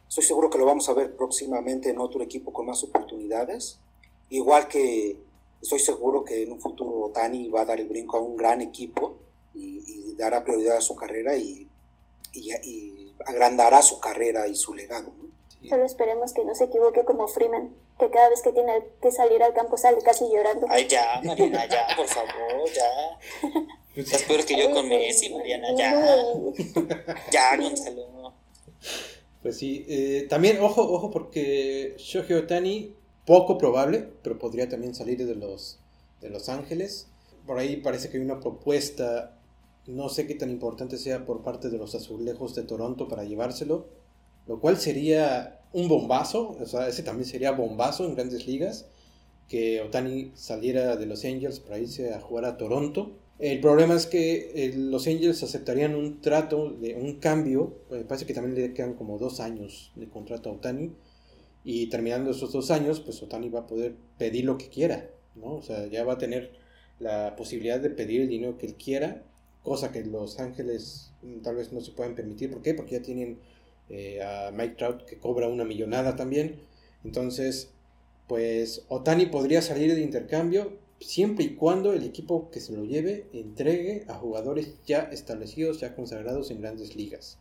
estoy 0.07 0.23
seguro 0.23 0.49
que 0.49 0.57
lo 0.57 0.65
vamos 0.65 0.87
a 0.89 0.93
ver 0.93 1.15
próximamente 1.15 1.89
en 1.89 1.99
otro 1.99 2.23
equipo 2.23 2.53
con 2.53 2.65
más 2.65 2.83
oportunidades. 2.83 3.79
Igual 4.29 4.67
que 4.67 5.17
estoy 5.61 5.79
seguro 5.79 6.23
que 6.23 6.43
en 6.43 6.53
un 6.53 6.61
futuro 6.61 7.11
Tani 7.13 7.49
va 7.49 7.61
a 7.61 7.65
dar 7.65 7.79
el 7.79 7.87
brinco 7.87 8.17
a 8.17 8.21
un 8.21 8.35
gran 8.35 8.61
equipo 8.61 9.17
y, 9.53 10.15
dará 10.15 10.43
prioridad 10.43 10.77
a 10.77 10.81
su 10.81 10.95
carrera 10.95 11.35
y, 11.35 11.67
y, 12.33 13.13
agrandará 13.25 13.81
su 13.81 13.99
carrera 13.99 14.47
y 14.47 14.55
su 14.55 14.73
legado. 14.73 15.11
Solo 15.67 15.85
esperemos 15.85 16.33
que 16.33 16.43
no 16.43 16.55
se 16.55 16.65
equivoque 16.65 17.03
como 17.05 17.27
Freeman, 17.27 17.73
que 17.99 18.09
cada 18.09 18.29
vez 18.29 18.41
que 18.41 18.51
tiene 18.51 18.83
que 19.01 19.11
salir 19.11 19.43
al 19.43 19.53
campo 19.53 19.77
sale 19.77 20.01
casi 20.01 20.25
llorando. 20.25 20.65
Ay, 20.69 20.87
ya, 20.87 21.21
Mariana, 21.23 21.67
ya, 21.67 21.87
por 21.95 22.07
favor, 22.07 22.69
ya. 22.73 23.19
Estás 23.95 24.23
peor 24.23 24.43
que 24.45 24.57
yo 24.57 24.71
con 24.71 24.87
Messi, 24.87 25.29
Mariana, 25.29 25.75
ya. 25.75 25.93
ya, 27.31 27.57
Gonzalo. 27.57 28.33
Pues 29.41 29.57
sí, 29.57 29.85
eh, 29.89 30.27
también, 30.29 30.61
ojo, 30.61 30.81
ojo, 30.81 31.09
porque 31.09 31.95
Shohei 31.97 32.33
Otani, 32.33 32.95
poco 33.25 33.57
probable, 33.57 34.07
pero 34.23 34.37
podría 34.37 34.69
también 34.69 34.93
salir 34.93 35.25
de 35.25 35.35
los, 35.35 35.79
de 36.21 36.29
los 36.29 36.47
Ángeles. 36.47 37.07
Por 37.47 37.57
ahí 37.57 37.77
parece 37.77 38.09
que 38.09 38.17
hay 38.17 38.23
una 38.23 38.39
propuesta, 38.39 39.35
no 39.87 40.09
sé 40.09 40.27
qué 40.27 40.35
tan 40.35 40.49
importante 40.49 40.97
sea 40.97 41.25
por 41.25 41.41
parte 41.43 41.69
de 41.69 41.77
los 41.77 41.95
azulejos 41.95 42.55
de 42.55 42.63
Toronto 42.63 43.07
para 43.07 43.23
llevárselo, 43.23 43.87
lo 44.47 44.59
cual 44.59 44.77
sería 44.77 45.59
un 45.73 45.87
bombazo, 45.87 46.57
o 46.59 46.65
sea, 46.65 46.87
ese 46.87 47.03
también 47.03 47.27
sería 47.27 47.51
bombazo 47.51 48.05
en 48.05 48.15
grandes 48.15 48.45
ligas, 48.47 48.87
que 49.47 49.81
Otani 49.81 50.31
saliera 50.33 50.95
de 50.95 51.05
los 51.05 51.25
Angels 51.25 51.59
para 51.59 51.79
irse 51.79 52.13
a 52.13 52.21
jugar 52.21 52.45
a 52.45 52.57
Toronto. 52.57 53.11
El 53.39 53.59
problema 53.59 53.95
es 53.95 54.05
que 54.05 54.51
eh, 54.55 54.73
los 54.75 55.07
Angels 55.07 55.43
aceptarían 55.43 55.95
un 55.95 56.21
trato, 56.21 56.71
de 56.71 56.95
un 56.95 57.15
cambio, 57.15 57.75
me 57.89 58.03
parece 58.03 58.25
que 58.25 58.33
también 58.33 58.55
le 58.55 58.73
quedan 58.73 58.93
como 58.93 59.17
dos 59.17 59.39
años 59.39 59.91
de 59.95 60.07
contrato 60.07 60.49
a 60.49 60.53
Otani, 60.53 60.91
y 61.63 61.87
terminando 61.87 62.31
esos 62.31 62.51
dos 62.51 62.71
años, 62.71 62.99
pues 63.01 63.21
Otani 63.21 63.49
va 63.49 63.61
a 63.61 63.67
poder 63.67 63.95
pedir 64.17 64.45
lo 64.45 64.57
que 64.57 64.69
quiera, 64.69 65.09
¿no? 65.35 65.55
O 65.55 65.61
sea, 65.61 65.87
ya 65.87 66.03
va 66.03 66.13
a 66.13 66.17
tener 66.17 66.51
la 66.99 67.35
posibilidad 67.35 67.79
de 67.79 67.89
pedir 67.89 68.21
el 68.21 68.29
dinero 68.29 68.57
que 68.57 68.67
él 68.67 68.75
quiera, 68.75 69.23
cosa 69.63 69.91
que 69.91 70.03
Los 70.03 70.39
Ángeles 70.39 71.11
mm, 71.21 71.41
tal 71.41 71.55
vez 71.55 71.71
no 71.71 71.81
se 71.81 71.91
pueden 71.91 72.15
permitir. 72.15 72.51
¿Por 72.51 72.61
qué? 72.61 72.73
Porque 72.73 72.97
ya 72.97 73.01
tienen 73.01 73.39
eh, 73.89 74.21
a 74.21 74.51
Mike 74.51 74.75
Trout 74.75 75.05
que 75.05 75.17
cobra 75.17 75.47
una 75.47 75.65
millonada 75.65 76.15
también. 76.15 76.59
Entonces, 77.03 77.71
pues 78.27 78.83
Otani 78.87 79.25
podría 79.25 79.61
salir 79.61 79.93
de 79.93 80.01
intercambio 80.01 80.77
siempre 80.99 81.45
y 81.45 81.55
cuando 81.55 81.93
el 81.93 82.03
equipo 82.03 82.49
que 82.51 82.59
se 82.59 82.73
lo 82.73 82.85
lleve 82.85 83.27
entregue 83.33 84.05
a 84.07 84.13
jugadores 84.13 84.75
ya 84.85 85.01
establecidos, 85.11 85.79
ya 85.79 85.95
consagrados 85.95 86.51
en 86.51 86.61
grandes 86.61 86.95
ligas. 86.95 87.37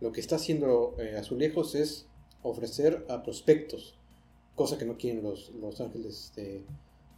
Lo 0.00 0.12
que 0.12 0.20
está 0.20 0.36
haciendo 0.36 0.94
eh, 0.98 1.16
Azulejos 1.16 1.74
es 1.74 2.06
ofrecer 2.42 3.04
a 3.08 3.22
prospectos, 3.22 3.94
cosa 4.54 4.78
que 4.78 4.84
no 4.84 4.96
quieren 4.96 5.22
los, 5.22 5.50
los 5.60 5.80
Ángeles 5.80 6.32
de, 6.36 6.62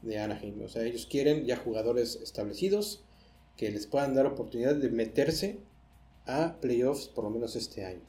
de 0.03 0.19
Anaheim. 0.19 0.63
O 0.63 0.69
sea, 0.69 0.85
ellos 0.85 1.07
quieren 1.07 1.45
ya 1.45 1.57
jugadores 1.57 2.21
establecidos 2.23 3.03
que 3.61 3.71
les 3.71 3.87
puedan 3.87 4.15
dar 4.15 4.25
oportunidad 4.25 4.75
de 4.75 4.89
meterse 4.89 5.59
a 6.25 6.59
playoffs 6.63 7.09
por 7.09 7.25
lo 7.25 7.31
menos 7.31 7.57
este 7.57 7.85
año. 7.85 8.01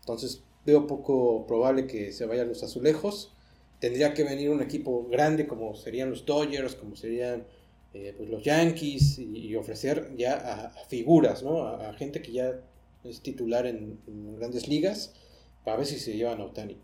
Entonces 0.00 0.42
veo 0.66 0.88
poco 0.88 1.46
probable 1.46 1.86
que 1.86 2.10
se 2.10 2.26
vayan 2.26 2.48
los 2.48 2.64
azulejos. 2.64 3.32
Tendría 3.78 4.12
que 4.12 4.24
venir 4.24 4.50
un 4.50 4.60
equipo 4.60 5.06
grande 5.08 5.46
como 5.46 5.76
serían 5.76 6.10
los 6.10 6.26
Dodgers, 6.26 6.74
como 6.74 6.96
serían 6.96 7.46
eh, 7.94 8.12
pues 8.16 8.28
los 8.28 8.42
Yankees 8.42 9.20
y, 9.20 9.54
ofrecer 9.54 10.16
ya 10.16 10.34
a, 10.34 10.70
figuras, 10.88 11.44
¿no? 11.44 11.64
A, 11.68 11.92
gente 11.92 12.20
que 12.20 12.32
ya 12.32 12.60
es 13.04 13.20
titular 13.20 13.66
en, 13.66 14.00
grandes 14.36 14.66
ligas 14.66 15.14
para 15.64 15.76
ver 15.76 15.86
si 15.86 16.00
se 16.00 16.16
llevan 16.16 16.40
a 16.40 16.46
Otani. 16.46 16.76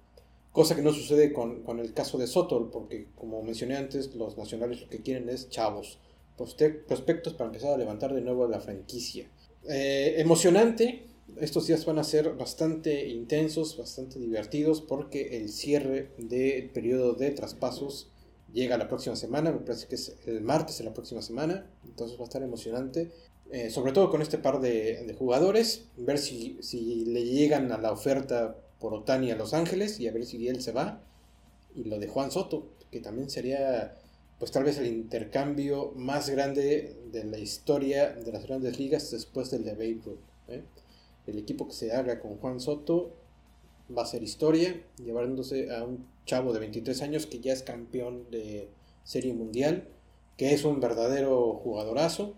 Cosa 0.52 0.76
que 0.76 0.82
no 0.82 0.92
sucede 0.92 1.32
con, 1.32 1.64
con, 1.64 1.80
el 1.80 1.92
caso 1.92 2.16
de 2.16 2.28
Soto, 2.28 2.70
porque 2.70 3.08
como 3.16 3.42
mencioné 3.42 3.74
antes, 3.76 4.14
los 4.14 4.38
nacionales 4.38 4.82
lo 4.82 4.88
que 4.88 5.02
quieren 5.02 5.28
es 5.28 5.50
chavos, 5.50 5.98
prospectos 6.37 7.35
para 7.35 7.47
empezar 7.47 7.72
a 7.72 7.76
levantar 7.76 8.14
de 8.14 8.20
nuevo 8.20 8.47
la 8.49 8.61
franquicia. 8.61 9.28
Eh, 9.68 10.14
emocionante, 10.18 11.07
estos 11.41 11.66
días 11.66 11.85
van 11.87 11.99
a 11.99 12.05
ser 12.05 12.35
bastante 12.35 13.09
intensos, 13.09 13.76
bastante 13.78 14.18
divertidos, 14.18 14.80
porque 14.82 15.39
el 15.39 15.49
cierre 15.49 16.11
del 16.18 16.70
periodo 16.70 17.14
de 17.14 17.30
traspasos 17.30 18.11
llega 18.53 18.78
la 18.78 18.89
próxima 18.89 19.16
semana, 19.16 19.53
me 19.53 19.59
parece 19.59 19.89
que 19.89 19.95
es 19.95 20.16
el 20.26 20.41
martes 20.43 20.78
de 20.78 20.85
la 20.85 20.95
próxima 20.95 21.22
semana, 21.22 21.70
entonces 21.85 22.18
va 22.18 22.22
a 22.22 22.24
estar 22.24 22.43
emocionante. 22.43 23.11
Eh, 23.51 23.70
sobre 23.70 23.93
todo 23.93 24.11
con 24.11 24.22
este 24.22 24.39
par 24.39 24.61
de, 24.61 25.05
de 25.05 25.14
jugadores, 25.14 25.87
ver 25.97 26.18
si, 26.18 26.59
si 26.61 27.05
le 27.05 27.24
llegan 27.24 27.70
a 27.72 27.78
la 27.78 27.93
oferta 27.93 28.57
por 28.80 28.95
Otani 28.95 29.30
a 29.30 29.37
Los 29.37 29.55
Ángeles 29.55 30.01
y 30.01 30.09
a 30.09 30.12
ver 30.12 30.24
si 30.26 30.49
él 30.49 30.61
se 30.62 30.72
va. 30.72 31.03
Y 31.74 31.85
lo 31.85 31.99
de 31.99 32.09
Juan 32.09 32.30
Soto, 32.30 32.68
que 32.91 33.01
también 33.01 33.30
sería 33.30 33.97
pues 34.45 34.53
tal 34.53 34.64
vez 34.64 34.76
el 34.76 34.88
intercambio 34.88 35.95
más 35.97 36.28
grande 36.28 36.99
de 37.11 37.24
la 37.24 37.38
historia 37.38 38.12
de 38.12 38.30
las 38.30 38.47
grandes 38.47 38.78
ligas 38.78 39.11
después 39.11 39.51
del 39.51 39.64
de 39.64 39.72
Babe 39.72 40.01
Ruth. 40.05 40.18
El 41.26 41.38
equipo 41.38 41.66
que 41.66 41.72
se 41.72 41.92
haga 41.95 42.20
con 42.20 42.36
Juan 42.36 42.61
Soto 42.61 43.14
va 43.97 44.03
a 44.03 44.07
ser 44.07 44.22
historia, 44.22 44.84
llevándose 45.03 45.74
a 45.74 45.82
un 45.82 46.07
chavo 46.26 46.53
de 46.53 46.59
23 46.59 47.01
años 47.01 47.24
que 47.24 47.40
ya 47.40 47.55
es 47.55 47.62
campeón 47.62 48.30
de 48.30 48.68
serie 49.03 49.32
mundial, 49.32 49.88
que 50.36 50.53
es 50.53 50.66
un 50.66 50.78
verdadero 50.78 51.55
jugadorazo. 51.55 52.34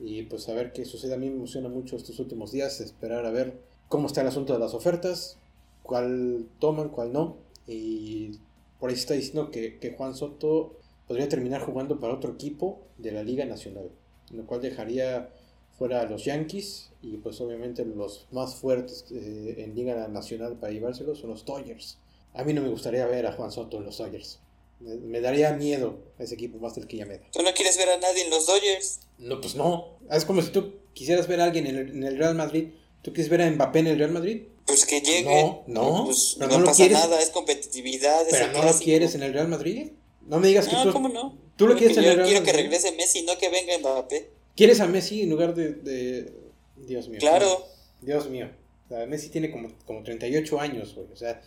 Y 0.00 0.24
pues 0.24 0.48
a 0.48 0.54
ver 0.54 0.72
qué 0.72 0.84
sucede. 0.84 1.14
A 1.14 1.18
mí 1.18 1.30
me 1.30 1.36
emociona 1.36 1.68
mucho 1.68 1.94
estos 1.94 2.18
últimos 2.18 2.50
días, 2.50 2.80
esperar 2.80 3.26
a 3.26 3.30
ver 3.30 3.60
cómo 3.88 4.08
está 4.08 4.22
el 4.22 4.26
asunto 4.26 4.54
de 4.54 4.58
las 4.58 4.74
ofertas, 4.74 5.38
cuál 5.84 6.48
toman, 6.58 6.88
cuál 6.88 7.12
no. 7.12 7.36
Y 7.68 8.40
por 8.80 8.90
ahí 8.90 8.96
está 8.96 9.14
diciendo 9.14 9.52
que, 9.52 9.94
Juan 9.96 10.16
Soto 10.16 10.80
podría 11.06 11.28
terminar 11.28 11.60
jugando 11.60 12.00
para 12.00 12.14
otro 12.14 12.32
equipo 12.32 12.82
de 12.98 13.12
la 13.12 13.22
Liga 13.22 13.44
Nacional, 13.44 13.90
lo 14.30 14.46
cual 14.46 14.60
dejaría 14.60 15.30
fuera 15.78 16.00
a 16.00 16.04
los 16.04 16.24
Yankees 16.24 16.90
y 17.02 17.16
pues 17.18 17.40
obviamente 17.40 17.84
los 17.84 18.26
más 18.30 18.54
fuertes 18.54 19.04
eh, 19.10 19.56
en 19.58 19.74
Liga 19.74 20.08
Nacional 20.08 20.56
para 20.58 20.72
llevárselos 20.72 21.18
son 21.18 21.30
los 21.30 21.44
Dodgers. 21.44 21.98
A 22.32 22.44
mí 22.44 22.52
no 22.52 22.62
me 22.62 22.68
gustaría 22.68 23.06
ver 23.06 23.26
a 23.26 23.32
Juan 23.32 23.50
Soto 23.50 23.78
en 23.78 23.84
los 23.84 23.98
Dodgers. 23.98 24.40
Me, 24.80 25.20
daría 25.20 25.52
miedo 25.52 25.98
ese 26.18 26.34
equipo 26.34 26.58
más 26.58 26.74
del 26.74 26.86
que 26.86 26.96
ya 26.98 27.06
me 27.06 27.18
da. 27.18 27.24
¿Tú 27.32 27.42
no 27.42 27.52
quieres 27.54 27.76
ver 27.78 27.88
a 27.88 27.98
nadie 27.98 28.24
en 28.24 28.30
los 28.30 28.46
Dodgers? 28.46 29.00
No, 29.18 29.40
pues 29.40 29.54
no. 29.54 29.98
Es 30.10 30.24
como 30.24 30.42
si 30.42 30.50
tú 30.50 30.74
quisieras 30.94 31.28
ver 31.28 31.40
a 31.40 31.44
alguien 31.44 31.66
en 31.66 31.76
el, 31.76 31.88
en 31.90 32.02
el 32.02 32.18
Real 32.18 32.34
Madrid. 32.34 32.68
¿Tú 33.02 33.12
quieres 33.12 33.30
ver 33.30 33.42
a 33.42 33.50
Mbappé 33.50 33.78
en 33.80 33.86
el 33.86 33.98
Real 33.98 34.10
Madrid? 34.10 34.42
Pues 34.66 34.84
que 34.84 35.00
llegue. 35.00 35.24
No, 35.24 35.64
no. 35.66 36.04
Pues 36.06 36.36
no, 36.38 36.64
pasa 36.64 36.88
nada, 36.88 37.20
es 37.20 37.30
competitividad. 37.30 38.26
Pero 38.30 38.52
no 38.52 38.62
lo 38.64 38.72
quieres 38.78 39.14
en 39.14 39.22
el 39.22 39.32
Real 39.32 39.48
Madrid. 39.48 39.92
No 40.26 40.38
me 40.38 40.48
digas 40.48 40.68
que 40.68 40.74
no, 40.74 40.92
¿cómo 40.92 41.08
no? 41.08 41.36
Tú 41.56 41.66
lo 41.66 41.76
quieres 41.76 41.96
Madrid. 41.96 42.22
Quiero 42.24 42.44
que 42.44 42.52
regrese 42.52 42.92
Messi, 42.92 43.22
no 43.22 43.38
que 43.38 43.48
venga 43.48 43.78
Mbappé. 43.78 44.30
¿Quieres 44.56 44.80
a 44.80 44.86
Messi 44.86 45.22
en 45.22 45.30
lugar 45.30 45.54
de. 45.54 45.72
de... 45.72 46.32
Dios 46.76 47.08
mío. 47.08 47.20
Claro. 47.20 47.66
Dios 48.00 48.28
mío. 48.28 48.50
O 48.86 48.88
sea, 48.88 49.06
Messi 49.06 49.28
tiene 49.30 49.50
como, 49.50 49.70
como 49.86 50.02
38 50.02 50.60
años, 50.60 50.94
güey. 50.94 51.06
O 51.12 51.16
sea, 51.16 51.40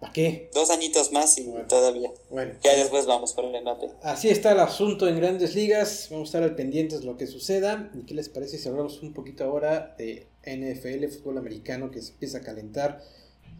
¿para 0.00 0.12
qué? 0.12 0.50
Dos 0.54 0.70
añitos 0.70 1.12
más 1.12 1.36
y 1.38 1.44
todavía. 1.68 2.10
Bueno. 2.30 2.54
Ya 2.62 2.76
después 2.76 3.06
vamos 3.06 3.32
por 3.32 3.44
el 3.44 3.60
Mbappé. 3.62 3.90
Así 4.02 4.28
está 4.28 4.52
el 4.52 4.60
asunto 4.60 5.08
en 5.08 5.16
grandes 5.16 5.54
ligas. 5.54 6.08
Vamos 6.10 6.28
a 6.28 6.28
estar 6.28 6.42
al 6.42 6.54
pendientes 6.54 7.00
de 7.00 7.06
lo 7.06 7.16
que 7.16 7.26
suceda. 7.26 7.90
¿Y 7.94 8.04
qué 8.04 8.14
les 8.14 8.28
parece 8.28 8.58
si 8.58 8.68
hablamos 8.68 9.02
un 9.02 9.12
poquito 9.12 9.44
ahora 9.44 9.94
de 9.98 10.26
NFL, 10.46 11.06
fútbol 11.08 11.38
americano, 11.38 11.90
que 11.90 12.00
se 12.00 12.12
empieza 12.12 12.38
a 12.38 12.42
calentar? 12.42 13.02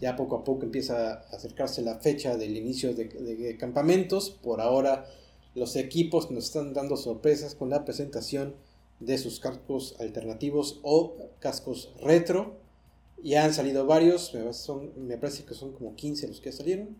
Ya 0.00 0.14
poco 0.14 0.36
a 0.36 0.44
poco 0.44 0.64
empieza 0.64 1.14
a 1.14 1.36
acercarse 1.36 1.82
la 1.82 1.98
fecha 1.98 2.36
del 2.36 2.56
inicio 2.56 2.94
de, 2.94 3.56
campamentos. 3.58 4.30
Por 4.30 4.60
ahora 4.60 5.06
los 5.54 5.74
equipos 5.76 6.30
nos 6.30 6.44
están 6.44 6.72
dando 6.72 6.96
sorpresas 6.96 7.54
con 7.54 7.70
la 7.70 7.84
presentación 7.84 8.54
de 9.00 9.18
sus 9.18 9.40
cascos 9.40 9.96
alternativos 9.98 10.80
o 10.82 11.16
cascos 11.40 11.92
retro. 12.00 12.56
Ya 13.22 13.44
han 13.44 13.52
salido 13.52 13.86
varios, 13.86 14.32
me, 14.96 15.16
parece 15.16 15.44
que 15.44 15.54
son 15.54 15.72
como 15.72 15.96
15 15.96 16.28
los 16.28 16.40
que 16.40 16.52
salieron. 16.52 16.96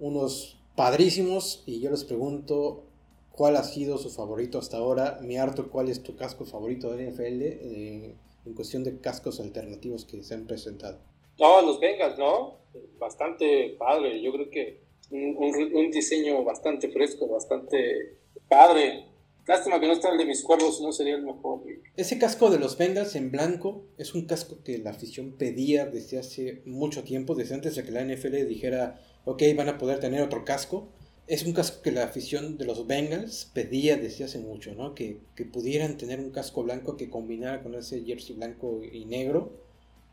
Unos 0.00 0.58
padrísimos 0.76 1.62
y 1.66 1.80
yo 1.80 1.90
les 1.90 2.04
pregunto 2.04 2.84
cuál 3.32 3.56
ha 3.56 3.64
sido 3.64 3.98
su 3.98 4.08
favorito 4.08 4.58
hasta 4.58 4.78
ahora. 4.78 5.18
Mi 5.22 5.36
Arthur, 5.36 5.68
¿cuál 5.68 5.90
es 5.90 6.02
tu 6.02 6.16
casco 6.16 6.46
favorito 6.46 6.90
de 6.90 7.10
NFL 7.10 7.42
eh, 7.42 8.14
en 8.46 8.54
cuestión 8.54 8.82
de 8.84 8.98
cascos 8.98 9.40
alternativos 9.40 10.06
que 10.06 10.22
se 10.22 10.34
han 10.34 10.46
presentado? 10.46 10.98
No, 11.38 11.62
los 11.62 11.78
Bengals, 11.80 12.18
¿no? 12.18 12.58
Bastante 12.98 13.76
padre. 13.78 14.20
Yo 14.20 14.32
creo 14.32 14.50
que 14.50 14.80
un, 15.10 15.36
un, 15.74 15.90
diseño 15.90 16.44
bastante 16.44 16.88
fresco, 16.90 17.28
bastante 17.28 18.16
padre. 18.48 19.06
Lástima 19.46 19.80
que 19.80 19.86
no 19.86 19.94
está 19.94 20.10
el 20.10 20.18
de 20.18 20.26
mis 20.26 20.42
cuervos, 20.42 20.80
no 20.82 20.92
sería 20.92 21.14
el 21.14 21.22
mejor. 21.22 21.62
Ese 21.96 22.18
casco 22.18 22.50
de 22.50 22.58
los 22.58 22.76
Bengals 22.76 23.16
en 23.16 23.30
blanco 23.30 23.86
es 23.96 24.14
un 24.14 24.26
casco 24.26 24.58
que 24.62 24.76
la 24.76 24.90
afición 24.90 25.36
pedía 25.38 25.86
desde 25.86 26.18
hace 26.18 26.60
mucho 26.66 27.02
tiempo, 27.02 27.34
desde 27.34 27.54
antes 27.54 27.74
de 27.74 27.82
que 27.82 27.92
la 27.92 28.04
NFL 28.04 28.46
dijera, 28.46 29.00
ok, 29.24 29.42
van 29.56 29.70
a 29.70 29.78
poder 29.78 30.00
tener 30.00 30.20
otro 30.20 30.44
casco. 30.44 30.88
Es 31.26 31.44
un 31.44 31.54
casco 31.54 31.82
que 31.82 31.92
la 31.92 32.04
afición 32.04 32.58
de 32.58 32.66
los 32.66 32.86
Bengals 32.86 33.50
pedía 33.54 33.96
desde 33.96 34.24
hace 34.24 34.38
mucho, 34.38 34.74
¿no? 34.74 34.94
Que, 34.94 35.20
que 35.34 35.46
pudieran 35.46 35.96
tener 35.96 36.20
un 36.20 36.30
casco 36.30 36.62
blanco 36.62 36.96
que 36.98 37.08
combinara 37.08 37.62
con 37.62 37.74
ese 37.74 38.02
jersey 38.04 38.36
blanco 38.36 38.82
y 38.82 39.06
negro, 39.06 39.52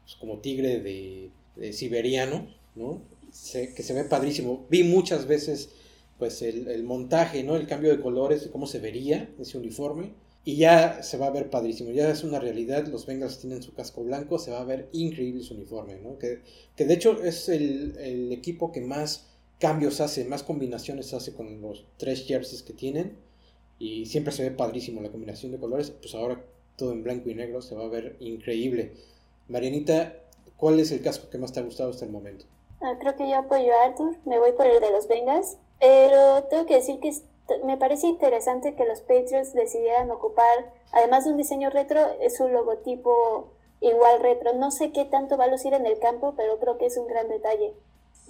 pues 0.05 0.15
como 0.15 0.39
tigre 0.39 0.79
de, 0.79 1.73
siberiano, 1.73 2.47
¿no? 2.75 3.01
que 3.51 3.83
se 3.83 3.93
ve 3.93 4.05
padrísimo. 4.05 4.65
Vi 4.69 4.83
muchas 4.83 5.27
veces 5.27 5.69
pues 6.17 6.41
el, 6.41 6.83
montaje, 6.83 7.43
¿no? 7.43 7.55
El 7.55 7.67
cambio 7.67 7.91
de 7.91 8.01
colores, 8.01 8.47
cómo 8.51 8.67
se 8.67 8.79
vería 8.79 9.29
ese 9.39 9.57
uniforme. 9.57 10.13
Y 10.47 10.57
ya 10.57 11.01
se 11.01 11.17
va 11.17 11.25
a 11.25 11.31
ver 11.31 11.49
padrísimo, 11.49 11.89
ya 11.89 12.11
es 12.11 12.23
una 12.23 12.39
realidad, 12.39 12.85
los 12.85 13.07
Bengals 13.07 13.39
tienen 13.39 13.63
su 13.63 13.73
casco 13.73 14.03
blanco, 14.03 14.37
se 14.37 14.51
va 14.51 14.61
a 14.61 14.63
ver 14.63 14.89
increíble 14.91 15.41
su 15.41 15.55
uniforme, 15.55 15.95
¿no? 15.95 16.19
Que, 16.19 16.41
que 16.75 16.85
de 16.85 16.93
hecho 16.93 17.23
es 17.23 17.49
el, 17.49 17.97
el, 17.97 18.31
equipo 18.31 18.71
que 18.71 18.79
más 18.79 19.25
cambios 19.59 20.01
hace, 20.01 20.23
más 20.25 20.43
combinaciones 20.43 21.15
hace 21.15 21.33
con 21.33 21.61
los 21.61 21.85
tres 21.97 22.27
jerseys 22.27 22.61
que 22.61 22.73
tienen. 22.73 23.17
Y 23.79 24.05
siempre 24.05 24.31
se 24.31 24.43
ve 24.43 24.51
padrísimo 24.51 25.01
la 25.01 25.09
combinación 25.09 25.51
de 25.51 25.57
colores, 25.57 25.89
pues 25.89 26.13
ahora 26.13 26.45
todo 26.77 26.91
en 26.91 27.03
blanco 27.03 27.29
y 27.31 27.33
negro 27.33 27.63
se 27.63 27.73
va 27.73 27.85
a 27.85 27.89
ver 27.89 28.15
increíble. 28.19 28.91
Marianita, 29.47 30.13
¿cuál 30.57 30.79
es 30.79 30.91
el 30.91 31.01
casco 31.01 31.29
que 31.29 31.37
más 31.37 31.53
te 31.53 31.59
ha 31.59 31.63
gustado 31.63 31.91
hasta 31.91 32.05
el 32.05 32.11
momento? 32.11 32.45
Ah, 32.81 32.95
creo 32.99 33.15
que 33.15 33.29
yo 33.29 33.37
apoyo 33.37 33.73
a 33.73 33.85
Arthur, 33.85 34.17
me 34.25 34.39
voy 34.39 34.51
por 34.51 34.67
el 34.67 34.79
de 34.79 34.91
los 34.91 35.07
Bengals, 35.07 35.57
pero 35.79 36.43
tengo 36.45 36.65
que 36.65 36.75
decir 36.75 36.99
que 36.99 37.13
me 37.63 37.77
parece 37.77 38.07
interesante 38.07 38.75
que 38.75 38.85
los 38.85 39.01
Patriots 39.01 39.53
decidieran 39.53 40.09
ocupar, 40.11 40.73
además 40.91 41.25
de 41.25 41.31
un 41.31 41.37
diseño 41.37 41.69
retro, 41.69 41.99
es 42.21 42.39
un 42.39 42.53
logotipo 42.53 43.51
igual 43.81 44.19
retro. 44.21 44.53
No 44.53 44.71
sé 44.71 44.91
qué 44.91 45.05
tanto 45.05 45.37
va 45.37 45.45
a 45.45 45.47
lucir 45.47 45.73
en 45.73 45.85
el 45.85 45.99
campo, 45.99 46.33
pero 46.35 46.59
creo 46.59 46.77
que 46.77 46.87
es 46.87 46.97
un 46.97 47.07
gran 47.07 47.27
detalle. 47.29 47.73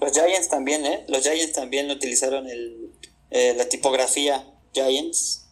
Los 0.01 0.11
Giants 0.11 0.49
también, 0.49 0.85
¿eh? 0.85 1.05
Los 1.07 1.21
Giants 1.21 1.53
también 1.53 1.89
utilizaron 1.89 2.47
el, 2.49 2.91
eh, 3.31 3.53
la 3.55 3.69
tipografía 3.69 4.45
Giants. 4.73 5.47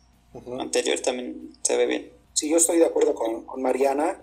Anterior 0.59 0.99
también 0.99 1.51
se 1.61 1.78
ve 1.78 1.86
bien. 1.86 2.11
Sí, 2.34 2.49
yo 2.49 2.57
estoy 2.57 2.80
de 2.80 2.86
acuerdo 2.86 3.14
con, 3.14 3.45
con 3.45 3.61
Mariana. 3.61 4.20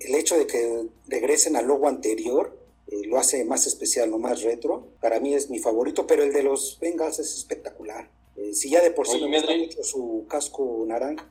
Eh, 0.00 0.06
el 0.08 0.14
hecho 0.14 0.36
de 0.36 0.46
que 0.46 0.86
regresen 1.06 1.56
al 1.56 1.66
logo 1.66 1.88
anterior 1.88 2.56
eh, 2.88 3.06
lo 3.06 3.18
hace 3.18 3.44
más 3.44 3.66
especial, 3.66 4.10
lo 4.10 4.18
más 4.18 4.42
retro. 4.42 4.88
Para 5.00 5.20
mí 5.20 5.34
es 5.34 5.50
mi 5.50 5.58
favorito, 5.58 6.06
pero 6.06 6.22
el 6.22 6.32
de 6.32 6.42
los 6.42 6.78
Bengals 6.80 7.18
es 7.18 7.36
espectacular. 7.36 8.08
Eh, 8.36 8.54
si 8.54 8.70
ya 8.70 8.82
de 8.82 8.90
por 8.90 9.08
sí 9.08 9.20
me 9.26 9.38
gusta 9.38 9.56
mucho 9.56 9.82
su 9.82 10.26
casco 10.28 10.84
naranja, 10.86 11.26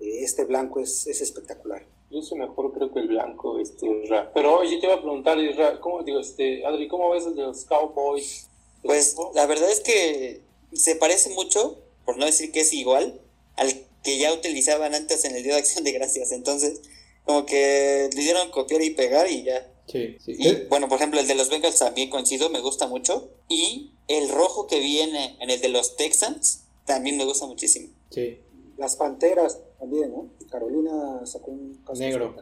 eh, 0.00 0.18
este 0.22 0.44
blanco 0.44 0.80
es, 0.80 1.06
es 1.06 1.20
espectacular. 1.20 1.84
Yo 2.10 2.22
soy 2.22 2.38
mejor 2.38 2.72
creo 2.72 2.92
que 2.92 3.00
el 3.00 3.08
blanco, 3.08 3.58
este, 3.58 3.86
Pero 4.32 4.58
oye, 4.58 4.78
te 4.78 4.86
iba 4.86 4.94
a 4.94 5.02
preguntar, 5.02 5.38
¿cómo, 5.80 6.02
digo, 6.04 6.20
este, 6.20 6.64
Adri, 6.64 6.86
¿cómo 6.86 7.10
ves 7.10 7.26
el 7.26 7.34
de 7.34 7.42
los 7.42 7.64
Cowboys? 7.64 8.48
Pues 8.82 9.16
la 9.34 9.46
verdad 9.46 9.70
es 9.70 9.80
que 9.80 10.40
se 10.72 10.94
parece 10.94 11.30
mucho, 11.30 11.78
por 12.04 12.16
no 12.16 12.24
decir 12.24 12.52
que 12.52 12.60
es 12.60 12.72
igual, 12.72 13.20
al 13.56 13.72
que 14.04 14.18
ya 14.18 14.32
utilizaban 14.32 14.94
antes 14.94 15.24
en 15.24 15.34
el 15.34 15.42
Día 15.42 15.54
de 15.54 15.58
Acción 15.58 15.82
de 15.82 15.90
Gracias. 15.90 16.30
Entonces, 16.30 16.80
como 17.26 17.44
que 17.44 18.08
le 18.14 18.22
dieron 18.22 18.50
copiar 18.50 18.80
y 18.80 18.90
pegar 18.90 19.30
y 19.30 19.42
ya. 19.42 19.70
Sí, 19.86 20.16
sí. 20.24 20.36
Y, 20.38 20.66
bueno, 20.68 20.88
por 20.88 20.96
ejemplo, 20.96 21.20
el 21.20 21.26
de 21.26 21.34
los 21.34 21.50
Bengals 21.50 21.78
también 21.78 22.08
coincido, 22.08 22.48
me 22.50 22.60
gusta 22.60 22.86
mucho. 22.86 23.30
Y 23.48 23.92
el 24.08 24.28
rojo 24.30 24.66
que 24.66 24.80
viene 24.80 25.36
en 25.40 25.50
el 25.50 25.60
de 25.60 25.68
los 25.68 25.96
Texans 25.96 26.64
también 26.86 27.16
me 27.16 27.24
gusta 27.24 27.46
muchísimo. 27.46 27.88
Sí. 28.10 28.38
Las 28.78 28.96
Panteras 28.96 29.60
también, 29.78 30.12
¿no? 30.12 30.30
Carolina 30.50 31.26
sacó 31.26 31.50
un 31.50 31.74
casco 31.84 31.98
negro. 31.98 32.34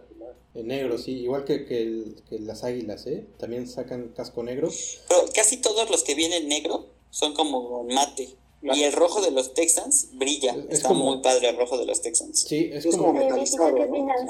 En 0.54 0.68
negro, 0.68 0.98
sí, 0.98 1.12
igual 1.12 1.44
que, 1.44 1.64
que, 1.66 2.38
las 2.38 2.62
águilas, 2.62 3.06
¿eh? 3.06 3.26
También 3.38 3.66
sacan 3.66 4.12
casco 4.14 4.44
negro. 4.44 4.70
Pero 5.08 5.24
casi 5.34 5.56
todos 5.56 5.90
los 5.90 6.04
que 6.04 6.14
vienen 6.14 6.46
negro 6.48 6.90
son 7.10 7.34
como 7.34 7.82
mate. 7.84 8.28
Y 8.72 8.82
el 8.82 8.92
rojo 8.92 9.20
de 9.20 9.30
los 9.30 9.52
Texans 9.52 10.10
brilla. 10.14 10.56
Está 10.70 10.92
muy 10.92 11.18
padre 11.20 11.50
el 11.50 11.56
rojo 11.56 11.76
de 11.76 11.84
los 11.84 12.00
Texans. 12.00 12.40
Sí, 12.40 12.70
es, 12.72 12.86
como, 12.96 13.12
metalizado. 13.12 13.74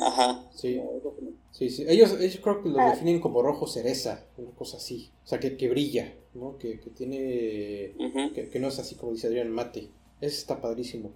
Ajá. 0.02 0.44
Sí. 0.54 0.80
Sí, 1.52 1.70
sí. 1.70 1.84
Ellos, 1.86 2.16
ellos 2.18 2.40
creo 2.42 2.62
que 2.62 2.68
lo 2.68 2.80
ah. 2.80 2.90
definen 2.90 3.20
como 3.20 3.40
rojo 3.40 3.68
cereza, 3.68 4.26
una 4.36 4.50
cosa 4.50 4.78
así. 4.78 5.10
O 5.24 5.28
sea, 5.28 5.38
que, 5.38 5.56
que 5.56 5.68
brilla, 5.68 6.12
¿no? 6.34 6.58
Que, 6.58 6.80
que 6.80 6.90
tiene. 6.90 7.94
que, 8.34 8.58
no 8.58 8.68
es 8.68 8.78
así 8.80 8.96
como 8.96 9.12
dice 9.12 9.28
Adrián 9.28 9.50
Mate. 9.50 9.88
Ese 10.20 10.38
está 10.38 10.60
padrísimo. 10.60 11.12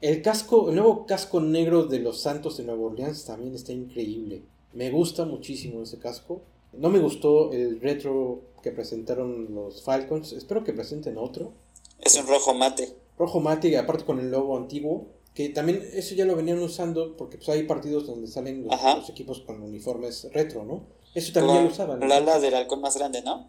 El 0.00 0.22
casco, 0.22 0.68
el 0.68 0.76
nuevo 0.76 1.06
casco 1.06 1.40
negro 1.40 1.84
de 1.84 2.00
los 2.00 2.20
Santos 2.20 2.56
de 2.56 2.64
Nueva 2.64 2.82
Orleans 2.82 3.24
también 3.24 3.54
está 3.54 3.72
increíble. 3.72 4.42
Me 4.72 4.90
gusta 4.90 5.24
muchísimo 5.24 5.82
ese 5.82 5.98
casco. 5.98 6.42
No 6.72 6.88
me 6.88 6.98
gustó 6.98 7.52
el 7.52 7.80
retro 7.80 8.42
que 8.62 8.72
presentaron 8.72 9.54
los 9.54 9.82
Falcons. 9.82 10.32
Espero 10.32 10.64
que 10.64 10.72
presenten 10.72 11.18
otro. 11.18 11.52
Es 12.00 12.16
un 12.16 12.26
rojo 12.26 12.54
mate. 12.54 12.94
Rojo 13.18 13.40
mate, 13.40 13.68
y 13.68 13.74
aparte 13.74 14.04
con 14.04 14.20
el 14.20 14.30
logo 14.30 14.56
antiguo. 14.56 15.08
Que 15.34 15.50
también 15.50 15.88
eso 15.92 16.16
ya 16.16 16.24
lo 16.24 16.34
venían 16.34 16.58
usando 16.58 17.16
porque 17.16 17.36
pues 17.36 17.48
hay 17.50 17.62
partidos 17.62 18.06
donde 18.08 18.26
salen 18.26 18.66
los, 18.66 19.08
equipos 19.08 19.40
con 19.40 19.62
uniformes 19.62 20.26
retro, 20.32 20.64
¿no? 20.64 20.86
Eso 21.14 21.32
también 21.32 21.56
ya 21.58 21.62
lo 21.62 21.68
usaban. 21.68 22.08
La 22.08 22.16
ala 22.16 22.40
del 22.40 22.54
halcón 22.54 22.80
más 22.80 22.96
grande, 22.96 23.22
¿no? 23.22 23.48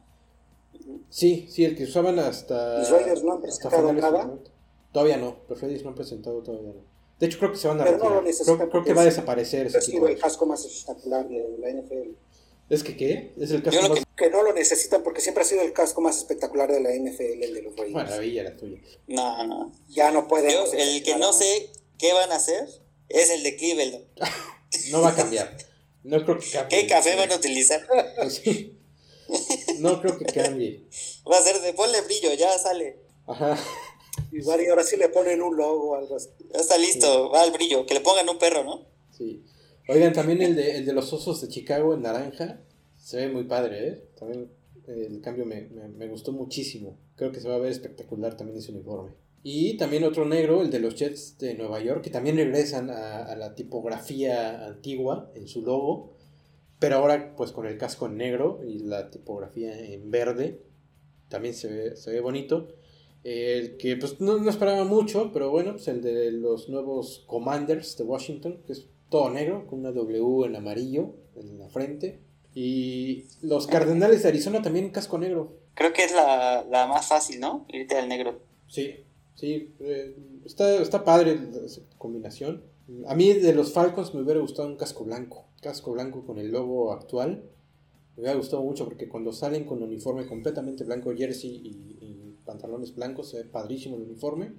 Sí, 1.10 1.48
sí, 1.50 1.66
el 1.66 1.76
que 1.76 1.86
usaban 1.86 2.20
hasta. 2.20 2.80
¿Los 2.80 2.92
Raiders 2.92 3.24
no 3.24 3.34
han 3.34 3.42
presentado 3.42 3.94
nada? 3.94 4.38
Todavía 4.92 5.18
no, 5.18 5.38
los 5.48 5.62
Raiders 5.62 5.84
no 5.84 5.90
han 5.90 5.96
presentado 5.96 6.42
todavía 6.42 6.70
no. 6.70 6.82
De 7.20 7.26
hecho, 7.26 7.38
creo 7.38 7.52
que 7.52 7.58
se 7.58 7.68
van 7.68 7.82
a 7.82 7.86
retirar. 7.86 8.24
creo, 8.72 8.84
que 8.84 8.94
va 8.94 9.02
a 9.02 9.06
desaparecer 9.06 9.68
ese 9.68 9.80
tipo. 9.80 10.08
el 10.08 10.18
casco 10.18 10.46
más 10.46 10.64
espectacular 10.64 11.28
de 11.28 11.58
la 11.60 11.70
NFL. 11.70 12.12
¿Es 12.70 12.84
que 12.84 12.96
qué? 12.96 13.34
¿Es 13.40 13.52
el 13.52 13.64
casco 13.64 13.90
más... 13.90 14.00
que... 14.16 14.30
no 14.30 14.44
lo 14.44 14.54
necesitan 14.54 15.02
porque 15.02 15.22
siempre 15.22 15.44
ha 15.44 15.46
sido 15.46 15.62
el 15.62 15.74
casco 15.74 16.02
más 16.02 16.18
espectacular 16.18 16.72
de 16.72 16.82
la 16.82 16.92
NFL, 16.92 17.44
el 17.44 17.54
de 17.54 17.62
los 17.64 17.76
Raiders. 17.76 17.94
Maravilla 17.94 18.44
la 18.44 18.58
tuya. 18.58 18.80
No, 19.08 19.46
no. 19.48 19.72
Ya 19.88 20.12
no 20.12 20.28
puede. 20.28 20.54
el 20.74 21.04
que 21.04 21.16
no 21.18 21.34
sé 21.34 21.72
qué 21.98 22.14
van 22.14 22.32
a 22.32 22.36
hacer 22.36 22.68
es 23.10 23.30
el 23.32 23.44
de 23.44 23.56
Cleveland. 23.56 24.06
no 24.92 25.02
va 25.02 25.10
a 25.10 25.16
cambiar. 25.16 25.58
No 26.04 26.24
creo 26.24 26.40
que 26.40 26.50
cambie. 26.50 26.80
¿Qué 26.80 26.88
café 26.88 27.16
van 27.16 27.32
a 27.32 27.36
utilizar? 27.36 27.86
Pues 28.18 28.42
no 29.80 30.02
creo 30.02 30.18
que 30.18 30.26
cambie. 30.26 30.88
Va 31.30 31.38
a 31.38 31.42
ser 31.42 31.62
de 31.62 31.74
ponle 31.74 32.02
brillo, 32.02 32.34
ya 32.34 32.58
sale. 32.58 33.00
Ajá. 33.28 33.58
Igual 34.32 34.62
y 34.62 34.68
ahora 34.68 34.84
sí 34.84 34.98
le 34.98 35.10
ponen 35.10 35.42
un 35.42 35.56
logo 35.56 35.92
o 35.92 35.96
algo 35.96 36.16
así. 36.16 36.30
Ya 36.54 36.60
está 36.60 36.78
listo, 36.78 37.30
va 37.30 37.44
al 37.44 37.52
brillo. 37.52 37.86
Que 37.86 37.94
le 37.94 38.02
pongan 38.02 38.30
un 38.30 38.38
perro, 38.38 38.64
¿no? 38.64 38.88
Sí. 39.16 39.44
Oigan, 39.92 40.14
también 40.14 40.40
el 40.44 40.56
de, 40.56 40.78
el 40.78 40.86
de 40.86 40.94
los 40.94 41.12
osos 41.14 41.42
de 41.42 41.48
Chicago 41.48 41.96
en 41.96 42.04
naranja. 42.04 42.62
Se 42.96 43.18
ve 43.18 43.34
muy 43.34 43.46
padre, 43.46 43.88
¿eh? 43.88 44.04
También 44.20 44.52
el 44.86 45.20
cambio 45.20 45.48
me, 45.48 45.68
me, 45.68 46.08
gustó 46.08 46.32
muchísimo. 46.32 47.00
Creo 47.16 47.32
que 47.32 47.40
se 47.40 47.50
va 47.50 47.56
a 47.56 47.58
ver 47.58 47.72
espectacular 47.72 48.38
también 48.38 48.60
ese 48.60 48.72
uniforme. 48.72 49.14
Y 49.42 49.78
también 49.78 50.04
otro 50.04 50.26
negro, 50.26 50.62
el 50.62 50.70
de 50.70 50.78
los 50.78 50.94
Jets 50.94 51.40
de 51.40 51.56
Nueva 51.56 51.82
York, 51.82 52.04
que 52.04 52.12
también 52.12 52.36
regresan 52.36 52.92
a, 52.92 53.36
la 53.36 53.56
tipografía 53.56 54.68
antigua 54.68 55.32
en 55.34 55.48
su 55.48 55.64
logo, 55.64 56.14
pero 56.78 56.98
ahora 56.98 57.34
pues 57.36 57.52
con 57.52 57.66
el 57.66 57.80
casco 57.80 58.06
en 58.06 58.18
negro 58.18 58.62
y 58.64 58.78
la 58.78 59.10
tipografía 59.10 59.76
en 59.76 60.12
verde, 60.12 60.62
también 61.30 61.56
se 61.56 61.68
ve, 61.68 61.96
se 61.96 62.12
ve 62.12 62.22
bonito. 62.22 62.76
El 63.24 63.78
que 63.78 63.98
pues 63.98 64.22
no, 64.22 64.38
no, 64.38 64.52
esperaba 64.52 64.84
mucho, 64.84 65.32
pero 65.34 65.50
bueno, 65.50 65.72
pues 65.72 65.88
el 65.88 66.04
de 66.04 66.32
los 66.32 66.70
nuevos 66.70 67.24
Commanders 67.26 67.98
de 67.98 68.04
Washington, 68.04 68.62
que 68.68 68.74
es 68.74 68.88
todo 69.10 69.30
negro, 69.30 69.68
con 69.68 69.80
una 69.80 69.92
W 69.92 70.46
en 70.46 70.56
amarillo 70.56 71.14
en 71.36 71.60
la 71.60 71.68
frente. 71.70 72.20
Y 72.54 73.26
los 73.42 73.68
Cardenales 73.68 74.24
de 74.24 74.30
Arizona 74.30 74.62
también 74.62 74.90
casco 74.90 75.18
negro. 75.18 75.54
Creo 75.76 75.94
que 75.94 76.04
es 76.04 76.14
la, 76.14 76.66
la 76.70 76.88
más 76.88 77.08
fácil, 77.08 77.40
¿no? 77.40 77.66
Irte 77.70 77.98
al 77.98 78.10
negro. 78.10 78.40
Sí, 78.68 79.06
Sí, 79.40 79.74
eh, 79.80 80.18
está, 80.44 80.82
está 80.82 81.06
padre 81.06 81.40
esa 81.64 81.80
combinación. 81.98 82.62
A 83.08 83.16
mí 83.16 83.32
de 83.32 83.54
los 83.54 83.72
Falcons 83.72 84.14
me 84.14 84.22
hubiera 84.22 84.42
gustado 84.42 84.68
un 84.68 84.76
casco 84.76 85.06
blanco. 85.06 85.46
Casco 85.62 85.94
blanco 85.94 86.26
con 86.26 86.40
el 86.40 86.52
logo 86.52 86.92
actual. 86.92 87.46
Me 88.18 88.24
hubiera 88.24 88.36
gustado 88.38 88.64
mucho 88.64 88.84
porque 88.84 89.08
cuando 89.08 89.32
salen 89.32 89.64
con 89.64 89.82
uniforme 89.82 90.28
completamente 90.28 90.84
blanco, 90.84 91.16
jersey 91.16 91.52
y, 91.52 92.36
pantalones 92.46 92.94
blancos, 92.94 93.30
se 93.30 93.38
ve 93.38 93.44
padrísimo 93.46 93.96
el 93.96 94.02
uniforme. 94.02 94.52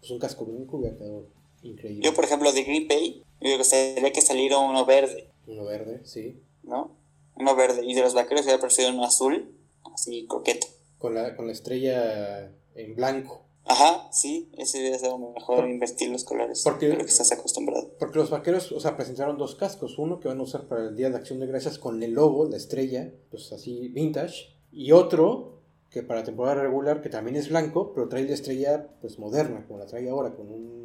Pues 0.00 0.10
un 0.10 0.18
casco 0.18 0.46
blanco 0.46 0.78
hubiera 0.78 0.96
quedado 0.96 1.26
increíble. 1.64 2.04
Yo, 2.04 2.14
por 2.14 2.24
ejemplo, 2.24 2.52
de 2.52 2.62
Green 2.62 2.88
Bay, 2.88 3.24
me 3.40 3.56
gustaría 3.56 4.12
que 4.12 4.20
saliera 4.20 4.58
uno 4.58 4.84
verde. 4.84 5.28
Uno 5.46 5.64
verde, 5.64 6.00
sí. 6.04 6.40
¿No? 6.62 6.96
Uno 7.34 7.56
verde. 7.56 7.84
Y 7.84 7.94
de 7.94 8.02
los 8.02 8.14
vaqueros 8.14 8.44
hubiera 8.44 8.60
parecido 8.60 8.90
uno 8.90 9.04
azul, 9.04 9.54
así 9.92 10.26
coqueto. 10.26 10.66
Con 10.98 11.14
la, 11.14 11.36
con 11.36 11.46
la 11.46 11.52
estrella 11.52 12.52
en 12.74 12.94
blanco. 12.94 13.44
Ajá, 13.66 14.08
sí, 14.12 14.50
ese 14.58 14.78
debe 14.78 14.98
ser 14.98 15.12
mejor 15.18 15.66
invertir 15.68 16.10
los 16.10 16.24
colores 16.24 16.62
porque, 16.62 16.88
lo 16.88 16.98
que 16.98 17.10
estás 17.10 17.32
acostumbrado. 17.32 17.90
Porque 17.98 18.18
los 18.18 18.28
vaqueros, 18.28 18.72
o 18.72 18.80
sea, 18.80 18.96
presentaron 18.96 19.38
dos 19.38 19.54
cascos, 19.54 19.98
uno 19.98 20.20
que 20.20 20.28
van 20.28 20.38
a 20.38 20.42
usar 20.42 20.68
para 20.68 20.82
el 20.82 20.96
Día 20.96 21.08
de 21.08 21.16
Acción 21.16 21.40
de 21.40 21.46
Gracias 21.46 21.78
con 21.78 22.02
el 22.02 22.12
logo, 22.12 22.46
la 22.46 22.58
estrella, 22.58 23.10
pues 23.30 23.52
así 23.52 23.88
vintage, 23.88 24.54
y 24.70 24.92
otro 24.92 25.62
que 25.88 26.02
para 26.02 26.24
temporada 26.24 26.60
regular, 26.60 27.00
que 27.00 27.08
también 27.08 27.36
es 27.36 27.48
blanco, 27.48 27.92
pero 27.94 28.08
trae 28.08 28.24
la 28.24 28.34
estrella 28.34 28.88
pues 29.00 29.18
moderna, 29.18 29.64
como 29.66 29.78
la 29.78 29.86
trae 29.86 30.10
ahora, 30.10 30.34
con 30.34 30.50
un, 30.50 30.83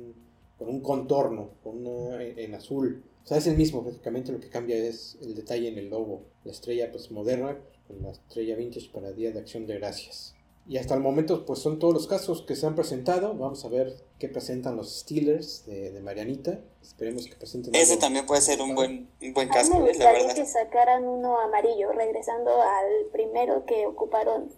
con 0.59 0.69
un 0.69 0.81
contorno, 0.81 1.51
con 1.63 1.79
en 2.19 2.53
azul. 2.53 3.03
O 3.23 3.27
sea, 3.27 3.37
es 3.37 3.47
el 3.47 3.57
mismo, 3.57 3.81
prácticamente 3.81 4.31
lo 4.31 4.39
que 4.39 4.49
cambia 4.49 4.75
es 4.75 5.17
el 5.21 5.33
detalle 5.33 5.69
en 5.69 5.77
el 5.77 5.89
logo. 5.89 6.23
La 6.43 6.51
estrella 6.51 6.91
pues 6.91 7.09
moderna, 7.11 7.57
con 7.87 8.01
la 8.03 8.11
estrella 8.11 8.55
vintage 8.55 8.89
para 8.93 9.11
Día 9.13 9.31
de 9.31 9.39
Acción 9.39 9.65
de 9.65 9.79
Gracias. 9.79 10.35
Y 10.67 10.77
hasta 10.77 10.93
el 10.93 10.99
momento, 10.99 11.47
pues 11.47 11.59
son 11.59 11.79
todos 11.79 11.93
los 11.95 12.05
casos 12.05 12.43
que 12.43 12.55
se 12.55 12.67
han 12.67 12.75
presentado. 12.75 13.33
Vamos 13.33 13.65
a 13.65 13.69
ver 13.69 13.95
qué 14.19 14.29
presentan 14.29 14.75
los 14.75 14.99
Steelers 14.99 15.65
de, 15.65 15.99
Marianita. 16.01 16.59
Esperemos 16.83 17.25
que 17.25 17.35
presenten. 17.35 17.73
Ese 17.73 17.97
también 17.97 18.27
puede 18.27 18.41
ser 18.41 18.61
un 18.61 18.75
buen, 18.75 19.09
un 19.19 19.33
buen 19.33 19.49
caso. 19.49 19.79
Me 19.79 19.89
gustaría 19.89 20.31
que 20.35 20.45
sacaran 20.45 21.07
uno 21.07 21.39
amarillo, 21.39 21.91
regresando 21.93 22.61
al 22.61 23.07
primero 23.11 23.65
que 23.65 23.87
ocuparon 23.87 24.51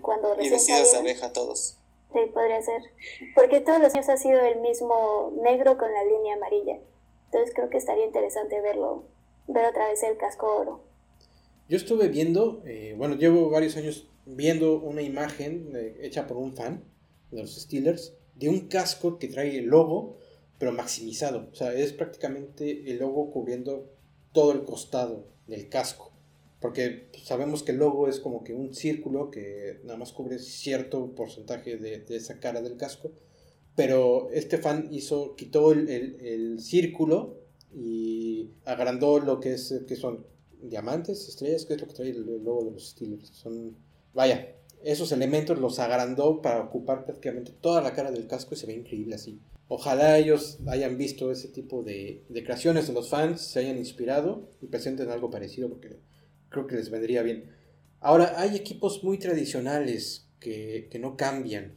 cuando 0.00 0.34
Y 0.40 0.50
vestidos 0.50 0.90
de 0.90 0.98
abeja 0.98 1.32
todos. 1.32 1.76
Sí, 2.12 2.18
podría 2.32 2.60
ser. 2.62 2.82
Porque 3.34 3.60
todos 3.60 3.80
los 3.80 3.94
años 3.94 4.08
ha 4.08 4.16
sido 4.16 4.40
el 4.40 4.60
mismo 4.60 5.32
negro 5.42 5.78
con 5.78 5.92
la 5.92 6.04
línea 6.04 6.34
amarilla. 6.34 6.78
Entonces 7.26 7.54
creo 7.54 7.70
que 7.70 7.78
estaría 7.78 8.04
interesante 8.04 8.60
verlo, 8.60 9.04
ver 9.46 9.64
otra 9.64 9.88
vez 9.88 10.02
el 10.02 10.18
casco 10.18 10.54
oro. 10.54 10.84
Yo 11.68 11.76
estuve 11.76 12.08
viendo, 12.08 12.62
eh, 12.66 12.94
bueno, 12.98 13.14
llevo 13.14 13.48
varios 13.48 13.76
años 13.76 14.10
viendo 14.26 14.78
una 14.78 15.00
imagen 15.00 15.72
eh, 15.74 15.96
hecha 16.02 16.26
por 16.26 16.36
un 16.36 16.54
fan 16.54 16.84
de 17.30 17.40
los 17.40 17.56
Steelers 17.56 18.14
de 18.34 18.48
un 18.48 18.68
casco 18.68 19.18
que 19.18 19.28
trae 19.28 19.58
el 19.58 19.66
logo, 19.66 20.18
pero 20.58 20.72
maximizado. 20.72 21.48
O 21.50 21.54
sea, 21.54 21.72
es 21.72 21.92
prácticamente 21.92 22.90
el 22.90 22.98
logo 22.98 23.30
cubriendo 23.30 23.90
todo 24.32 24.52
el 24.52 24.64
costado 24.64 25.26
del 25.46 25.68
casco. 25.68 26.11
Porque 26.62 27.08
sabemos 27.22 27.62
que 27.62 27.72
el 27.72 27.78
logo 27.78 28.08
es 28.08 28.20
como 28.20 28.42
que 28.44 28.54
un 28.54 28.72
círculo 28.72 29.30
que 29.30 29.80
nada 29.84 29.98
más 29.98 30.12
cubre 30.12 30.38
cierto 30.38 31.14
porcentaje 31.14 31.76
de, 31.76 32.04
esa 32.08 32.40
cara 32.40 32.62
del 32.62 32.78
casco. 32.78 33.12
Pero 33.76 34.30
este 34.30 34.56
fan 34.56 34.88
hizo, 34.90 35.34
quitó 35.36 35.72
el, 35.72 35.88
el, 35.88 36.60
círculo 36.60 37.40
y 37.74 38.50
agrandó 38.64 39.18
lo 39.18 39.40
que 39.40 39.54
es 39.54 39.74
que 39.86 39.96
son 39.96 40.26
diamantes, 40.62 41.28
estrellas, 41.28 41.66
que 41.66 41.74
es 41.74 41.80
lo 41.80 41.88
que 41.88 41.94
trae 41.94 42.10
el 42.10 42.44
logo 42.44 42.64
de 42.64 42.70
los 42.70 42.90
Steelers. 42.90 43.28
Son 43.28 43.76
Vaya, 44.14 44.54
esos 44.84 45.10
elementos 45.12 45.58
los 45.58 45.78
agrandó 45.78 46.42
para 46.42 46.60
ocupar 46.60 47.04
prácticamente 47.04 47.52
toda 47.60 47.80
la 47.80 47.94
cara 47.94 48.10
del 48.10 48.26
casco 48.26 48.54
y 48.54 48.58
se 48.58 48.66
ve 48.66 48.74
increíble 48.74 49.14
así. 49.14 49.40
Ojalá 49.68 50.18
ellos 50.18 50.58
hayan 50.66 50.98
visto 50.98 51.32
ese 51.32 51.48
tipo 51.48 51.82
de, 51.82 52.24
creaciones 52.44 52.88
de 52.88 52.92
los 52.92 53.08
fans, 53.08 53.40
se 53.40 53.60
hayan 53.60 53.78
inspirado 53.78 54.50
y 54.60 54.66
presenten 54.66 55.08
algo 55.08 55.30
parecido 55.30 55.70
porque 55.70 55.96
creo 56.52 56.66
que 56.66 56.76
les 56.76 56.90
vendría 56.90 57.22
bien. 57.22 57.50
Ahora, 58.00 58.34
hay 58.36 58.56
equipos 58.56 59.02
muy 59.02 59.18
tradicionales 59.18 60.28
que, 60.38 60.88
no 61.00 61.16
cambian. 61.16 61.76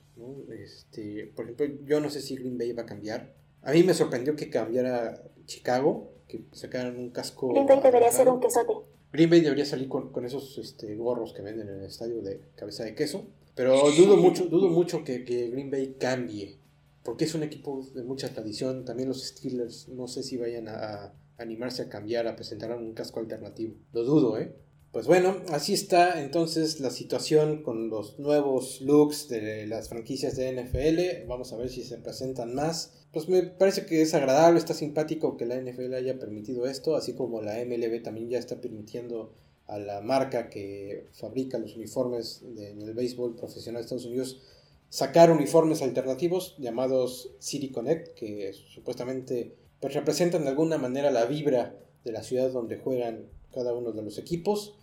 Este, 0.50 1.32
por 1.36 1.46
ejemplo, 1.46 1.68
yo 1.86 2.00
no 2.00 2.10
sé 2.10 2.22
si 2.22 2.36
Green 2.36 2.58
Bay 2.58 2.74
va 2.74 2.84
a 2.84 2.86
cambiar. 2.86 3.34
A 3.62 3.72
mí 3.72 3.84
me 3.84 3.94
sorprendió 3.94 4.36
que 4.36 4.50
cambiara 4.50 5.24
Chicago, 5.46 6.12
que 6.28 6.46
sacaran 6.52 6.98
un 6.98 7.12
casco. 7.12 7.50
Green 7.50 7.68
Bay 7.68 7.80
debería 7.82 8.12
ser 8.12 8.30
un 8.30 8.40
quesote. 8.40 8.74
Green 9.12 9.30
Bay 9.30 9.42
debería 9.42 9.66
salir 9.66 9.88
con, 9.88 10.26
esos 10.26 10.58
este, 10.58 10.96
gorros 10.96 11.34
que 11.34 11.42
venden 11.42 11.70
en 11.70 11.80
el 11.80 11.86
estadio 11.86 12.22
de 12.22 12.42
cabeza 12.56 12.84
de 12.84 12.96
queso. 12.96 13.28
Pero 13.56 13.90
dudo 13.92 14.18
mucho, 14.18 14.46
dudo 14.48 14.70
mucho 14.70 15.04
que, 15.04 15.20
Green 15.20 15.72
Bay 15.72 15.96
cambie. 16.00 16.60
Porque 17.04 17.26
es 17.26 17.36
un 17.36 17.44
equipo 17.44 17.86
de 17.94 18.04
mucha 18.04 18.34
tradición. 18.34 18.84
También 18.84 19.08
los 19.08 19.24
Steelers 19.24 19.88
no 19.90 20.08
sé 20.08 20.24
si 20.24 20.38
vayan 20.38 20.68
a, 20.68 21.14
animarse 21.38 21.84
a 21.84 21.90
cambiar, 21.90 22.28
a 22.28 22.36
presentar 22.36 22.76
un 22.76 22.94
casco 22.94 23.20
alternativo. 23.20 23.76
Lo 23.94 24.04
dudo, 24.04 24.38
¿eh? 24.38 24.56
Pues 24.96 25.08
bueno, 25.08 25.42
así 25.50 25.74
está 25.74 26.22
entonces 26.22 26.80
la 26.80 26.90
situación 26.90 27.64
con 27.64 27.90
los 27.90 28.18
nuevos 28.18 28.80
looks 28.80 29.28
de 29.28 29.68
las 29.68 29.90
franquicias 29.90 30.38
de 30.38 30.54
NFL. 30.54 31.28
Vamos 31.28 31.52
a 31.52 31.58
ver 31.58 31.68
si 31.68 31.84
se 31.84 31.98
presentan 31.98 32.56
más 32.56 32.94
pues 33.12 33.28
me 33.28 33.44
parece 33.44 33.86
que 33.86 34.02
es 34.02 34.14
agradable, 34.14 34.58
está 34.58 34.74
simpático 34.74 35.36
que 35.36 35.46
la 35.46 35.60
NFL 35.60 35.96
haya 35.96 36.18
permitido 36.18 36.66
esto, 36.66 36.96
así 36.96 37.12
como 37.12 37.42
la 37.42 37.56
MLB 37.56 38.04
también 38.04 38.30
ya 38.30 38.40
está 38.40 38.62
permitiendo 38.62 39.34
a 39.68 39.80
la 39.80 40.00
marca 40.00 40.50
que 40.50 41.08
fabrica 41.12 41.58
los 41.58 41.76
uniformes 41.76 42.46
en 42.56 42.82
el 42.82 42.94
béisbol 42.94 43.36
profesional 43.36 43.82
de 43.82 43.84
Estados 43.88 44.06
Unidos 44.06 44.44
sacar 44.88 45.30
uniformes 45.30 45.82
alternativos 45.82 46.56
llamados 46.58 47.32
City 47.40 47.70
Connect, 47.70 48.14
que 48.14 48.54
supuestamente 48.54 49.58
pues, 49.82 49.94
representan 49.94 50.44
de 50.44 50.52
alguna 50.52 50.78
manera 50.78 51.12
la 51.12 51.26
vibra 51.26 51.76
de 52.06 52.14
la 52.14 52.24
ciudad 52.24 52.50
donde 52.50 52.78
juegan 52.78 53.26
cada 53.54 53.74
uno 53.74 53.92
de 53.92 54.02
los 54.02 54.18
equipos. 54.18 54.78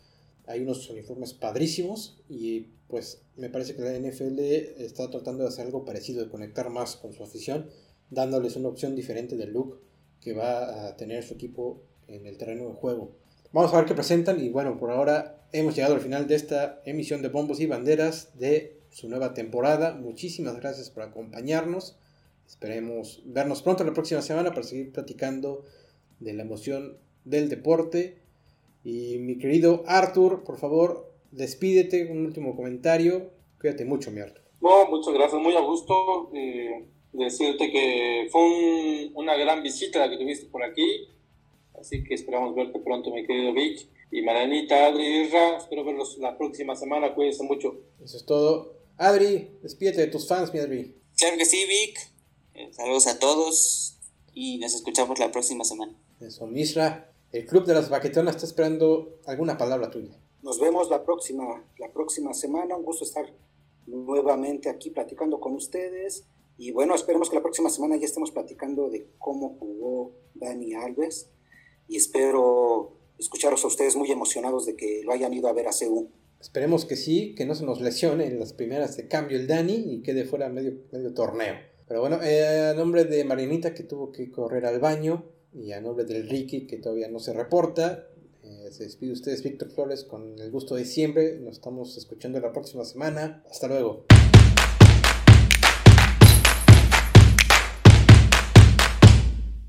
Hay 0.46 0.60
unos 0.60 0.88
uniformes 0.90 1.34
padrísimos 1.34 2.20
y 2.28 2.68
pues 2.88 3.22
me 3.36 3.48
parece 3.48 3.74
que 3.74 3.82
la 3.82 3.98
NFL 3.98 4.38
está 4.82 5.08
tratando 5.10 5.44
de 5.44 5.48
hacer 5.48 5.66
algo 5.66 5.84
parecido, 5.84 6.22
de 6.22 6.30
conectar 6.30 6.68
más 6.70 6.96
con 6.96 7.12
su 7.12 7.22
afición 7.22 7.68
dándoles 8.12 8.56
una 8.56 8.68
opción 8.68 8.94
diferente 8.94 9.36
del 9.36 9.52
look 9.52 9.80
que 10.20 10.34
va 10.34 10.86
a 10.86 10.96
tener 10.96 11.24
su 11.24 11.34
equipo 11.34 11.82
en 12.06 12.26
el 12.26 12.36
terreno 12.36 12.68
de 12.68 12.74
juego. 12.74 13.16
Vamos 13.52 13.72
a 13.72 13.78
ver 13.78 13.86
qué 13.86 13.94
presentan 13.94 14.38
y 14.38 14.50
bueno, 14.50 14.78
por 14.78 14.90
ahora 14.90 15.46
hemos 15.52 15.74
llegado 15.74 15.94
al 15.94 16.00
final 16.00 16.26
de 16.28 16.34
esta 16.36 16.80
emisión 16.84 17.22
de 17.22 17.28
Bombos 17.28 17.60
y 17.60 17.66
Banderas 17.66 18.38
de 18.38 18.80
su 18.90 19.08
nueva 19.08 19.34
temporada. 19.34 19.94
Muchísimas 19.94 20.56
gracias 20.56 20.90
por 20.90 21.02
acompañarnos. 21.02 21.96
Esperemos 22.46 23.22
vernos 23.24 23.62
pronto 23.62 23.82
la 23.82 23.94
próxima 23.94 24.20
semana 24.20 24.50
para 24.50 24.62
seguir 24.62 24.92
platicando 24.92 25.64
de 26.20 26.34
la 26.34 26.42
emoción 26.42 26.98
del 27.24 27.48
deporte. 27.48 28.21
Y 28.84 29.18
mi 29.18 29.38
querido 29.38 29.84
Arthur, 29.86 30.44
por 30.44 30.58
favor, 30.58 31.12
despídete, 31.30 32.10
un 32.10 32.26
último 32.26 32.56
comentario. 32.56 33.30
Cuídate 33.60 33.84
mucho, 33.84 34.10
mi 34.10 34.20
Arthur. 34.20 34.42
No, 34.60 34.86
muchas 34.88 35.14
gracias, 35.14 35.40
muy 35.40 35.54
a 35.56 35.60
gusto. 35.60 36.30
Eh, 36.34 36.84
decirte 37.12 37.70
que 37.70 38.28
fue 38.30 39.10
una 39.14 39.36
gran 39.36 39.62
visita 39.62 39.98
la 39.98 40.10
que 40.10 40.16
tuviste 40.16 40.46
por 40.46 40.62
aquí, 40.62 41.08
así 41.78 42.02
que 42.04 42.14
esperamos 42.14 42.54
verte 42.54 42.78
pronto, 42.78 43.10
mi 43.12 43.26
querido 43.26 43.52
Vic. 43.52 43.88
Y 44.10 44.20
Marianita, 44.22 44.86
Adri 44.86 45.04
y 45.04 45.22
Irra, 45.26 45.56
espero 45.56 45.84
verlos 45.84 46.18
la 46.18 46.36
próxima 46.36 46.76
semana, 46.76 47.14
cuídense 47.14 47.44
mucho. 47.44 47.80
Eso 48.04 48.18
es 48.18 48.26
todo. 48.26 48.74
Adri, 48.98 49.48
despídete 49.62 50.02
de 50.02 50.06
tus 50.08 50.28
fans, 50.28 50.52
mi 50.52 50.60
Adri. 50.60 50.94
Claro 51.16 51.38
que 51.38 51.46
sí, 51.46 51.64
Vic. 51.66 51.98
Eh, 52.54 52.68
saludos 52.72 53.06
a 53.06 53.18
todos 53.18 53.96
y 54.34 54.58
nos 54.58 54.74
escuchamos 54.74 55.18
la 55.18 55.32
próxima 55.32 55.64
semana. 55.64 55.94
Eso, 56.20 56.46
Misra. 56.46 57.11
El 57.32 57.46
Club 57.46 57.64
de 57.64 57.72
las 57.72 57.88
Baquetonas 57.88 58.34
está 58.36 58.46
esperando 58.46 59.18
alguna 59.24 59.56
palabra 59.56 59.90
tuya. 59.90 60.20
Nos 60.42 60.60
vemos 60.60 60.90
la 60.90 61.02
próxima, 61.02 61.64
la 61.78 61.90
próxima 61.90 62.34
semana. 62.34 62.76
Un 62.76 62.84
gusto 62.84 63.06
estar 63.06 63.24
nuevamente 63.86 64.68
aquí 64.68 64.90
platicando 64.90 65.40
con 65.40 65.54
ustedes. 65.54 66.26
Y 66.58 66.72
bueno, 66.72 66.94
esperemos 66.94 67.30
que 67.30 67.36
la 67.36 67.42
próxima 67.42 67.70
semana 67.70 67.96
ya 67.96 68.04
estemos 68.04 68.32
platicando 68.32 68.90
de 68.90 69.08
cómo 69.18 69.56
jugó 69.58 70.12
Dani 70.34 70.74
Alves 70.74 71.30
y 71.88 71.96
espero 71.96 72.98
escucharos 73.18 73.64
a 73.64 73.68
ustedes 73.68 73.96
muy 73.96 74.10
emocionados 74.10 74.66
de 74.66 74.76
que 74.76 75.00
lo 75.02 75.12
hayan 75.12 75.32
ido 75.32 75.48
a 75.48 75.54
ver 75.54 75.68
a 75.68 75.72
CEU. 75.72 76.10
Esperemos 76.38 76.84
que 76.84 76.96
sí, 76.96 77.34
que 77.34 77.46
no 77.46 77.54
se 77.54 77.64
nos 77.64 77.80
lesione 77.80 78.26
en 78.26 78.40
las 78.40 78.52
primeras 78.52 78.98
de 78.98 79.08
cambio 79.08 79.38
el 79.38 79.46
Dani 79.46 79.74
y 79.74 80.02
quede 80.02 80.26
fuera 80.26 80.50
medio, 80.50 80.74
medio 80.92 81.14
torneo. 81.14 81.54
Pero 81.88 82.00
bueno, 82.00 82.22
eh, 82.22 82.72
a 82.72 82.74
nombre 82.74 83.04
de 83.04 83.24
Marinita 83.24 83.72
que 83.72 83.84
tuvo 83.84 84.12
que 84.12 84.30
correr 84.30 84.66
al 84.66 84.80
baño 84.80 85.24
y 85.54 85.72
a 85.72 85.80
nombre 85.80 86.04
del 86.04 86.28
Ricky 86.28 86.66
que 86.66 86.78
todavía 86.78 87.08
no 87.08 87.18
se 87.18 87.32
reporta, 87.32 88.08
eh, 88.44 88.68
se 88.70 88.84
despide 88.84 89.12
ustedes 89.12 89.42
Víctor 89.42 89.70
Flores 89.70 90.04
con 90.04 90.38
el 90.38 90.50
gusto 90.50 90.74
de 90.74 90.84
siempre. 90.84 91.38
Nos 91.38 91.54
estamos 91.56 91.96
escuchando 91.96 92.40
la 92.40 92.52
próxima 92.52 92.84
semana. 92.84 93.44
Hasta 93.48 93.68
luego. 93.68 94.04